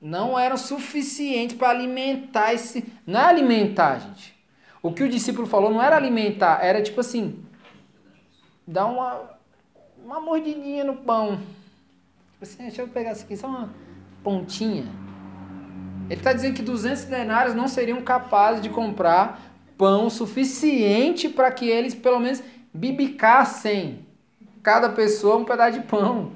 não 0.00 0.38
eram 0.38 0.56
suficientes 0.56 1.56
para 1.56 1.70
alimentar 1.70 2.54
esse. 2.54 2.84
Não 3.06 3.20
é 3.20 3.24
alimentar, 3.24 3.98
gente. 3.98 4.34
O 4.82 4.92
que 4.92 5.02
o 5.02 5.08
discípulo 5.08 5.46
falou 5.46 5.70
não 5.70 5.82
era 5.82 5.96
alimentar, 5.96 6.60
era 6.64 6.80
tipo 6.80 7.00
assim: 7.00 7.44
dar 8.66 8.86
uma, 8.86 9.30
uma 10.04 10.20
mordidinha 10.20 10.84
no 10.84 10.96
pão. 10.96 11.40
Assim, 12.40 12.62
deixa 12.62 12.82
eu 12.82 12.88
pegar 12.88 13.12
isso 13.12 13.24
aqui, 13.24 13.36
só 13.36 13.46
uma 13.46 13.70
pontinha. 14.22 14.86
Ele 16.08 16.18
está 16.18 16.32
dizendo 16.32 16.54
que 16.54 16.62
200 16.62 17.04
denários 17.04 17.54
não 17.54 17.68
seriam 17.68 18.02
capazes 18.02 18.62
de 18.62 18.68
comprar 18.68 19.40
pão 19.78 20.10
suficiente 20.10 21.28
para 21.28 21.50
que 21.52 21.68
eles, 21.68 21.94
pelo 21.94 22.18
menos, 22.18 22.42
bibicassem 22.72 24.04
cada 24.62 24.88
pessoa 24.90 25.36
um 25.36 25.44
pedaço 25.44 25.78
de 25.78 25.86
pão. 25.86 26.32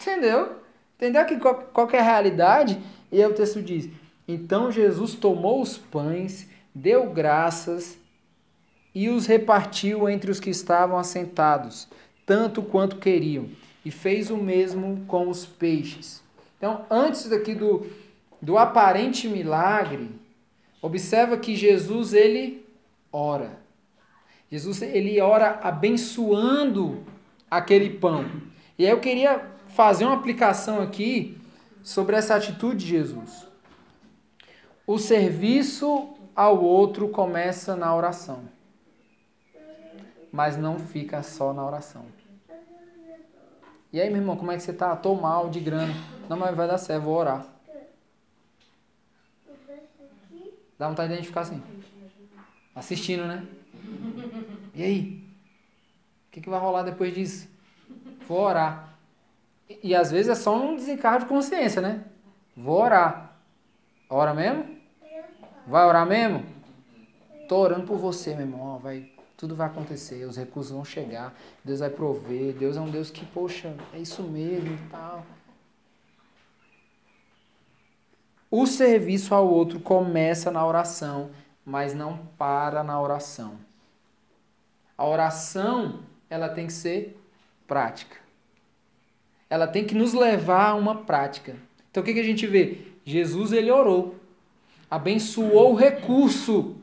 Entendeu? 0.00 0.56
Entendeu 0.96 1.24
que 1.24 1.36
qual, 1.36 1.54
qual 1.72 1.86
que 1.86 1.96
é 1.96 2.00
a 2.00 2.02
realidade? 2.02 2.78
E 3.12 3.22
aí 3.22 3.30
o 3.30 3.34
texto 3.34 3.62
diz: 3.62 3.88
Então 4.26 4.72
Jesus 4.72 5.14
tomou 5.14 5.60
os 5.60 5.76
pães, 5.76 6.48
deu 6.74 7.10
graças 7.10 7.98
e 8.96 9.10
os 9.10 9.26
repartiu 9.26 10.08
entre 10.08 10.30
os 10.30 10.40
que 10.40 10.48
estavam 10.48 10.96
assentados, 10.96 11.86
tanto 12.24 12.62
quanto 12.62 12.96
queriam, 12.96 13.46
e 13.84 13.90
fez 13.90 14.30
o 14.30 14.38
mesmo 14.38 15.04
com 15.06 15.28
os 15.28 15.44
peixes. 15.44 16.22
Então, 16.56 16.86
antes 16.90 17.28
daqui 17.28 17.54
do, 17.54 17.86
do 18.40 18.56
aparente 18.56 19.28
milagre, 19.28 20.08
observa 20.80 21.36
que 21.36 21.54
Jesus 21.54 22.14
ele 22.14 22.66
ora. 23.12 23.58
Jesus 24.50 24.80
ele 24.80 25.20
ora 25.20 25.60
abençoando 25.62 27.04
aquele 27.50 27.90
pão. 27.90 28.24
E 28.78 28.86
aí 28.86 28.90
eu 28.90 29.00
queria 29.00 29.46
fazer 29.68 30.06
uma 30.06 30.14
aplicação 30.14 30.80
aqui 30.80 31.36
sobre 31.82 32.16
essa 32.16 32.34
atitude 32.34 32.82
de 32.82 32.92
Jesus. 32.92 33.46
O 34.86 34.96
serviço 34.96 36.14
ao 36.34 36.64
outro 36.64 37.10
começa 37.10 37.76
na 37.76 37.94
oração, 37.94 38.55
mas 40.32 40.56
não 40.56 40.78
fica 40.78 41.22
só 41.22 41.52
na 41.52 41.64
oração. 41.64 42.04
E 43.92 44.00
aí, 44.00 44.08
meu 44.10 44.18
irmão, 44.18 44.36
como 44.36 44.52
é 44.52 44.56
que 44.56 44.62
você 44.62 44.72
tá? 44.72 44.94
Tô 44.96 45.14
mal 45.14 45.48
de 45.48 45.60
grana. 45.60 45.94
Não, 46.28 46.36
mas 46.36 46.54
vai 46.54 46.66
dar 46.66 46.78
certo, 46.78 47.04
vou 47.04 47.16
orar. 47.16 47.46
Dá 50.78 50.88
vontade 50.88 51.08
de 51.08 51.14
a 51.14 51.16
gente 51.16 51.28
ficar 51.28 51.42
assim. 51.42 51.62
Assistindo, 52.74 53.24
né? 53.26 53.46
E 54.74 54.82
aí? 54.82 55.24
O 56.28 56.30
que, 56.32 56.40
que 56.42 56.50
vai 56.50 56.60
rolar 56.60 56.82
depois 56.82 57.14
disso? 57.14 57.48
Vou 58.28 58.40
orar. 58.40 58.98
E, 59.82 59.94
às 59.94 60.10
vezes 60.10 60.28
é 60.28 60.34
só 60.34 60.54
um 60.54 60.76
desencargo 60.76 61.20
de 61.20 61.26
consciência, 61.26 61.80
né? 61.80 62.04
Vou 62.56 62.80
orar. 62.80 63.36
Ora 64.08 64.34
mesmo? 64.34 64.76
Vai 65.66 65.84
orar 65.86 66.06
mesmo? 66.06 66.44
Tô 67.48 67.56
orando 67.56 67.86
por 67.86 67.96
você, 67.96 68.34
meu 68.34 68.46
irmão. 68.46 68.78
vai, 68.78 69.10
tudo 69.36 69.54
vai 69.54 69.66
acontecer, 69.66 70.24
os 70.24 70.36
recursos 70.36 70.72
vão 70.72 70.84
chegar, 70.84 71.34
Deus 71.64 71.80
vai 71.80 71.90
prover, 71.90 72.54
Deus 72.54 72.76
é 72.76 72.80
um 72.80 72.90
Deus 72.90 73.10
que, 73.10 73.24
poxa, 73.26 73.74
é 73.92 73.98
isso 73.98 74.22
mesmo 74.22 74.72
e 74.72 74.90
tal. 74.90 75.24
O 78.50 78.66
serviço 78.66 79.34
ao 79.34 79.46
outro 79.46 79.80
começa 79.80 80.50
na 80.50 80.64
oração, 80.64 81.30
mas 81.64 81.94
não 81.94 82.18
para 82.38 82.82
na 82.82 83.00
oração. 83.00 83.58
A 84.96 85.06
oração, 85.06 86.00
ela 86.30 86.48
tem 86.48 86.66
que 86.66 86.72
ser 86.72 87.20
prática 87.66 88.26
ela 89.48 89.66
tem 89.66 89.84
que 89.84 89.94
nos 89.94 90.12
levar 90.12 90.70
a 90.70 90.74
uma 90.74 91.02
prática. 91.02 91.56
Então 91.90 92.02
o 92.02 92.06
que, 92.06 92.14
que 92.14 92.20
a 92.20 92.24
gente 92.24 92.46
vê? 92.46 92.78
Jesus 93.04 93.52
ele 93.52 93.70
orou, 93.70 94.16
abençoou 94.90 95.72
o 95.72 95.76
recurso. 95.76 96.76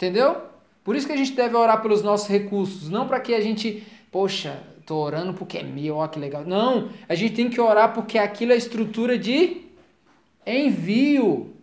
Entendeu? 0.00 0.40
Por 0.82 0.96
isso 0.96 1.06
que 1.06 1.12
a 1.12 1.16
gente 1.16 1.32
deve 1.32 1.54
orar 1.54 1.82
pelos 1.82 2.02
nossos 2.02 2.26
recursos, 2.26 2.88
não 2.88 3.06
para 3.06 3.20
que 3.20 3.34
a 3.34 3.40
gente, 3.42 3.86
poxa, 4.10 4.58
tô 4.86 4.96
orando 4.96 5.34
porque 5.34 5.58
é 5.58 5.62
meu, 5.62 5.96
ó 5.96 6.08
que 6.08 6.18
legal. 6.18 6.42
Não, 6.42 6.88
a 7.06 7.14
gente 7.14 7.34
tem 7.34 7.50
que 7.50 7.60
orar 7.60 7.92
porque 7.92 8.16
aquilo 8.16 8.52
é 8.52 8.56
estrutura 8.56 9.18
de 9.18 9.66
envio, 10.46 11.54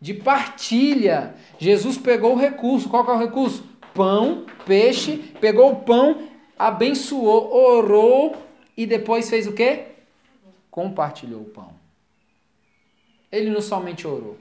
de 0.00 0.14
partilha. 0.14 1.34
Jesus 1.58 1.98
pegou 1.98 2.34
o 2.34 2.38
recurso, 2.38 2.88
qual 2.88 3.04
que 3.04 3.10
é 3.10 3.14
o 3.14 3.18
recurso? 3.18 3.64
Pão, 3.92 4.46
peixe, 4.64 5.16
pegou 5.40 5.72
o 5.72 5.76
pão 5.80 6.30
abençoou, 6.60 7.54
orou 7.54 8.36
e 8.76 8.84
depois 8.84 9.30
fez 9.30 9.46
o 9.46 9.54
quê? 9.54 9.86
Compartilhou 10.70 11.40
o 11.40 11.46
pão. 11.46 11.72
Ele 13.32 13.48
não 13.48 13.62
somente 13.62 14.06
orou. 14.06 14.36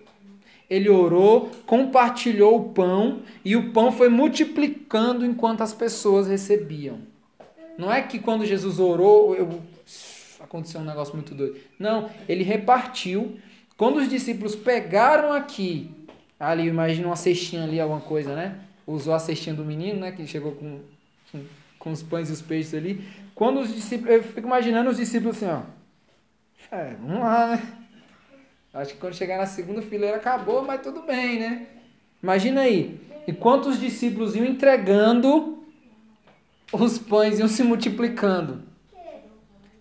Ele 0.69 0.89
orou, 0.89 1.49
compartilhou 1.65 2.55
o 2.55 2.69
pão 2.69 3.21
e 3.43 3.55
o 3.55 3.71
pão 3.71 3.91
foi 3.91 4.07
multiplicando 4.07 5.25
enquanto 5.25 5.61
as 5.61 5.73
pessoas 5.73 6.27
recebiam. 6.27 6.99
Não 7.77 7.91
é 7.91 8.01
que 8.01 8.19
quando 8.19 8.45
Jesus 8.45 8.79
orou, 8.79 9.35
eu... 9.35 9.61
aconteceu 10.39 10.81
um 10.81 10.83
negócio 10.83 11.15
muito 11.15 11.33
doido. 11.33 11.57
Não, 11.79 12.09
ele 12.27 12.43
repartiu. 12.43 13.39
Quando 13.77 13.97
os 13.97 14.09
discípulos 14.09 14.55
pegaram 14.55 15.31
aqui, 15.31 15.89
ali, 16.39 16.67
imagina 16.67 17.07
uma 17.07 17.15
cestinha 17.15 17.63
ali, 17.63 17.79
alguma 17.79 18.01
coisa, 18.01 18.35
né? 18.35 18.59
Usou 18.85 19.13
a 19.13 19.19
cestinha 19.19 19.55
do 19.55 19.63
menino, 19.63 20.01
né? 20.01 20.11
Que 20.11 20.27
chegou 20.27 20.51
com, 20.51 20.81
com 21.79 21.91
os 21.91 22.03
pães 22.03 22.29
e 22.29 22.33
os 22.33 22.41
peixes 22.41 22.73
ali. 22.73 23.03
Quando 23.33 23.61
os 23.61 23.73
discípulos, 23.73 24.13
eu 24.13 24.21
fico 24.23 24.45
imaginando 24.45 24.89
os 24.89 24.97
discípulos 24.97 25.37
assim, 25.37 25.45
ó. 25.45 25.61
É, 26.75 26.95
vamos 26.99 27.21
lá, 27.21 27.55
né? 27.55 27.78
Acho 28.73 28.93
que 28.93 28.99
quando 28.99 29.15
chegar 29.15 29.37
na 29.37 29.45
segunda 29.45 29.81
fileira 29.81 30.17
acabou, 30.17 30.63
mas 30.63 30.81
tudo 30.81 31.01
bem, 31.01 31.39
né? 31.39 31.67
Imagina 32.21 32.61
aí, 32.61 32.99
enquanto 33.27 33.67
os 33.67 33.79
discípulos 33.79 34.35
iam 34.35 34.45
entregando, 34.45 35.63
os 36.71 36.97
pães 36.99 37.39
iam 37.39 37.47
se 37.47 37.63
multiplicando. 37.63 38.61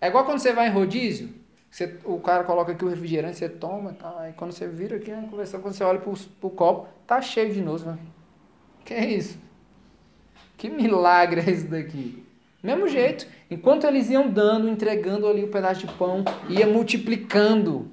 É 0.01 0.07
igual 0.07 0.25
quando 0.25 0.39
você 0.39 0.53
vai 0.53 0.67
em 0.67 0.71
rodízio, 0.71 1.29
você, 1.69 1.97
o 2.03 2.19
cara 2.19 2.43
coloca 2.43 2.71
aqui 2.71 2.83
o 2.83 2.87
refrigerante, 2.87 3.37
você 3.37 3.49
toma, 3.49 3.93
tá, 3.93 4.15
aí 4.19 4.33
quando 4.33 4.51
você 4.51 4.67
vira 4.67 4.95
aqui, 4.95 5.11
né, 5.11 5.27
conversando, 5.29 5.61
quando 5.61 5.75
você 5.75 5.83
olha 5.83 5.99
pro, 5.99 6.13
pro 6.39 6.49
copo, 6.49 6.87
tá 7.05 7.21
cheio 7.21 7.53
de 7.53 7.61
novo. 7.61 7.91
Né? 7.91 7.97
Que 8.83 8.93
é 8.93 9.05
isso? 9.05 9.37
Que 10.57 10.69
milagre 10.69 11.41
é 11.41 11.49
esse 11.51 11.65
daqui? 11.65 12.23
Mesmo 12.63 12.87
jeito, 12.87 13.27
enquanto 13.51 13.85
eles 13.85 14.09
iam 14.09 14.27
dando, 14.29 14.67
entregando 14.67 15.27
ali 15.27 15.43
o 15.43 15.49
pedaço 15.49 15.85
de 15.85 15.93
pão, 15.93 16.25
ia 16.49 16.65
multiplicando. 16.65 17.89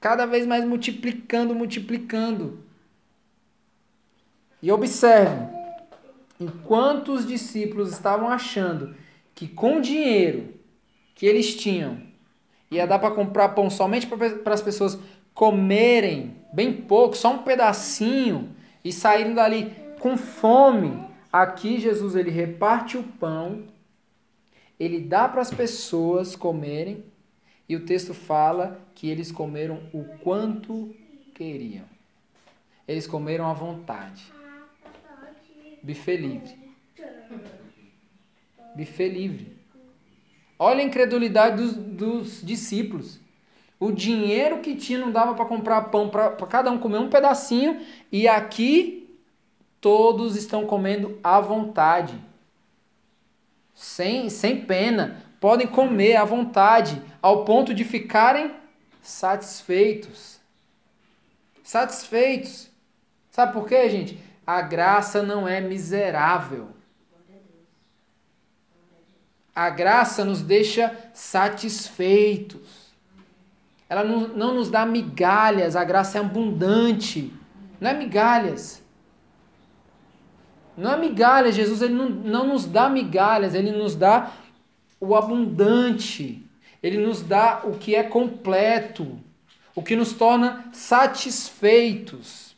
Cada 0.00 0.26
vez 0.26 0.46
mais 0.46 0.64
multiplicando, 0.64 1.54
multiplicando. 1.54 2.60
E 4.62 4.70
observe, 4.70 5.46
enquanto 6.40 7.12
os 7.12 7.26
discípulos 7.26 7.92
estavam 7.92 8.28
achando 8.28 8.94
que 9.34 9.46
com 9.46 9.78
o 9.78 9.80
dinheiro 9.80 10.54
que 11.14 11.26
eles 11.26 11.54
tinham 11.54 12.00
ia 12.70 12.86
dar 12.86 12.98
para 12.98 13.14
comprar 13.14 13.50
pão 13.50 13.70
somente 13.70 14.06
para 14.06 14.54
as 14.54 14.62
pessoas 14.62 14.98
comerem 15.32 16.36
bem 16.52 16.72
pouco, 16.72 17.16
só 17.16 17.32
um 17.32 17.42
pedacinho 17.42 18.54
e 18.84 18.92
saírem 18.92 19.34
dali 19.34 19.72
com 20.00 20.16
fome. 20.16 21.06
Aqui 21.32 21.78
Jesus 21.78 22.14
ele 22.14 22.30
reparte 22.30 22.96
o 22.96 23.02
pão, 23.02 23.64
ele 24.78 25.00
dá 25.00 25.28
para 25.28 25.40
as 25.40 25.50
pessoas 25.50 26.34
comerem 26.34 27.04
e 27.68 27.76
o 27.76 27.84
texto 27.84 28.14
fala 28.14 28.80
que 28.94 29.08
eles 29.08 29.30
comeram 29.30 29.82
o 29.92 30.04
quanto 30.22 30.94
queriam. 31.34 31.84
Eles 32.86 33.06
comeram 33.06 33.46
à 33.46 33.52
vontade. 33.52 34.32
Buffet 35.82 36.16
livre. 36.16 36.58
Buffet 38.74 39.08
livre. 39.08 39.58
Olha 40.58 40.80
a 40.80 40.84
incredulidade 40.84 41.56
dos, 41.56 41.74
dos 41.74 42.42
discípulos. 42.42 43.20
O 43.78 43.92
dinheiro 43.92 44.60
que 44.60 44.74
tinha 44.74 44.98
não 44.98 45.12
dava 45.12 45.34
para 45.34 45.44
comprar 45.44 45.82
pão 45.82 46.08
para 46.08 46.34
cada 46.46 46.70
um 46.70 46.78
comer 46.78 46.98
um 46.98 47.10
pedacinho. 47.10 47.80
E 48.10 48.26
aqui 48.26 49.16
todos 49.80 50.34
estão 50.34 50.66
comendo 50.66 51.18
à 51.22 51.38
vontade. 51.40 52.18
Sem, 53.74 54.28
sem 54.30 54.64
pena. 54.64 55.22
Podem 55.40 55.66
comer 55.66 56.16
à 56.16 56.24
vontade, 56.24 57.00
ao 57.22 57.44
ponto 57.44 57.72
de 57.72 57.84
ficarem 57.84 58.52
satisfeitos. 59.00 60.38
Satisfeitos. 61.62 62.68
Sabe 63.30 63.52
por 63.52 63.66
quê, 63.66 63.88
gente? 63.88 64.20
A 64.46 64.60
graça 64.62 65.22
não 65.22 65.46
é 65.46 65.60
miserável. 65.60 66.70
A 69.54 69.70
graça 69.70 70.24
nos 70.24 70.40
deixa 70.40 70.96
satisfeitos. 71.12 72.88
Ela 73.88 74.04
não, 74.04 74.28
não 74.28 74.54
nos 74.54 74.70
dá 74.70 74.84
migalhas, 74.84 75.74
a 75.74 75.84
graça 75.84 76.18
é 76.18 76.20
abundante. 76.20 77.32
Não 77.80 77.90
é 77.90 77.94
migalhas. 77.94 78.82
Não 80.76 80.92
é 80.92 80.96
migalhas, 80.96 81.56
Jesus 81.56 81.82
ele 81.82 81.94
não, 81.94 82.08
não 82.08 82.46
nos 82.46 82.64
dá 82.64 82.88
migalhas, 82.88 83.54
ele 83.54 83.72
nos 83.72 83.96
dá 83.96 84.30
o 85.00 85.14
abundante. 85.14 86.42
Ele 86.82 86.98
nos 86.98 87.22
dá 87.22 87.62
o 87.64 87.76
que 87.78 87.94
é 87.94 88.02
completo, 88.02 89.18
o 89.74 89.82
que 89.82 89.96
nos 89.96 90.12
torna 90.12 90.68
satisfeitos. 90.72 92.56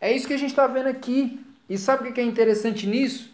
É 0.00 0.14
isso 0.14 0.26
que 0.26 0.34
a 0.34 0.38
gente 0.38 0.50
está 0.50 0.66
vendo 0.66 0.88
aqui. 0.88 1.40
E 1.68 1.78
sabe 1.78 2.08
o 2.08 2.12
que 2.12 2.20
é 2.20 2.24
interessante 2.24 2.86
nisso? 2.86 3.32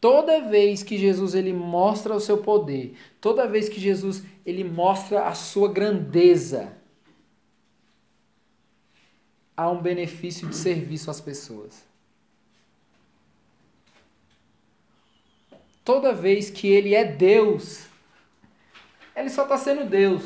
Toda 0.00 0.42
vez 0.42 0.82
que 0.82 0.98
Jesus 0.98 1.34
ele 1.34 1.52
mostra 1.52 2.14
o 2.14 2.20
seu 2.20 2.38
poder, 2.38 2.96
toda 3.20 3.48
vez 3.48 3.68
que 3.68 3.80
Jesus 3.80 4.22
ele 4.44 4.62
mostra 4.62 5.26
a 5.26 5.34
sua 5.34 5.72
grandeza, 5.72 6.76
há 9.56 9.70
um 9.70 9.80
benefício 9.80 10.46
de 10.48 10.54
serviço 10.54 11.10
às 11.10 11.20
pessoas. 11.20 11.85
Toda 15.86 16.12
vez 16.12 16.50
que 16.50 16.66
ele 16.66 16.96
é 16.96 17.04
Deus, 17.04 17.86
ele 19.14 19.30
só 19.30 19.44
está 19.44 19.56
sendo 19.56 19.88
Deus, 19.88 20.24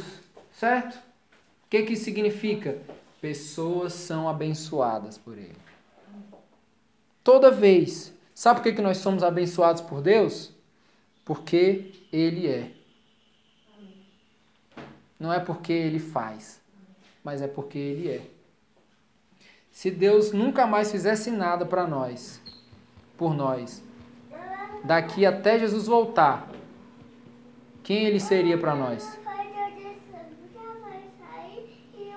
certo? 0.50 0.94
O 0.96 1.68
que, 1.68 1.82
que 1.82 1.92
isso 1.92 2.04
significa? 2.04 2.78
Pessoas 3.20 3.92
são 3.92 4.26
abençoadas 4.26 5.18
por 5.18 5.36
Ele. 5.36 5.58
Toda 7.22 7.50
vez. 7.50 8.10
Sabe 8.34 8.60
por 8.60 8.62
que, 8.62 8.72
que 8.72 8.80
nós 8.80 8.96
somos 8.96 9.22
abençoados 9.22 9.82
por 9.82 10.00
Deus? 10.00 10.50
Porque 11.26 11.92
Ele 12.10 12.46
é. 12.48 12.72
Não 15.18 15.30
é 15.30 15.38
porque 15.38 15.74
Ele 15.74 15.98
faz, 15.98 16.58
mas 17.22 17.42
é 17.42 17.46
porque 17.46 17.78
Ele 17.78 18.08
é. 18.08 18.22
Se 19.70 19.90
Deus 19.90 20.32
nunca 20.32 20.66
mais 20.66 20.90
fizesse 20.90 21.30
nada 21.30 21.66
para 21.66 21.86
nós, 21.86 22.40
por 23.18 23.34
nós, 23.34 23.82
daqui 24.84 25.26
até 25.26 25.58
Jesus 25.58 25.86
voltar, 25.86 26.48
quem 27.82 28.04
ele 28.04 28.20
seria 28.20 28.56
para 28.56 28.74
nós? 28.74 29.18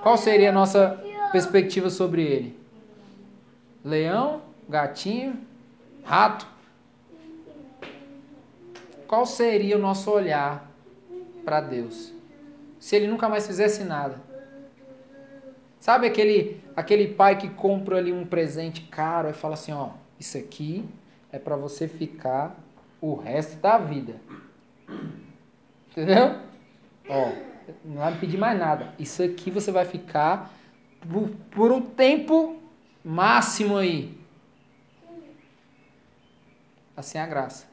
Qual 0.01 0.17
seria 0.17 0.49
a 0.49 0.53
nossa 0.53 1.01
perspectiva 1.31 1.89
sobre 1.89 2.23
ele? 2.23 2.59
Leão, 3.83 4.41
gatinho, 4.67 5.39
rato? 6.03 6.45
Qual 9.07 9.25
seria 9.25 9.77
o 9.77 9.79
nosso 9.79 10.11
olhar 10.11 10.69
para 11.45 11.61
Deus? 11.61 12.13
Se 12.79 12.95
ele 12.95 13.07
nunca 13.07 13.29
mais 13.29 13.47
fizesse 13.47 13.83
nada. 13.83 14.21
Sabe 15.79 16.07
aquele 16.07 16.61
aquele 16.75 17.07
pai 17.07 17.37
que 17.37 17.49
compra 17.49 17.97
ali 17.97 18.11
um 18.11 18.25
presente 18.25 18.81
caro 18.81 19.29
e 19.29 19.33
fala 19.33 19.53
assim, 19.53 19.71
ó, 19.71 19.89
isso 20.19 20.37
aqui 20.37 20.85
é 21.33 21.39
para 21.39 21.55
você 21.55 21.87
ficar 21.87 22.55
o 23.01 23.15
resto 23.15 23.59
da 23.59 23.79
vida. 23.79 24.15
Entendeu? 25.89 26.39
Ó, 27.09 27.31
não 27.83 27.95
vai 27.95 28.13
me 28.13 28.19
pedir 28.19 28.37
mais 28.37 28.57
nada. 28.57 28.93
Isso 28.99 29.23
aqui 29.23 29.49
você 29.49 29.71
vai 29.71 29.83
ficar 29.83 30.53
por, 31.11 31.29
por 31.49 31.71
um 31.71 31.81
tempo 31.81 32.61
máximo 33.03 33.77
aí. 33.77 34.15
Assim 36.95 37.17
é 37.17 37.21
a 37.21 37.27
graça. 37.27 37.67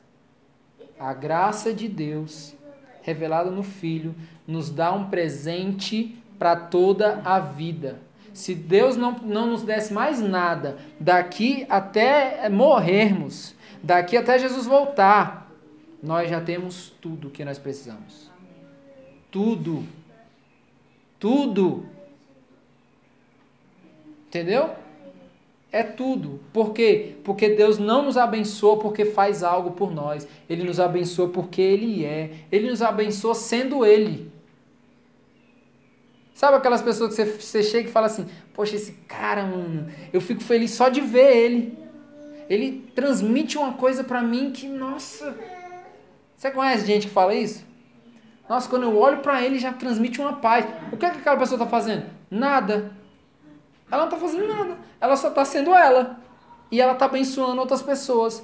A 0.98 1.12
graça 1.12 1.74
de 1.74 1.86
Deus, 1.86 2.54
revelada 3.02 3.50
no 3.50 3.62
Filho, 3.62 4.14
nos 4.46 4.70
dá 4.70 4.90
um 4.90 5.10
presente 5.10 6.18
para 6.38 6.56
toda 6.56 7.20
a 7.26 7.38
vida. 7.38 8.00
Se 8.32 8.54
Deus 8.54 8.96
não, 8.96 9.12
não 9.18 9.46
nos 9.46 9.62
desse 9.62 9.92
mais 9.92 10.20
nada, 10.20 10.78
daqui 10.98 11.66
até 11.68 12.48
morrermos, 12.48 13.54
daqui 13.82 14.16
até 14.16 14.38
Jesus 14.38 14.66
voltar, 14.66 15.50
nós 16.02 16.30
já 16.30 16.40
temos 16.40 16.92
tudo 17.00 17.30
que 17.30 17.44
nós 17.44 17.58
precisamos. 17.58 18.30
Tudo. 19.30 19.84
Tudo. 21.18 21.86
Entendeu? 24.28 24.70
É 25.72 25.82
tudo. 25.82 26.40
Por 26.52 26.72
quê? 26.72 27.16
Porque 27.22 27.50
Deus 27.50 27.78
não 27.78 28.04
nos 28.04 28.16
abençoa 28.16 28.78
porque 28.78 29.04
faz 29.04 29.42
algo 29.42 29.72
por 29.72 29.92
nós. 29.92 30.26
Ele 30.48 30.64
nos 30.64 30.80
abençoa 30.80 31.28
porque 31.28 31.60
Ele 31.60 32.04
é. 32.04 32.30
Ele 32.50 32.70
nos 32.70 32.82
abençoa 32.82 33.34
sendo 33.34 33.84
Ele. 33.84 34.30
Sabe 36.40 36.56
aquelas 36.56 36.80
pessoas 36.80 37.14
que 37.14 37.22
você, 37.22 37.32
você 37.38 37.62
chega 37.62 37.90
e 37.90 37.92
fala 37.92 38.06
assim: 38.06 38.26
Poxa, 38.54 38.74
esse 38.74 38.92
cara, 39.06 39.42
mano, 39.42 39.92
eu 40.10 40.22
fico 40.22 40.40
feliz 40.40 40.70
só 40.70 40.88
de 40.88 41.02
ver 41.02 41.36
ele. 41.36 41.78
Ele 42.48 42.90
transmite 42.94 43.58
uma 43.58 43.74
coisa 43.74 44.02
para 44.02 44.22
mim 44.22 44.50
que, 44.50 44.66
nossa, 44.66 45.36
você 46.34 46.50
conhece 46.50 46.86
gente 46.86 47.08
que 47.08 47.12
fala 47.12 47.34
isso? 47.34 47.62
Nossa, 48.48 48.70
quando 48.70 48.84
eu 48.84 48.96
olho 48.96 49.18
para 49.18 49.42
ele 49.42 49.58
já 49.58 49.70
transmite 49.70 50.18
uma 50.18 50.32
paz. 50.32 50.64
O 50.90 50.96
que, 50.96 51.04
é 51.04 51.10
que 51.10 51.18
aquela 51.18 51.36
pessoa 51.36 51.58
está 51.58 51.66
fazendo? 51.66 52.06
Nada. 52.30 52.90
Ela 53.90 54.06
não 54.06 54.08
está 54.08 54.16
fazendo 54.16 54.48
nada. 54.48 54.78
Ela 54.98 55.16
só 55.18 55.28
está 55.28 55.44
sendo 55.44 55.74
ela. 55.74 56.18
E 56.70 56.80
ela 56.80 56.94
está 56.94 57.04
abençoando 57.04 57.60
outras 57.60 57.82
pessoas. 57.82 58.42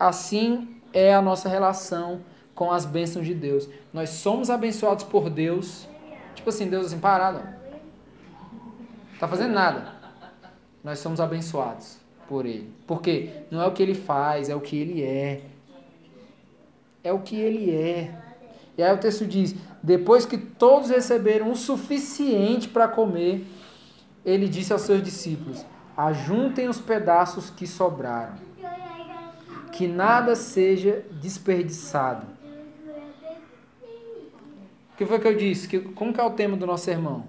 Assim 0.00 0.80
é 0.90 1.12
a 1.12 1.20
nossa 1.20 1.50
relação 1.50 2.22
com 2.54 2.72
as 2.72 2.86
bênçãos 2.86 3.26
de 3.26 3.34
Deus. 3.34 3.68
Nós 3.92 4.08
somos 4.08 4.48
abençoados 4.48 5.04
por 5.04 5.28
Deus. 5.28 5.86
Tipo 6.46 6.54
assim, 6.54 6.68
Deus 6.68 6.86
assim, 6.86 7.00
parado. 7.00 7.40
Não 7.40 9.18
tá 9.18 9.26
fazendo 9.26 9.52
nada. 9.52 9.92
Nós 10.84 11.00
somos 11.00 11.18
abençoados 11.18 11.96
por 12.28 12.46
Ele. 12.46 12.72
Porque 12.86 13.42
não 13.50 13.60
é 13.60 13.66
o 13.66 13.72
que 13.72 13.82
Ele 13.82 13.96
faz, 13.96 14.48
é 14.48 14.54
o 14.54 14.60
que 14.60 14.76
Ele 14.76 15.02
é. 15.02 15.42
É 17.02 17.12
o 17.12 17.18
que 17.18 17.34
Ele 17.34 17.72
é. 17.72 18.16
E 18.78 18.82
aí 18.84 18.94
o 18.94 18.98
texto 18.98 19.26
diz: 19.26 19.56
depois 19.82 20.24
que 20.24 20.38
todos 20.38 20.88
receberam 20.88 21.50
o 21.50 21.56
suficiente 21.56 22.68
para 22.68 22.86
comer, 22.86 23.44
ele 24.24 24.48
disse 24.48 24.72
aos 24.72 24.82
seus 24.82 25.02
discípulos: 25.02 25.66
Ajuntem 25.96 26.68
os 26.68 26.78
pedaços 26.78 27.50
que 27.50 27.66
sobraram, 27.66 28.36
que 29.72 29.88
nada 29.88 30.36
seja 30.36 31.04
desperdiçado. 31.10 32.35
O 34.96 34.98
que 34.98 35.04
foi 35.04 35.20
que 35.20 35.28
eu 35.28 35.36
disse? 35.36 35.68
Que, 35.68 35.78
como 35.78 36.10
que 36.10 36.18
é 36.18 36.24
o 36.24 36.30
tema 36.30 36.56
do 36.56 36.64
nosso 36.64 36.86
sermão? 36.86 37.26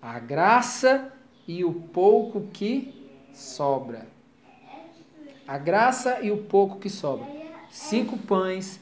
A 0.00 0.18
graça 0.18 1.12
e 1.46 1.62
o 1.62 1.74
pouco 1.74 2.48
que 2.54 3.10
sobra. 3.34 4.08
A 5.46 5.58
graça 5.58 6.20
e 6.22 6.30
o 6.30 6.38
pouco 6.38 6.78
que 6.78 6.88
sobra. 6.88 7.26
Cinco 7.68 8.16
pães. 8.16 8.80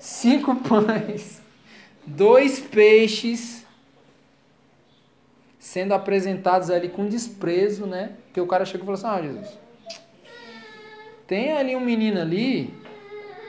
Cinco 0.00 0.56
pães. 0.56 1.40
Dois 2.04 2.58
peixes 2.58 3.64
sendo 5.56 5.94
apresentados 5.94 6.68
ali 6.68 6.88
com 6.88 7.06
desprezo, 7.06 7.86
né? 7.86 8.16
Porque 8.24 8.40
o 8.40 8.46
cara 8.48 8.64
chegou 8.64 8.92
e 8.92 8.98
falou 8.98 9.16
assim: 9.16 9.24
Ah, 9.24 9.32
Jesus, 9.32 9.56
tem 11.28 11.52
ali 11.52 11.76
um 11.76 11.80
menino 11.80 12.20
ali 12.20 12.74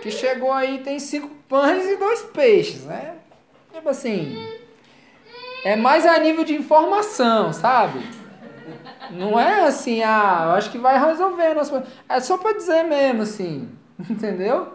que 0.04 0.12
chegou 0.12 0.52
aí, 0.52 0.84
tem 0.84 1.00
cinco 1.00 1.41
pães 1.52 1.86
e 1.86 1.98
dois 1.98 2.24
peixes, 2.24 2.86
né? 2.86 3.16
Tipo 3.74 3.90
assim, 3.90 4.36
é 5.64 5.76
mais 5.76 6.06
a 6.06 6.18
nível 6.18 6.44
de 6.44 6.56
informação, 6.56 7.54
sabe? 7.54 8.00
Não 9.12 9.40
é 9.40 9.66
assim, 9.66 10.02
ah, 10.02 10.44
eu 10.46 10.52
acho 10.52 10.72
que 10.72 10.78
vai 10.78 10.98
resolver. 10.98 11.54
Nosso... 11.54 11.84
É 12.08 12.20
só 12.22 12.38
para 12.38 12.58
dizer 12.58 12.84
mesmo, 12.84 13.24
assim, 13.24 13.70
entendeu? 14.10 14.74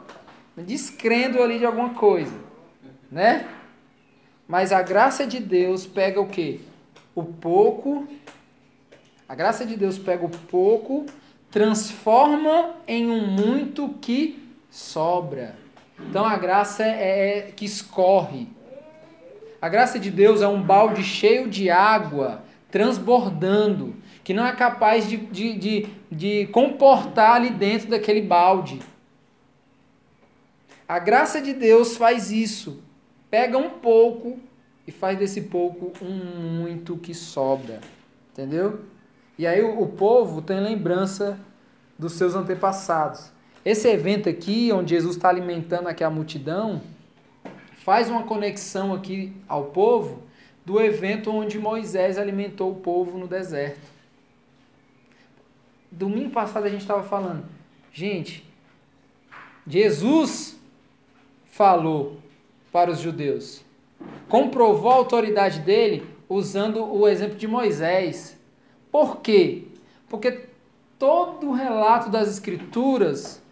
Descrendo 0.56 1.42
ali 1.42 1.58
de 1.58 1.64
alguma 1.64 1.94
coisa, 1.94 2.38
né? 3.10 3.48
Mas 4.46 4.70
a 4.70 4.82
graça 4.82 5.26
de 5.26 5.40
Deus 5.40 5.86
pega 5.86 6.20
o 6.20 6.28
quê? 6.28 6.60
o 7.16 7.24
pouco, 7.24 8.06
a 9.26 9.34
graça 9.34 9.64
de 9.64 9.74
Deus 9.74 9.98
pega 9.98 10.26
o 10.26 10.28
pouco, 10.28 11.06
transforma 11.50 12.74
em 12.86 13.10
um 13.10 13.26
muito 13.26 13.88
que 14.02 14.46
sobra. 14.70 15.56
Então 15.98 16.24
a 16.24 16.36
graça 16.36 16.84
é, 16.84 17.38
é 17.38 17.42
que 17.54 17.64
escorre. 17.64 18.48
A 19.60 19.68
graça 19.68 19.98
de 19.98 20.10
Deus 20.10 20.42
é 20.42 20.48
um 20.48 20.62
balde 20.62 21.02
cheio 21.02 21.48
de 21.48 21.70
água 21.70 22.42
transbordando, 22.70 23.94
que 24.22 24.34
não 24.34 24.46
é 24.46 24.52
capaz 24.52 25.08
de, 25.08 25.16
de, 25.16 25.56
de, 25.56 25.86
de 26.10 26.46
comportar 26.48 27.36
ali 27.36 27.50
dentro 27.50 27.88
daquele 27.88 28.20
balde. 28.20 28.80
A 30.88 30.98
graça 30.98 31.40
de 31.40 31.52
Deus 31.52 31.96
faz 31.96 32.30
isso. 32.30 32.82
Pega 33.30 33.56
um 33.56 33.70
pouco 33.70 34.38
e 34.86 34.92
faz 34.92 35.18
desse 35.18 35.42
pouco 35.42 35.92
um 36.04 36.60
muito 36.60 36.96
que 36.96 37.14
sobra. 37.14 37.80
Entendeu? 38.32 38.84
E 39.38 39.46
aí 39.46 39.62
o, 39.62 39.80
o 39.80 39.88
povo 39.88 40.42
tem 40.42 40.60
lembrança 40.60 41.38
dos 41.98 42.12
seus 42.12 42.34
antepassados. 42.34 43.32
Esse 43.66 43.88
evento 43.88 44.28
aqui, 44.28 44.70
onde 44.72 44.94
Jesus 44.94 45.16
está 45.16 45.28
alimentando 45.28 45.88
aqui 45.88 46.04
a 46.04 46.08
multidão, 46.08 46.80
faz 47.84 48.08
uma 48.08 48.22
conexão 48.22 48.94
aqui 48.94 49.36
ao 49.48 49.64
povo 49.64 50.22
do 50.64 50.80
evento 50.80 51.30
onde 51.30 51.58
Moisés 51.58 52.16
alimentou 52.16 52.70
o 52.70 52.76
povo 52.76 53.18
no 53.18 53.26
deserto. 53.26 53.90
Domingo 55.90 56.30
passado 56.30 56.66
a 56.66 56.70
gente 56.70 56.82
estava 56.82 57.02
falando, 57.02 57.44
gente, 57.92 58.48
Jesus 59.66 60.56
falou 61.46 62.18
para 62.70 62.90
os 62.92 63.00
judeus 63.00 63.66
comprovou 64.28 64.90
a 64.90 64.94
autoridade 64.94 65.60
dele 65.60 66.06
usando 66.28 66.84
o 66.84 67.06
exemplo 67.06 67.36
de 67.36 67.46
Moisés. 67.46 68.36
Por 68.90 69.20
quê? 69.20 69.64
Porque 70.08 70.48
todo 70.98 71.48
o 71.48 71.52
relato 71.52 72.10
das 72.10 72.28
Escrituras 72.28 73.42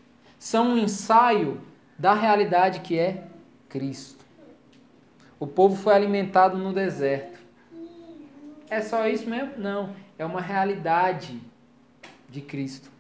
são 0.45 0.73
um 0.73 0.77
ensaio 0.77 1.59
da 1.99 2.13
realidade 2.13 2.81
que 2.81 2.99
é 2.99 3.25
Cristo. 3.67 4.23
O 5.41 5.47
povo 5.47 5.75
foi 5.75 5.95
alimentado 5.95 6.59
no 6.59 6.71
deserto. 6.71 7.41
É 8.69 8.83
só 8.83 9.09
isso 9.09 9.27
mesmo? 9.27 9.53
Não. 9.57 9.97
É 10.19 10.25
uma 10.27 10.43
realidade 10.43 11.41
de 12.29 12.43
Cristo. 12.43 12.91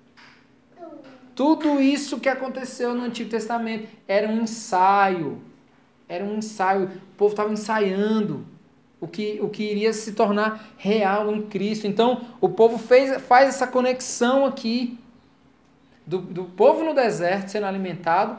Tudo 1.34 1.82
isso 1.82 2.18
que 2.18 2.30
aconteceu 2.30 2.94
no 2.94 3.04
Antigo 3.04 3.28
Testamento 3.28 3.88
era 4.08 4.26
um 4.26 4.40
ensaio 4.40 5.42
era 6.08 6.24
um 6.24 6.38
ensaio, 6.38 6.84
o 6.84 7.16
povo 7.16 7.32
estava 7.32 7.52
ensaiando 7.52 8.46
o 9.00 9.06
que, 9.06 9.38
o 9.42 9.50
que 9.50 9.64
iria 9.64 9.92
se 9.92 10.12
tornar 10.12 10.74
real 10.78 11.30
em 11.30 11.42
Cristo. 11.42 11.86
Então, 11.86 12.22
o 12.40 12.48
povo 12.48 12.78
fez, 12.78 13.20
faz 13.22 13.48
essa 13.48 13.66
conexão 13.66 14.46
aqui 14.46 14.98
do, 16.06 16.18
do 16.18 16.44
povo 16.44 16.84
no 16.84 16.94
deserto 16.94 17.48
sendo 17.48 17.66
alimentado, 17.66 18.38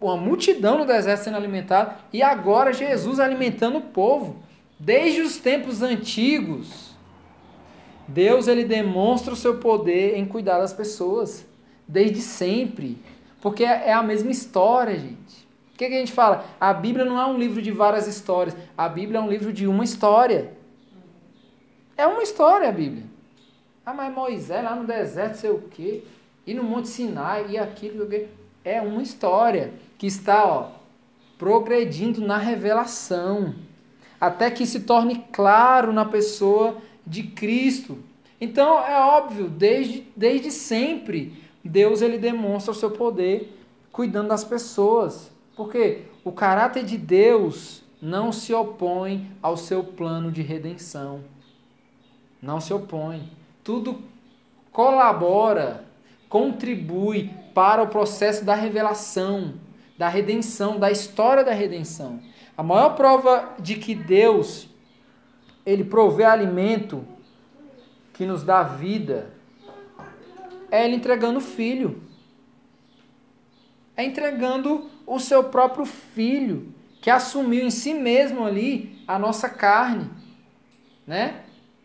uma 0.00 0.16
multidão 0.16 0.78
no 0.78 0.86
deserto 0.86 1.24
sendo 1.24 1.36
alimentada, 1.36 1.96
e 2.12 2.22
agora 2.22 2.72
Jesus 2.72 3.20
alimentando 3.20 3.78
o 3.78 3.82
povo. 3.82 4.36
Desde 4.78 5.20
os 5.20 5.36
tempos 5.36 5.82
antigos, 5.82 6.94
Deus 8.08 8.48
ele 8.48 8.64
demonstra 8.64 9.32
o 9.32 9.36
seu 9.36 9.58
poder 9.58 10.16
em 10.16 10.24
cuidar 10.24 10.58
das 10.58 10.72
pessoas, 10.72 11.46
desde 11.86 12.20
sempre, 12.20 12.96
porque 13.42 13.64
é 13.64 13.92
a 13.92 14.02
mesma 14.02 14.30
história, 14.30 14.98
gente 14.98 15.50
que, 15.80 15.88
que 15.88 15.94
a 15.94 15.98
gente 15.98 16.12
fala? 16.12 16.44
A 16.60 16.74
Bíblia 16.74 17.06
não 17.06 17.18
é 17.18 17.24
um 17.24 17.38
livro 17.38 17.62
de 17.62 17.70
várias 17.70 18.06
histórias. 18.06 18.54
A 18.76 18.86
Bíblia 18.86 19.18
é 19.18 19.22
um 19.22 19.30
livro 19.30 19.50
de 19.50 19.66
uma 19.66 19.82
história. 19.82 20.52
É 21.96 22.06
uma 22.06 22.22
história 22.22 22.68
a 22.68 22.72
Bíblia. 22.72 23.04
Ah, 23.84 23.94
mas 23.94 24.12
Moisés 24.12 24.62
lá 24.62 24.76
no 24.76 24.86
deserto, 24.86 25.36
sei 25.36 25.48
o 25.48 25.62
quê. 25.70 26.04
E 26.50 26.54
no 26.54 26.64
Monte 26.64 26.88
Sinai, 26.88 27.46
e 27.50 27.56
aquilo. 27.56 28.08
É 28.64 28.80
uma 28.80 29.00
história 29.00 29.72
que 29.96 30.08
está, 30.08 30.44
ó, 30.44 30.72
progredindo 31.38 32.20
na 32.20 32.38
revelação. 32.38 33.54
Até 34.20 34.50
que 34.50 34.66
se 34.66 34.80
torne 34.80 35.24
claro 35.30 35.92
na 35.92 36.04
pessoa 36.04 36.78
de 37.06 37.22
Cristo. 37.22 37.98
Então, 38.40 38.84
é 38.84 38.98
óbvio, 38.98 39.48
desde, 39.48 40.04
desde 40.16 40.50
sempre, 40.50 41.40
Deus 41.62 42.02
ele 42.02 42.18
demonstra 42.18 42.72
o 42.72 42.74
seu 42.74 42.90
poder 42.90 43.56
cuidando 43.92 44.30
das 44.30 44.42
pessoas. 44.42 45.30
Porque 45.54 46.02
o 46.24 46.32
caráter 46.32 46.84
de 46.84 46.98
Deus 46.98 47.84
não 48.02 48.32
se 48.32 48.52
opõe 48.52 49.30
ao 49.40 49.56
seu 49.56 49.84
plano 49.84 50.32
de 50.32 50.42
redenção. 50.42 51.22
Não 52.42 52.60
se 52.60 52.74
opõe. 52.74 53.30
Tudo 53.62 54.02
colabora, 54.72 55.88
contribui 56.30 57.28
para 57.52 57.82
o 57.82 57.88
processo 57.88 58.44
da 58.44 58.54
revelação, 58.54 59.54
da 59.98 60.08
redenção, 60.08 60.78
da 60.78 60.90
história 60.90 61.44
da 61.44 61.52
redenção. 61.52 62.20
A 62.56 62.62
maior 62.62 62.94
prova 62.94 63.56
de 63.58 63.74
que 63.74 63.94
Deus 63.94 64.68
ele 65.66 65.84
provê 65.84 66.24
alimento 66.24 67.04
que 68.14 68.24
nos 68.24 68.42
dá 68.42 68.62
vida 68.62 69.32
é 70.70 70.84
ele 70.84 70.96
entregando 70.96 71.38
o 71.38 71.42
filho. 71.42 72.00
É 73.96 74.04
entregando 74.04 74.88
o 75.06 75.18
seu 75.18 75.44
próprio 75.44 75.84
filho, 75.84 76.72
que 77.02 77.10
assumiu 77.10 77.66
em 77.66 77.70
si 77.70 77.92
mesmo 77.92 78.44
ali 78.44 79.02
a 79.06 79.18
nossa 79.18 79.48
carne, 79.48 80.08
né? 81.06 81.42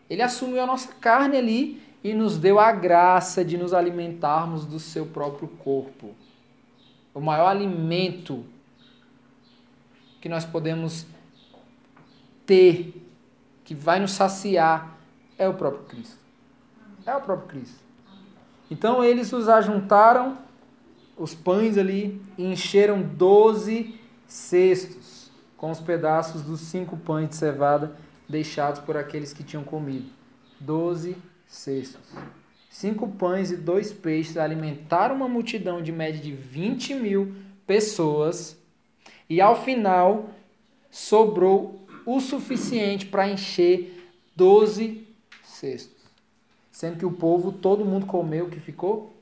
Ele 0.08 0.22
assumiu 0.22 0.62
a 0.62 0.66
nossa 0.66 0.92
carne 0.94 1.36
ali 1.36 1.82
e 2.06 2.14
nos 2.14 2.38
deu 2.38 2.60
a 2.60 2.70
graça 2.70 3.44
de 3.44 3.58
nos 3.58 3.74
alimentarmos 3.74 4.64
do 4.64 4.78
seu 4.78 5.06
próprio 5.06 5.48
corpo. 5.48 6.14
O 7.12 7.20
maior 7.20 7.48
alimento 7.48 8.44
que 10.20 10.28
nós 10.28 10.44
podemos 10.44 11.04
ter, 12.46 12.94
que 13.64 13.74
vai 13.74 13.98
nos 13.98 14.12
saciar, 14.12 14.96
é 15.36 15.48
o 15.48 15.54
próprio 15.54 15.82
Cristo. 15.86 16.18
É 17.04 17.12
o 17.16 17.20
próprio 17.20 17.48
Cristo. 17.48 17.80
Então 18.70 19.02
eles 19.02 19.32
os 19.32 19.48
ajuntaram 19.48 20.38
os 21.18 21.34
pães 21.34 21.76
ali 21.76 22.22
e 22.38 22.44
encheram 22.44 23.02
doze 23.02 23.98
cestos 24.28 25.28
com 25.56 25.72
os 25.72 25.80
pedaços 25.80 26.42
dos 26.42 26.60
cinco 26.60 26.96
pães 26.96 27.30
de 27.30 27.34
cevada 27.34 27.96
deixados 28.28 28.80
por 28.80 28.96
aqueles 28.96 29.32
que 29.32 29.42
tinham 29.42 29.64
comido. 29.64 30.08
Doze 30.60 31.16
cestos. 31.46 32.00
cinco 32.70 33.08
pães 33.08 33.50
e 33.50 33.56
dois 33.56 33.92
peixes 33.92 34.36
alimentaram 34.36 35.14
uma 35.14 35.28
multidão 35.28 35.80
de 35.80 35.92
média 35.92 36.20
de 36.20 36.32
20 36.32 36.94
mil 36.94 37.34
pessoas. 37.66 38.56
E 39.28 39.40
ao 39.40 39.62
final 39.62 40.30
sobrou 40.90 41.86
o 42.04 42.20
suficiente 42.20 43.06
para 43.06 43.28
encher 43.28 44.10
12 44.36 45.06
cestos. 45.42 45.96
Sendo 46.70 46.98
que 46.98 47.06
o 47.06 47.12
povo, 47.12 47.50
todo 47.50 47.84
mundo 47.84 48.06
comeu 48.06 48.48
que 48.48 48.60
ficou 48.60 49.14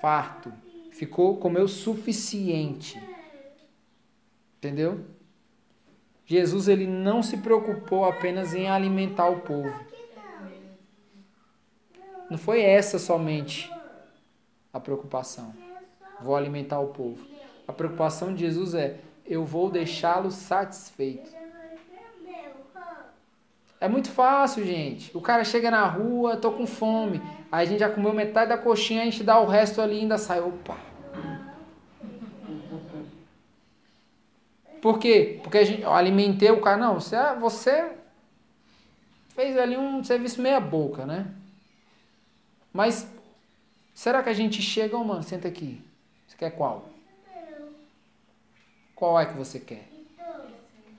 farto. 0.00 0.52
Ficou, 0.92 1.38
comeu 1.38 1.66
suficiente. 1.66 3.00
Entendeu? 4.58 5.00
Jesus 6.26 6.68
ele 6.68 6.86
não 6.86 7.22
se 7.22 7.38
preocupou 7.38 8.04
apenas 8.04 8.54
em 8.54 8.68
alimentar 8.68 9.28
o 9.28 9.40
povo. 9.40 9.72
Não 12.30 12.38
foi 12.38 12.62
essa 12.62 12.96
somente 12.96 13.68
a 14.72 14.78
preocupação. 14.78 15.52
Vou 16.20 16.36
alimentar 16.36 16.78
o 16.78 16.88
povo. 16.88 17.26
A 17.66 17.72
preocupação 17.72 18.32
de 18.32 18.40
Jesus 18.40 18.74
é: 18.74 18.98
eu 19.26 19.44
vou 19.44 19.68
deixá-lo 19.68 20.30
satisfeito. 20.30 21.28
É 23.80 23.88
muito 23.88 24.10
fácil, 24.10 24.64
gente. 24.64 25.16
O 25.16 25.20
cara 25.20 25.42
chega 25.42 25.70
na 25.70 25.86
rua, 25.86 26.36
tô 26.36 26.52
com 26.52 26.66
fome. 26.66 27.20
Aí 27.50 27.66
a 27.66 27.68
gente 27.68 27.80
já 27.80 27.88
comeu 27.88 28.12
metade 28.12 28.50
da 28.50 28.58
coxinha, 28.58 29.02
a 29.02 29.04
gente 29.06 29.24
dá 29.24 29.40
o 29.40 29.46
resto 29.46 29.80
ali 29.80 29.96
e 29.96 30.00
ainda 30.00 30.18
sai. 30.18 30.40
Opa! 30.40 30.76
Por 34.82 34.98
quê? 34.98 35.40
Porque 35.42 35.58
a 35.58 35.64
gente, 35.64 35.82
eu 35.82 35.92
alimentei 35.92 36.50
o 36.50 36.60
cara. 36.60 36.76
Não, 36.76 36.94
você, 36.94 37.16
você 37.40 37.92
fez 39.30 39.56
ali 39.56 39.76
um 39.76 40.04
serviço 40.04 40.40
meia 40.40 40.60
boca, 40.60 41.04
né? 41.06 41.26
Mas 42.72 43.06
será 43.94 44.22
que 44.22 44.28
a 44.28 44.34
gente 44.34 44.62
chega, 44.62 44.96
oh, 44.96 45.04
mano, 45.04 45.22
senta 45.22 45.48
aqui. 45.48 45.80
Você 46.26 46.36
quer 46.36 46.50
qual? 46.50 46.88
Qual 48.94 49.18
é 49.18 49.26
que 49.26 49.34
você 49.34 49.58
quer? 49.58 49.88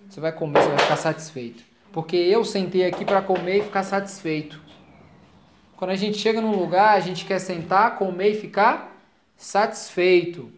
Você 0.10 0.20
vai 0.20 0.32
comer, 0.32 0.62
você 0.62 0.70
vai 0.70 0.80
ficar 0.80 0.98
satisfeito. 0.98 1.64
Porque 1.94 2.18
eu 2.18 2.44
sentei 2.44 2.86
aqui 2.86 3.06
para 3.06 3.22
comer 3.22 3.60
e 3.60 3.64
ficar 3.64 3.84
satisfeito. 3.84 4.62
Quando 5.78 5.92
a 5.92 5.96
gente 5.96 6.18
chega 6.18 6.42
num 6.42 6.56
lugar, 6.56 6.98
a 6.98 7.00
gente 7.00 7.26
quer 7.26 7.40
sentar, 7.40 7.98
comer 7.98 8.32
e 8.32 8.36
ficar 8.36 9.02
satisfeito. 9.38 10.52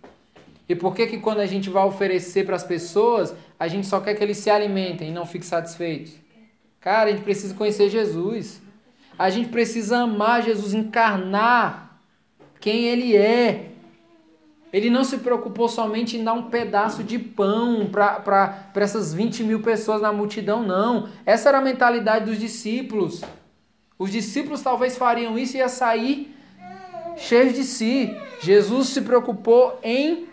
E 0.68 0.76
por 0.76 0.96
que 0.96 1.06
que 1.06 1.20
quando 1.20 1.40
a 1.40 1.46
gente 1.46 1.70
vai 1.70 1.86
oferecer 1.86 2.46
para 2.46 2.56
as 2.56 2.64
pessoas, 2.64 3.36
a 3.60 3.68
gente 3.68 3.86
só 3.86 4.00
quer 4.00 4.16
que 4.16 4.24
eles 4.24 4.38
se 4.38 4.50
alimentem 4.50 5.10
e 5.10 5.14
não 5.14 5.26
fiquem 5.26 5.48
satisfeitos? 5.48 6.14
Cara, 6.80 7.10
a 7.10 7.14
gente 7.14 7.24
precisa 7.24 7.54
conhecer 7.54 7.90
Jesus. 7.90 8.62
A 9.18 9.30
gente 9.30 9.50
precisa 9.50 10.00
amar 10.00 10.44
Jesus, 10.44 10.74
encarnar 10.74 12.00
quem 12.60 12.86
ele 12.86 13.16
é. 13.16 13.70
Ele 14.72 14.90
não 14.90 15.04
se 15.04 15.20
preocupou 15.20 15.70
somente 15.70 16.18
em 16.18 16.24
dar 16.24 16.34
um 16.34 16.50
pedaço 16.50 17.04
de 17.04 17.20
pão 17.20 17.88
para 17.92 18.72
essas 18.76 19.14
20 19.14 19.44
mil 19.44 19.62
pessoas 19.62 20.02
na 20.02 20.12
multidão, 20.12 20.64
não. 20.64 21.10
Essa 21.26 21.50
era 21.50 21.60
a 21.60 21.62
mentalidade 21.62 22.26
dos 22.26 22.40
discípulos. 22.40 23.22
Os 24.00 24.12
discípulos 24.12 24.62
talvez 24.62 24.98
fariam 24.98 25.38
isso 25.38 25.56
e 25.56 25.60
ia 25.60 25.70
sair 25.70 26.36
cheios 27.16 27.54
de 27.54 27.64
si. 27.64 28.18
Jesus 28.42 28.88
se 28.88 29.02
preocupou 29.02 29.80
em 29.84 30.28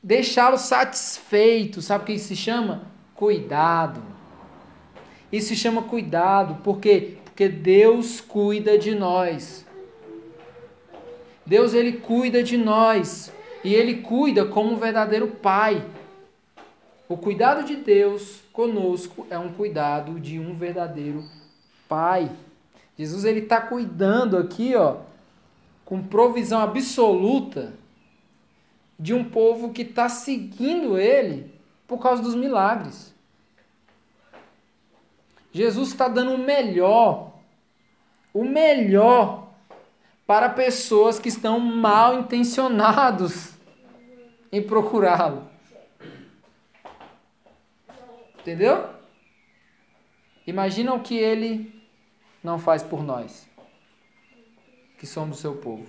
deixá-lo 0.00 0.56
satisfeito. 0.56 1.82
Sabe 1.82 2.04
o 2.04 2.06
que 2.06 2.12
isso 2.12 2.28
se 2.28 2.36
chama? 2.36 2.82
Cuidado. 3.12 4.00
Isso 5.32 5.48
se 5.48 5.56
chama 5.56 5.82
cuidado, 5.82 6.62
por 6.62 6.78
quê? 6.78 7.16
Porque 7.32 7.48
Deus 7.48 8.20
cuida 8.20 8.76
de 8.76 8.94
nós. 8.94 9.64
Deus 11.46 11.72
ele 11.72 11.92
cuida 11.94 12.42
de 12.42 12.58
nós 12.58 13.32
e 13.64 13.74
ele 13.74 14.02
cuida 14.02 14.44
como 14.44 14.74
um 14.74 14.76
verdadeiro 14.76 15.28
pai. 15.28 15.82
O 17.08 17.16
cuidado 17.16 17.64
de 17.64 17.76
Deus 17.76 18.42
conosco 18.52 19.26
é 19.30 19.38
um 19.38 19.50
cuidado 19.50 20.20
de 20.20 20.38
um 20.38 20.54
verdadeiro 20.54 21.24
pai. 21.88 22.30
Jesus 22.98 23.24
ele 23.24 23.40
está 23.40 23.62
cuidando 23.62 24.36
aqui, 24.36 24.76
ó, 24.76 24.98
com 25.86 26.02
provisão 26.02 26.60
absoluta 26.60 27.72
de 28.98 29.14
um 29.14 29.24
povo 29.24 29.72
que 29.72 29.82
está 29.82 30.10
seguindo 30.10 30.98
ele 30.98 31.50
por 31.88 31.98
causa 31.98 32.22
dos 32.22 32.34
milagres. 32.34 33.11
Jesus 35.52 35.88
está 35.88 36.08
dando 36.08 36.32
o 36.32 36.38
melhor, 36.38 37.34
o 38.32 38.42
melhor 38.42 39.52
para 40.26 40.48
pessoas 40.48 41.18
que 41.18 41.28
estão 41.28 41.60
mal 41.60 42.18
intencionados 42.18 43.52
em 44.50 44.62
procurá-lo. 44.62 45.46
Entendeu? 48.40 48.88
Imagina 50.46 50.94
o 50.94 51.00
que 51.00 51.16
ele 51.16 51.86
não 52.42 52.58
faz 52.58 52.82
por 52.82 53.02
nós, 53.02 53.48
que 54.98 55.06
somos 55.06 55.38
seu 55.38 55.56
povo. 55.56 55.86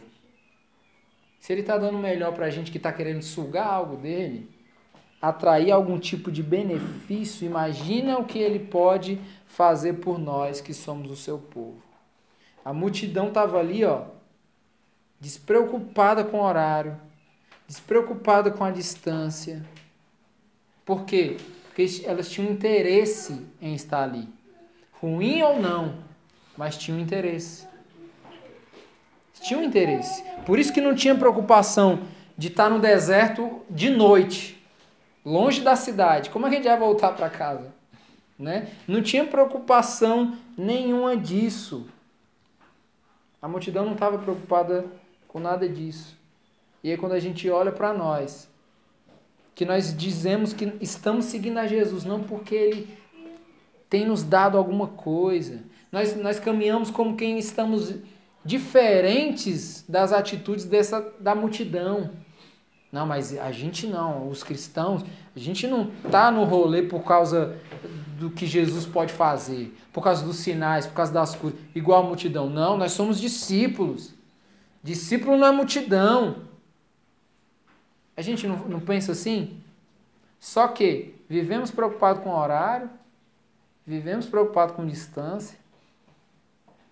Se 1.40 1.52
ele 1.52 1.62
está 1.62 1.78
dando 1.78 1.98
o 1.98 2.02
melhor 2.02 2.34
para 2.34 2.46
a 2.46 2.50
gente 2.50 2.72
que 2.72 2.78
está 2.78 2.94
querendo 2.94 3.22
sugar 3.22 3.68
algo 3.68 3.98
dele, 3.98 4.50
atrair 5.22 5.72
algum 5.72 5.98
tipo 5.98 6.32
de 6.32 6.44
benefício, 6.44 7.46
imagina 7.46 8.18
o 8.18 8.26
que 8.26 8.40
ele 8.40 8.60
pode 8.60 9.20
fazer 9.54 9.94
por 9.94 10.18
nós 10.18 10.60
que 10.60 10.74
somos 10.74 11.12
o 11.12 11.16
seu 11.16 11.38
povo. 11.38 11.82
A 12.66 12.74
multidão 12.74 13.28
estava 13.28 13.60
ali, 13.60 13.86
ó, 13.86 14.06
despreocupada 15.20 16.24
com 16.24 16.40
o 16.40 16.44
horário, 16.44 17.00
despreocupada 17.68 18.50
com 18.50 18.64
a 18.64 18.72
distância. 18.72 19.64
Por 20.84 21.06
quê? 21.06 21.38
Porque 21.66 21.86
elas 22.04 22.30
tinham 22.30 22.52
interesse 22.52 23.46
em 23.62 23.76
estar 23.76 24.04
ali. 24.04 24.28
Ruim 25.00 25.44
ou 25.44 25.62
não, 25.62 26.00
mas 26.58 26.76
tinham 26.76 27.00
interesse. 27.00 27.68
Tinham 29.40 29.64
interesse. 29.64 30.24
Por 30.48 30.58
isso 30.58 30.74
que 30.74 30.82
não 30.82 30.96
tinha 30.96 31.14
preocupação 31.14 32.02
de 32.36 32.48
estar 32.48 32.70
no 32.70 32.80
deserto 32.80 33.62
de 33.70 33.92
noite, 33.92 34.66
longe 35.24 35.62
da 35.62 35.76
cidade. 35.76 36.32
Como 36.32 36.48
é 36.48 36.50
que 36.50 36.56
a 36.56 36.58
gente 36.58 36.68
vai 36.68 36.80
voltar 36.80 37.12
para 37.12 37.30
casa? 37.30 37.83
Né? 38.38 38.70
Não 38.88 39.02
tinha 39.02 39.26
preocupação 39.26 40.38
nenhuma 40.58 41.16
disso. 41.16 41.88
A 43.42 43.48
multidão 43.48 43.86
não 43.86 43.94
estava 43.94 44.18
preocupada 44.18 44.86
com 45.28 45.40
nada 45.40 45.68
disso. 45.68 46.18
E 46.84 46.92
aí 46.92 46.98
quando 46.98 47.14
a 47.14 47.20
gente 47.20 47.50
olha 47.50 47.72
para 47.72 47.94
nós, 47.94 48.50
que 49.56 49.66
nós 49.66 49.96
dizemos 49.96 50.54
que 50.54 50.74
estamos 50.82 51.26
seguindo 51.26 51.58
a 51.58 51.68
Jesus, 51.68 52.04
não 52.04 52.24
porque 52.24 52.56
Ele 52.56 52.98
tem 53.90 54.06
nos 54.06 54.24
dado 54.24 54.58
alguma 54.58 54.88
coisa. 54.88 55.62
Nós, 55.92 56.16
nós 56.16 56.40
caminhamos 56.40 56.90
como 56.90 57.16
quem 57.16 57.38
estamos 57.38 57.94
diferentes 58.44 59.86
das 59.88 60.12
atitudes 60.12 60.66
dessa, 60.66 61.14
da 61.20 61.36
multidão. 61.36 62.10
Não, 62.92 63.06
mas 63.06 63.38
a 63.38 63.52
gente 63.52 63.88
não, 63.88 64.28
os 64.30 64.44
cristãos, 64.44 65.04
a 65.36 65.40
gente 65.40 65.68
não 65.68 65.92
tá 66.12 66.30
no 66.30 66.44
rolê 66.44 66.84
por 66.84 67.04
causa 67.04 67.58
do 68.24 68.30
que 68.30 68.46
Jesus 68.46 68.86
pode 68.86 69.12
fazer, 69.12 69.78
por 69.92 70.02
causa 70.02 70.24
dos 70.24 70.38
sinais, 70.38 70.88
por 70.88 70.94
causa 70.94 71.12
das 71.12 71.36
coisas, 71.36 71.60
igual 71.76 72.04
a 72.04 72.08
multidão. 72.08 72.50
Não, 72.50 72.78
nós 72.78 72.94
somos 72.94 73.20
discípulos. 73.20 74.14
Discípulo 74.82 75.38
não 75.38 75.48
é 75.48 75.52
multidão. 75.52 76.38
A 78.16 78.22
gente 78.22 78.48
não, 78.48 78.58
não 78.60 78.80
pensa 78.80 79.12
assim? 79.12 79.62
Só 80.40 80.70
que 80.70 81.16
vivemos 81.28 81.70
preocupados 81.70 82.24
com 82.24 82.34
horário, 82.34 82.90
vivemos 83.86 84.26
preocupados 84.26 84.74
com 84.74 84.86
distância, 84.86 85.58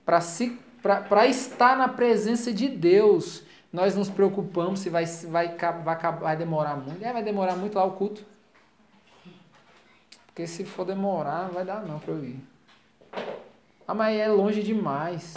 para 0.03 1.27
estar 1.27 1.77
na 1.77 1.87
presença 1.87 2.51
de 2.51 2.67
Deus, 2.67 3.43
nós 3.71 3.95
nos 3.95 4.09
preocupamos 4.09 4.81
se 4.81 4.89
vai, 4.89 5.05
vai, 5.05 5.55
vai, 5.55 5.97
vai 6.19 6.35
demorar 6.35 6.75
muito. 6.75 7.01
É, 7.01 7.13
vai 7.13 7.23
demorar 7.23 7.55
muito 7.55 7.75
lá 7.75 7.85
o 7.85 7.91
culto. 7.91 8.30
Porque 10.41 10.47
se 10.47 10.65
for 10.65 10.83
demorar, 10.85 11.45
não 11.45 11.53
vai 11.53 11.63
dar 11.63 11.85
não 11.85 11.99
para 11.99 12.13
eu 12.15 12.25
ir. 12.25 12.39
Ah, 13.87 13.93
mas 13.93 14.17
é 14.17 14.27
longe 14.27 14.63
demais. 14.63 15.35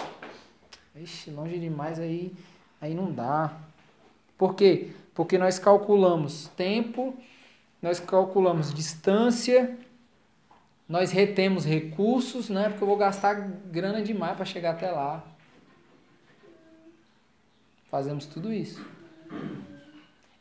Ixi, 0.96 1.30
longe 1.30 1.58
demais 1.58 2.00
aí, 2.00 2.32
aí 2.80 2.94
não 2.94 3.12
dá. 3.12 3.54
Por 4.38 4.54
quê? 4.54 4.92
Porque 5.14 5.36
nós 5.36 5.58
calculamos 5.58 6.48
tempo, 6.56 7.14
nós 7.82 8.00
calculamos 8.00 8.72
distância, 8.72 9.76
nós 10.88 11.12
retemos 11.12 11.66
recursos, 11.66 12.48
né? 12.48 12.70
Porque 12.70 12.82
eu 12.82 12.88
vou 12.88 12.96
gastar 12.96 13.34
grana 13.70 14.00
demais 14.00 14.36
para 14.36 14.46
chegar 14.46 14.70
até 14.70 14.90
lá. 14.90 15.22
Fazemos 17.88 18.24
tudo 18.24 18.50
isso. 18.50 18.82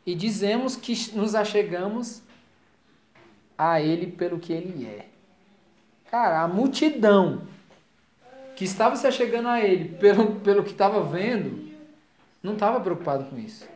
E 0.05 0.15
dizemos 0.15 0.77
que 0.77 1.13
nos 1.13 1.35
achegamos 1.35 2.23
a 3.57 3.81
ele 3.81 4.07
pelo 4.07 4.39
que 4.39 4.53
ele 4.53 4.85
é. 4.85 5.07
Cara, 6.09 6.41
a 6.41 6.47
multidão 6.47 7.41
que 8.55 8.65
estava 8.65 8.95
se 8.95 9.07
achegando 9.07 9.47
a 9.47 9.61
ele 9.61 9.89
pelo, 9.97 10.35
pelo 10.41 10.63
que 10.63 10.71
estava 10.71 11.01
vendo, 11.03 11.71
não 12.41 12.53
estava 12.53 12.79
preocupado 12.79 13.25
com 13.25 13.37
isso. 13.37 13.67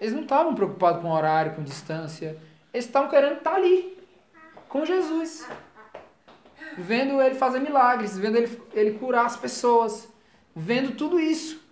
Eles 0.00 0.12
não 0.12 0.22
estavam 0.22 0.54
preocupados 0.54 1.00
com 1.00 1.10
horário, 1.10 1.54
com 1.54 1.62
distância. 1.62 2.38
Eles 2.72 2.84
estavam 2.84 3.08
querendo 3.08 3.38
estar 3.38 3.54
ali, 3.54 3.98
com 4.68 4.84
Jesus. 4.84 5.48
Vendo 6.76 7.20
ele 7.22 7.34
fazer 7.34 7.58
milagres, 7.60 8.18
vendo 8.18 8.36
ele, 8.36 8.62
ele 8.74 8.98
curar 8.98 9.24
as 9.24 9.36
pessoas, 9.36 10.08
vendo 10.54 10.94
tudo 10.94 11.18
isso. 11.18 11.64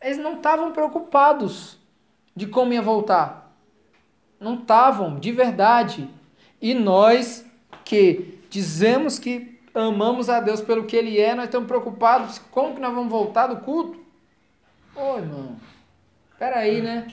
Eles 0.00 0.16
não 0.16 0.36
estavam 0.36 0.72
preocupados 0.72 1.78
de 2.34 2.46
como 2.46 2.72
ia 2.72 2.80
voltar. 2.80 3.45
Não 4.46 4.54
estavam, 4.54 5.18
de 5.18 5.32
verdade. 5.32 6.08
E 6.62 6.72
nós 6.72 7.44
que 7.84 8.40
dizemos 8.48 9.18
que 9.18 9.60
amamos 9.74 10.30
a 10.30 10.38
Deus 10.38 10.60
pelo 10.60 10.84
que 10.84 10.94
Ele 10.94 11.20
é, 11.20 11.34
nós 11.34 11.46
estamos 11.46 11.66
preocupados 11.66 12.38
como 12.52 12.76
que 12.76 12.80
nós 12.80 12.94
vamos 12.94 13.10
voltar 13.10 13.48
do 13.48 13.56
culto? 13.56 13.98
Ô 14.94 15.16
irmão, 15.16 15.56
peraí, 16.38 16.80
né? 16.80 17.12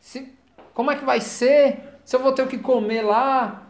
Se, 0.00 0.34
como 0.72 0.90
é 0.90 0.96
que 0.96 1.04
vai 1.04 1.20
ser? 1.20 2.00
Se 2.06 2.16
eu 2.16 2.20
vou 2.20 2.32
ter 2.32 2.42
o 2.42 2.48
que 2.48 2.56
comer 2.56 3.02
lá? 3.02 3.66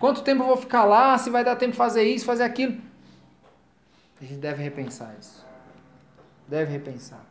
Quanto 0.00 0.22
tempo 0.22 0.42
eu 0.42 0.48
vou 0.48 0.56
ficar 0.56 0.84
lá? 0.84 1.16
Se 1.16 1.30
vai 1.30 1.44
dar 1.44 1.54
tempo 1.54 1.76
fazer 1.76 2.02
isso, 2.02 2.24
fazer 2.26 2.42
aquilo? 2.42 2.78
A 4.20 4.24
gente 4.24 4.40
deve 4.40 4.60
repensar 4.60 5.14
isso. 5.20 5.46
Deve 6.48 6.72
repensar. 6.72 7.24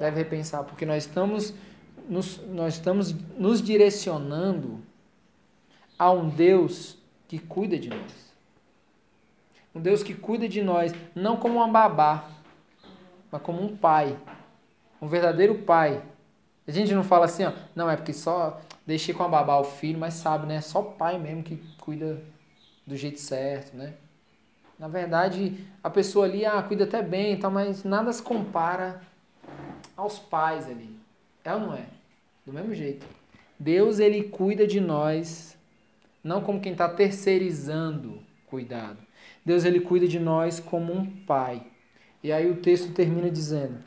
Deve 0.00 0.16
repensar, 0.16 0.64
porque 0.64 0.84
nós 0.84 1.06
estamos 1.06 1.54
nos, 2.08 2.40
nós 2.48 2.74
estamos 2.74 3.12
nos 3.38 3.62
direcionando 3.62 4.80
a 5.98 6.10
um 6.10 6.28
Deus 6.28 6.96
que 7.28 7.38
cuida 7.38 7.78
de 7.78 7.90
nós. 7.90 8.30
Um 9.74 9.80
Deus 9.80 10.02
que 10.02 10.14
cuida 10.14 10.48
de 10.48 10.62
nós, 10.62 10.92
não 11.14 11.36
como 11.36 11.56
uma 11.56 11.68
babá, 11.68 12.28
mas 13.30 13.42
como 13.42 13.62
um 13.62 13.76
pai. 13.76 14.18
Um 15.00 15.06
verdadeiro 15.06 15.58
pai. 15.58 16.02
A 16.66 16.70
gente 16.70 16.92
não 16.94 17.04
fala 17.04 17.26
assim, 17.26 17.44
ó, 17.44 17.52
não, 17.74 17.88
é 17.88 17.96
porque 17.96 18.12
só 18.12 18.60
deixei 18.86 19.14
com 19.14 19.22
a 19.22 19.28
babá 19.28 19.58
o 19.58 19.64
filho, 19.64 19.98
mas 19.98 20.14
sabe, 20.14 20.46
né? 20.46 20.60
Só 20.60 20.82
pai 20.82 21.18
mesmo 21.18 21.42
que 21.42 21.56
cuida 21.78 22.22
do 22.86 22.96
jeito 22.96 23.20
certo, 23.20 23.76
né? 23.76 23.94
Na 24.78 24.88
verdade, 24.88 25.62
a 25.84 25.90
pessoa 25.90 26.24
ali, 26.24 26.44
ah, 26.44 26.62
cuida 26.62 26.84
até 26.84 27.02
bem, 27.02 27.38
tal, 27.38 27.50
mas 27.50 27.84
nada 27.84 28.12
se 28.12 28.22
compara 28.22 29.02
aos 29.96 30.18
pais 30.18 30.66
ali. 30.66 30.99
É 31.44 31.54
ou 31.54 31.60
não 31.60 31.74
é? 31.74 31.86
Do 32.44 32.52
mesmo 32.52 32.74
jeito. 32.74 33.06
Deus, 33.58 33.98
ele 33.98 34.24
cuida 34.24 34.66
de 34.66 34.80
nós, 34.80 35.56
não 36.22 36.40
como 36.40 36.60
quem 36.60 36.72
está 36.72 36.88
terceirizando 36.88 38.22
cuidado. 38.46 38.98
Deus, 39.44 39.64
ele 39.64 39.80
cuida 39.80 40.06
de 40.06 40.18
nós 40.18 40.60
como 40.60 40.92
um 40.92 41.04
pai. 41.04 41.62
E 42.22 42.32
aí 42.32 42.50
o 42.50 42.56
texto 42.56 42.92
termina 42.92 43.30
dizendo: 43.30 43.78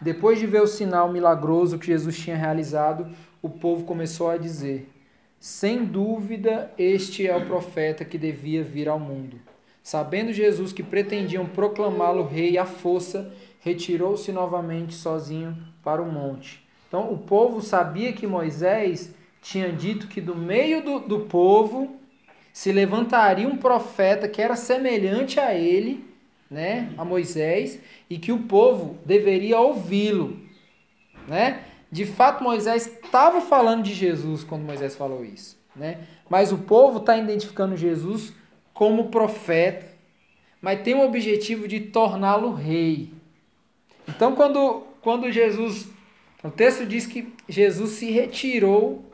Depois 0.00 0.38
de 0.38 0.46
ver 0.46 0.62
o 0.62 0.66
sinal 0.66 1.12
milagroso 1.12 1.78
que 1.78 1.86
Jesus 1.86 2.18
tinha 2.18 2.36
realizado, 2.36 3.08
o 3.40 3.48
povo 3.48 3.84
começou 3.84 4.28
a 4.28 4.36
dizer: 4.36 4.90
Sem 5.38 5.84
dúvida, 5.84 6.72
este 6.76 7.26
é 7.26 7.36
o 7.36 7.46
profeta 7.46 8.04
que 8.04 8.18
devia 8.18 8.62
vir 8.64 8.88
ao 8.88 8.98
mundo. 8.98 9.38
Sabendo 9.82 10.32
Jesus 10.32 10.72
que 10.72 10.82
pretendiam 10.82 11.46
proclamá-lo 11.46 12.26
rei 12.26 12.58
à 12.58 12.66
força, 12.66 13.32
retirou-se 13.66 14.30
novamente 14.32 14.94
sozinho 14.94 15.54
para 15.82 16.00
o 16.00 16.10
monte. 16.10 16.64
Então, 16.88 17.12
o 17.12 17.18
povo 17.18 17.60
sabia 17.60 18.12
que 18.12 18.26
Moisés 18.26 19.12
tinha 19.42 19.70
dito 19.72 20.06
que 20.06 20.20
do 20.20 20.34
meio 20.34 20.82
do, 20.82 21.00
do 21.00 21.20
povo 21.20 21.96
se 22.52 22.72
levantaria 22.72 23.46
um 23.46 23.58
profeta 23.58 24.28
que 24.28 24.40
era 24.40 24.56
semelhante 24.56 25.38
a 25.38 25.52
ele 25.52 26.06
né, 26.50 26.92
a 26.96 27.04
Moisés, 27.04 27.80
e 28.08 28.18
que 28.18 28.32
o 28.32 28.44
povo 28.44 28.98
deveria 29.04 29.58
ouvi-lo, 29.58 30.38
né? 31.26 31.64
De 31.90 32.04
fato, 32.04 32.42
Moisés 32.42 32.86
estava 32.86 33.40
falando 33.40 33.82
de 33.82 33.92
Jesus 33.92 34.44
quando 34.44 34.64
Moisés 34.64 34.94
falou 34.94 35.24
isso, 35.24 35.58
né? 35.74 35.98
Mas 36.28 36.52
o 36.52 36.58
povo 36.58 36.98
está 36.98 37.16
identificando 37.16 37.76
Jesus 37.76 38.32
como 38.72 39.08
profeta, 39.08 39.86
mas 40.60 40.82
tem 40.82 40.94
o 40.94 41.04
objetivo 41.04 41.66
de 41.66 41.80
torná-lo 41.80 42.52
rei. 42.52 43.12
Então, 44.08 44.34
quando, 44.34 44.84
quando 45.00 45.30
Jesus, 45.30 45.88
o 46.42 46.50
texto 46.50 46.86
diz 46.86 47.06
que 47.06 47.32
Jesus 47.48 47.90
se 47.92 48.10
retirou 48.10 49.04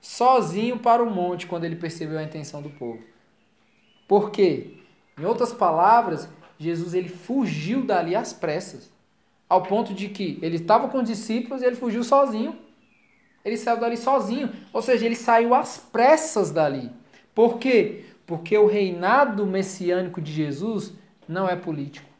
sozinho 0.00 0.78
para 0.78 1.02
o 1.02 1.10
monte 1.10 1.46
quando 1.46 1.64
ele 1.64 1.76
percebeu 1.76 2.18
a 2.18 2.22
intenção 2.22 2.60
do 2.60 2.70
povo. 2.70 3.00
Por 4.08 4.30
quê? 4.30 4.74
Em 5.18 5.24
outras 5.24 5.52
palavras, 5.52 6.28
Jesus 6.58 6.92
ele 6.92 7.08
fugiu 7.08 7.84
dali 7.84 8.14
às 8.14 8.32
pressas, 8.32 8.90
ao 9.48 9.62
ponto 9.62 9.94
de 9.94 10.08
que 10.08 10.38
ele 10.42 10.56
estava 10.56 10.88
com 10.88 10.98
os 10.98 11.08
discípulos 11.08 11.62
e 11.62 11.66
ele 11.66 11.76
fugiu 11.76 12.02
sozinho. 12.02 12.58
Ele 13.44 13.56
saiu 13.56 13.80
dali 13.80 13.96
sozinho, 13.96 14.52
ou 14.72 14.82
seja, 14.82 15.06
ele 15.06 15.16
saiu 15.16 15.54
às 15.54 15.78
pressas 15.78 16.50
dali. 16.50 16.90
Por 17.34 17.58
quê? 17.58 18.04
Porque 18.26 18.56
o 18.56 18.66
reinado 18.66 19.46
messiânico 19.46 20.20
de 20.20 20.32
Jesus 20.32 20.92
não 21.28 21.48
é 21.48 21.56
político. 21.56 22.11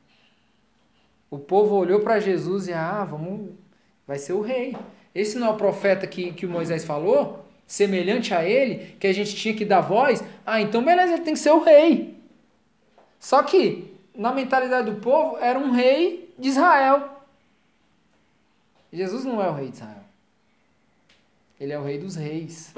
O 1.33 1.39
povo 1.39 1.76
olhou 1.76 2.01
para 2.01 2.20
Jesus 2.20 2.68
e, 2.68 2.74
ah, 2.74 3.05
vamos, 3.05 3.53
vai 4.07 4.18
ser 4.18 4.35
o 4.35 4.43
rei. 4.43 4.76
Esse 5.14 5.39
não 5.39 5.47
é 5.47 5.51
o 5.51 5.57
profeta 5.57 6.07
que, 6.07 6.30
que 6.30 6.47
Moisés 6.47 6.85
falou? 6.85 7.43
Semelhante 7.66 8.35
a 8.35 8.45
ele, 8.45 8.97
que 9.01 9.07
a 9.07 9.14
gente 9.14 9.35
tinha 9.35 9.55
que 9.55 9.64
dar 9.64 9.80
voz? 9.80 10.22
Ah, 10.45 10.61
então 10.61 10.85
beleza, 10.85 11.14
ele 11.14 11.22
tem 11.22 11.33
que 11.33 11.41
ser 11.41 11.53
o 11.53 11.64
rei. 11.64 12.18
Só 13.18 13.43
que 13.43 13.91
na 14.14 14.30
mentalidade 14.30 14.91
do 14.91 15.01
povo, 15.01 15.39
era 15.39 15.59
um 15.59 15.70
rei 15.70 16.35
de 16.39 16.51
Israel. 16.51 17.24
Jesus 18.93 19.24
não 19.24 19.43
é 19.43 19.49
o 19.49 19.55
rei 19.55 19.68
de 19.70 19.76
Israel. 19.76 20.05
Ele 21.59 21.72
é 21.72 21.78
o 21.78 21.83
rei 21.83 21.97
dos 21.97 22.14
reis. 22.14 22.74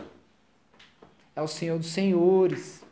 É 1.34 1.42
o 1.42 1.48
Senhor 1.48 1.76
dos 1.76 1.88
senhores. 1.88 2.84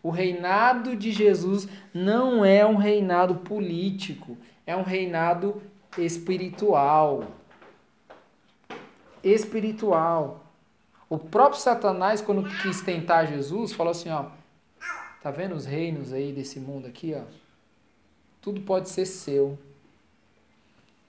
O 0.00 0.10
reinado 0.10 0.94
de 0.94 1.10
Jesus 1.10 1.66
não 1.92 2.44
é 2.44 2.64
um 2.64 2.76
reinado 2.76 3.36
político, 3.36 4.36
é 4.66 4.76
um 4.76 4.82
reinado 4.82 5.62
espiritual. 5.98 7.24
Espiritual. 9.22 10.44
O 11.08 11.18
próprio 11.18 11.60
Satanás, 11.60 12.20
quando 12.20 12.48
quis 12.62 12.80
tentar 12.80 13.26
Jesus, 13.26 13.72
falou 13.72 13.90
assim: 13.90 14.10
ó, 14.10 14.26
tá 15.22 15.30
vendo 15.30 15.54
os 15.54 15.66
reinos 15.66 16.12
aí 16.12 16.32
desse 16.32 16.58
mundo 16.58 16.86
aqui, 16.86 17.14
ó? 17.14 17.22
tudo 18.42 18.60
pode 18.62 18.90
ser 18.90 19.06
seu. 19.06 19.56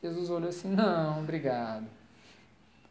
Jesus 0.01 0.29
olhou 0.29 0.49
assim: 0.49 0.69
não, 0.69 1.19
obrigado. 1.19 1.87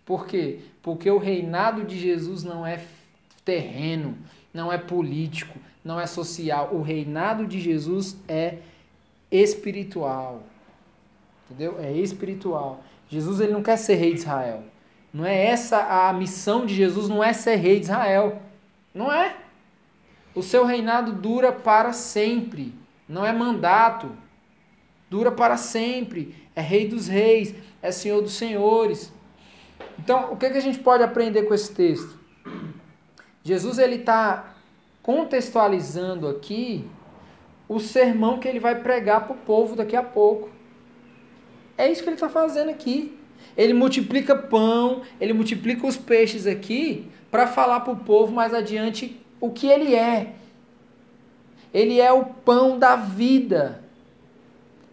Por 0.04 0.26
quê? 0.26 0.60
Porque 0.82 1.08
o 1.08 1.18
reinado 1.18 1.84
de 1.84 1.98
Jesus 1.98 2.42
não 2.42 2.66
é 2.66 2.84
terreno, 3.44 4.18
não 4.52 4.72
é 4.72 4.76
político, 4.76 5.56
não 5.84 5.98
é 5.98 6.06
social. 6.06 6.74
O 6.74 6.82
reinado 6.82 7.46
de 7.46 7.60
Jesus 7.60 8.16
é 8.26 8.58
espiritual. 9.30 10.42
Entendeu? 11.52 11.78
É 11.78 11.92
espiritual. 11.92 12.82
Jesus 13.08 13.40
ele 13.40 13.52
não 13.52 13.62
quer 13.62 13.76
ser 13.76 13.94
rei 13.94 14.14
de 14.14 14.20
Israel. 14.20 14.64
Não 15.12 15.26
é 15.26 15.46
essa 15.46 16.08
a 16.08 16.12
missão 16.12 16.64
de 16.64 16.74
Jesus, 16.74 17.08
não 17.08 17.22
é 17.22 17.32
ser 17.32 17.56
rei 17.56 17.78
de 17.78 17.84
Israel. 17.84 18.40
Não 18.94 19.12
é. 19.12 19.36
O 20.34 20.42
seu 20.42 20.64
reinado 20.64 21.12
dura 21.12 21.52
para 21.52 21.92
sempre. 21.92 22.74
Não 23.06 23.24
é 23.24 23.32
mandato 23.32 24.10
dura 25.12 25.30
para 25.30 25.58
sempre, 25.58 26.34
é 26.56 26.62
Rei 26.62 26.88
dos 26.88 27.06
Reis, 27.06 27.54
é 27.82 27.92
Senhor 27.92 28.22
dos 28.22 28.32
Senhores. 28.32 29.12
Então, 29.98 30.32
o 30.32 30.38
que, 30.38 30.48
que 30.48 30.56
a 30.56 30.62
gente 30.62 30.78
pode 30.78 31.02
aprender 31.02 31.42
com 31.42 31.52
esse 31.52 31.70
texto? 31.70 32.18
Jesus 33.44 33.78
ele 33.78 33.96
está 33.96 34.54
contextualizando 35.02 36.26
aqui 36.26 36.88
o 37.68 37.78
sermão 37.78 38.38
que 38.38 38.48
ele 38.48 38.58
vai 38.58 38.80
pregar 38.80 39.26
para 39.26 39.34
o 39.34 39.38
povo 39.38 39.76
daqui 39.76 39.94
a 39.94 40.02
pouco. 40.02 40.48
É 41.82 41.90
isso 41.90 42.00
que 42.04 42.08
ele 42.08 42.14
está 42.14 42.28
fazendo 42.28 42.70
aqui. 42.70 43.18
Ele 43.56 43.74
multiplica 43.74 44.36
pão, 44.36 45.02
ele 45.20 45.32
multiplica 45.32 45.84
os 45.84 45.96
peixes 45.96 46.46
aqui 46.46 47.10
para 47.28 47.48
falar 47.48 47.80
para 47.80 47.92
o 47.92 47.96
povo 47.96 48.32
mais 48.32 48.54
adiante 48.54 49.20
o 49.40 49.50
que 49.50 49.66
ele 49.66 49.92
é. 49.92 50.32
Ele 51.74 52.00
é 52.00 52.12
o 52.12 52.24
pão 52.24 52.78
da 52.78 52.94
vida. 52.94 53.82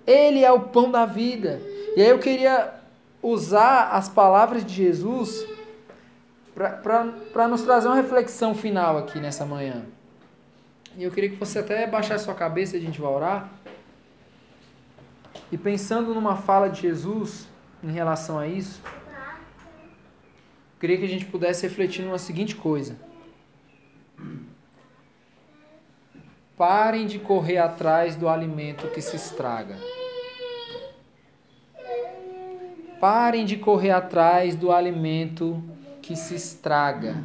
Ele 0.07 0.43
é 0.43 0.51
o 0.51 0.61
pão 0.61 0.89
da 0.89 1.05
vida. 1.05 1.61
E 1.95 2.01
aí 2.01 2.09
eu 2.09 2.17
queria 2.17 2.73
usar 3.21 3.89
as 3.91 4.09
palavras 4.09 4.65
de 4.65 4.73
Jesus 4.73 5.45
para 6.55 7.47
nos 7.47 7.61
trazer 7.61 7.87
uma 7.87 7.97
reflexão 7.97 8.55
final 8.55 8.97
aqui 8.97 9.19
nessa 9.19 9.45
manhã. 9.45 9.85
E 10.97 11.03
eu 11.03 11.11
queria 11.11 11.29
que 11.29 11.35
você 11.35 11.59
até 11.59 11.85
baixasse 11.85 12.25
sua 12.25 12.33
cabeça 12.33 12.75
e 12.75 12.79
a 12.79 12.81
gente 12.81 12.99
vai 12.99 13.11
orar. 13.11 13.47
E 15.51 15.57
pensando 15.57 16.13
numa 16.13 16.35
fala 16.35 16.69
de 16.69 16.81
Jesus 16.81 17.47
em 17.83 17.91
relação 17.91 18.37
a 18.37 18.47
isso, 18.47 18.81
queria 20.79 20.97
que 20.97 21.05
a 21.05 21.09
gente 21.09 21.25
pudesse 21.25 21.67
refletir 21.67 22.03
numa 22.03 22.17
seguinte 22.17 22.55
coisa. 22.55 22.95
Parem 26.57 27.07
de 27.07 27.19
correr 27.19 27.57
atrás 27.57 28.15
do 28.15 28.27
alimento 28.27 28.87
que 28.89 29.01
se 29.01 29.15
estraga. 29.15 29.77
Parem 32.99 33.45
de 33.45 33.55
correr 33.55 33.91
atrás 33.91 34.55
do 34.55 34.71
alimento 34.71 35.63
que 36.01 36.17
se 36.17 36.35
estraga. 36.35 37.23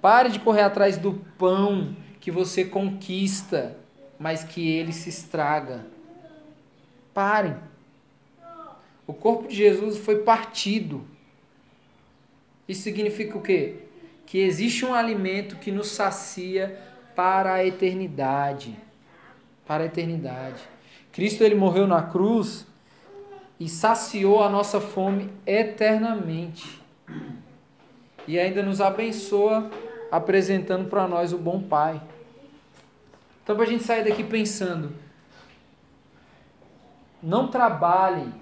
Pare 0.00 0.30
de 0.30 0.40
correr 0.40 0.62
atrás 0.62 0.96
do 0.96 1.14
pão 1.38 1.96
que 2.18 2.30
você 2.30 2.64
conquista, 2.64 3.76
mas 4.18 4.42
que 4.42 4.68
ele 4.68 4.92
se 4.92 5.08
estraga. 5.08 5.86
Parem. 7.16 7.56
O 9.06 9.14
corpo 9.14 9.48
de 9.48 9.54
Jesus 9.54 9.96
foi 9.96 10.16
partido. 10.16 11.02
Isso 12.68 12.82
significa 12.82 13.38
o 13.38 13.40
quê? 13.40 13.76
Que 14.26 14.40
existe 14.40 14.84
um 14.84 14.92
alimento 14.92 15.56
que 15.56 15.72
nos 15.72 15.88
sacia 15.88 16.78
para 17.14 17.54
a 17.54 17.64
eternidade. 17.64 18.76
Para 19.66 19.84
a 19.84 19.86
eternidade. 19.86 20.60
Cristo 21.10 21.42
ele 21.42 21.54
morreu 21.54 21.86
na 21.86 22.02
cruz 22.02 22.66
e 23.58 23.66
saciou 23.66 24.42
a 24.42 24.50
nossa 24.50 24.78
fome 24.78 25.32
eternamente. 25.46 26.82
E 28.28 28.38
ainda 28.38 28.62
nos 28.62 28.82
abençoa 28.82 29.70
apresentando 30.12 30.90
para 30.90 31.08
nós 31.08 31.32
o 31.32 31.38
bom 31.38 31.62
Pai. 31.62 31.98
Então, 33.42 33.56
para 33.56 33.64
a 33.64 33.68
gente 33.68 33.84
sair 33.84 34.04
daqui 34.04 34.22
pensando, 34.22 35.05
não 37.22 37.48
trabalhem 37.48 38.32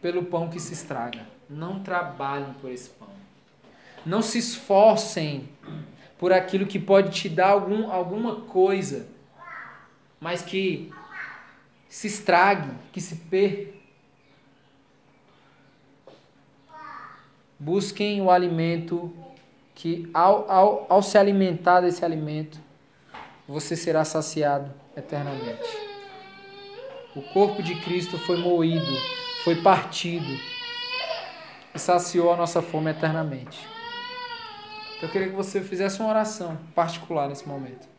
pelo 0.00 0.24
pão 0.24 0.48
que 0.48 0.60
se 0.60 0.72
estraga. 0.72 1.26
Não 1.48 1.80
trabalhem 1.80 2.52
por 2.60 2.70
esse 2.70 2.90
pão. 2.90 3.08
Não 4.04 4.20
se 4.20 4.38
esforcem 4.38 5.48
por 6.18 6.32
aquilo 6.32 6.66
que 6.66 6.78
pode 6.78 7.10
te 7.10 7.28
dar 7.28 7.50
algum, 7.50 7.90
alguma 7.90 8.42
coisa, 8.42 9.06
mas 10.20 10.42
que 10.42 10.92
se 11.88 12.06
estrague, 12.06 12.70
que 12.92 13.00
se 13.00 13.16
perca. 13.16 13.72
Busquem 17.58 18.20
o 18.20 18.30
alimento 18.30 19.12
que, 19.74 20.10
ao, 20.12 20.50
ao, 20.50 20.86
ao 20.88 21.02
se 21.02 21.16
alimentar 21.16 21.80
desse 21.80 22.04
alimento, 22.04 22.58
você 23.46 23.76
será 23.76 24.04
saciado 24.04 24.72
eternamente. 24.96 25.83
O 27.16 27.22
corpo 27.22 27.62
de 27.62 27.76
Cristo 27.76 28.18
foi 28.18 28.36
moído, 28.36 28.92
foi 29.44 29.62
partido 29.62 30.36
e 31.72 31.78
saciou 31.78 32.32
a 32.32 32.36
nossa 32.36 32.60
fome 32.60 32.90
eternamente. 32.90 33.58
Então 34.96 35.08
eu 35.08 35.12
queria 35.12 35.28
que 35.28 35.34
você 35.34 35.60
fizesse 35.60 36.00
uma 36.00 36.08
oração 36.08 36.58
particular 36.74 37.28
nesse 37.28 37.46
momento. 37.46 37.93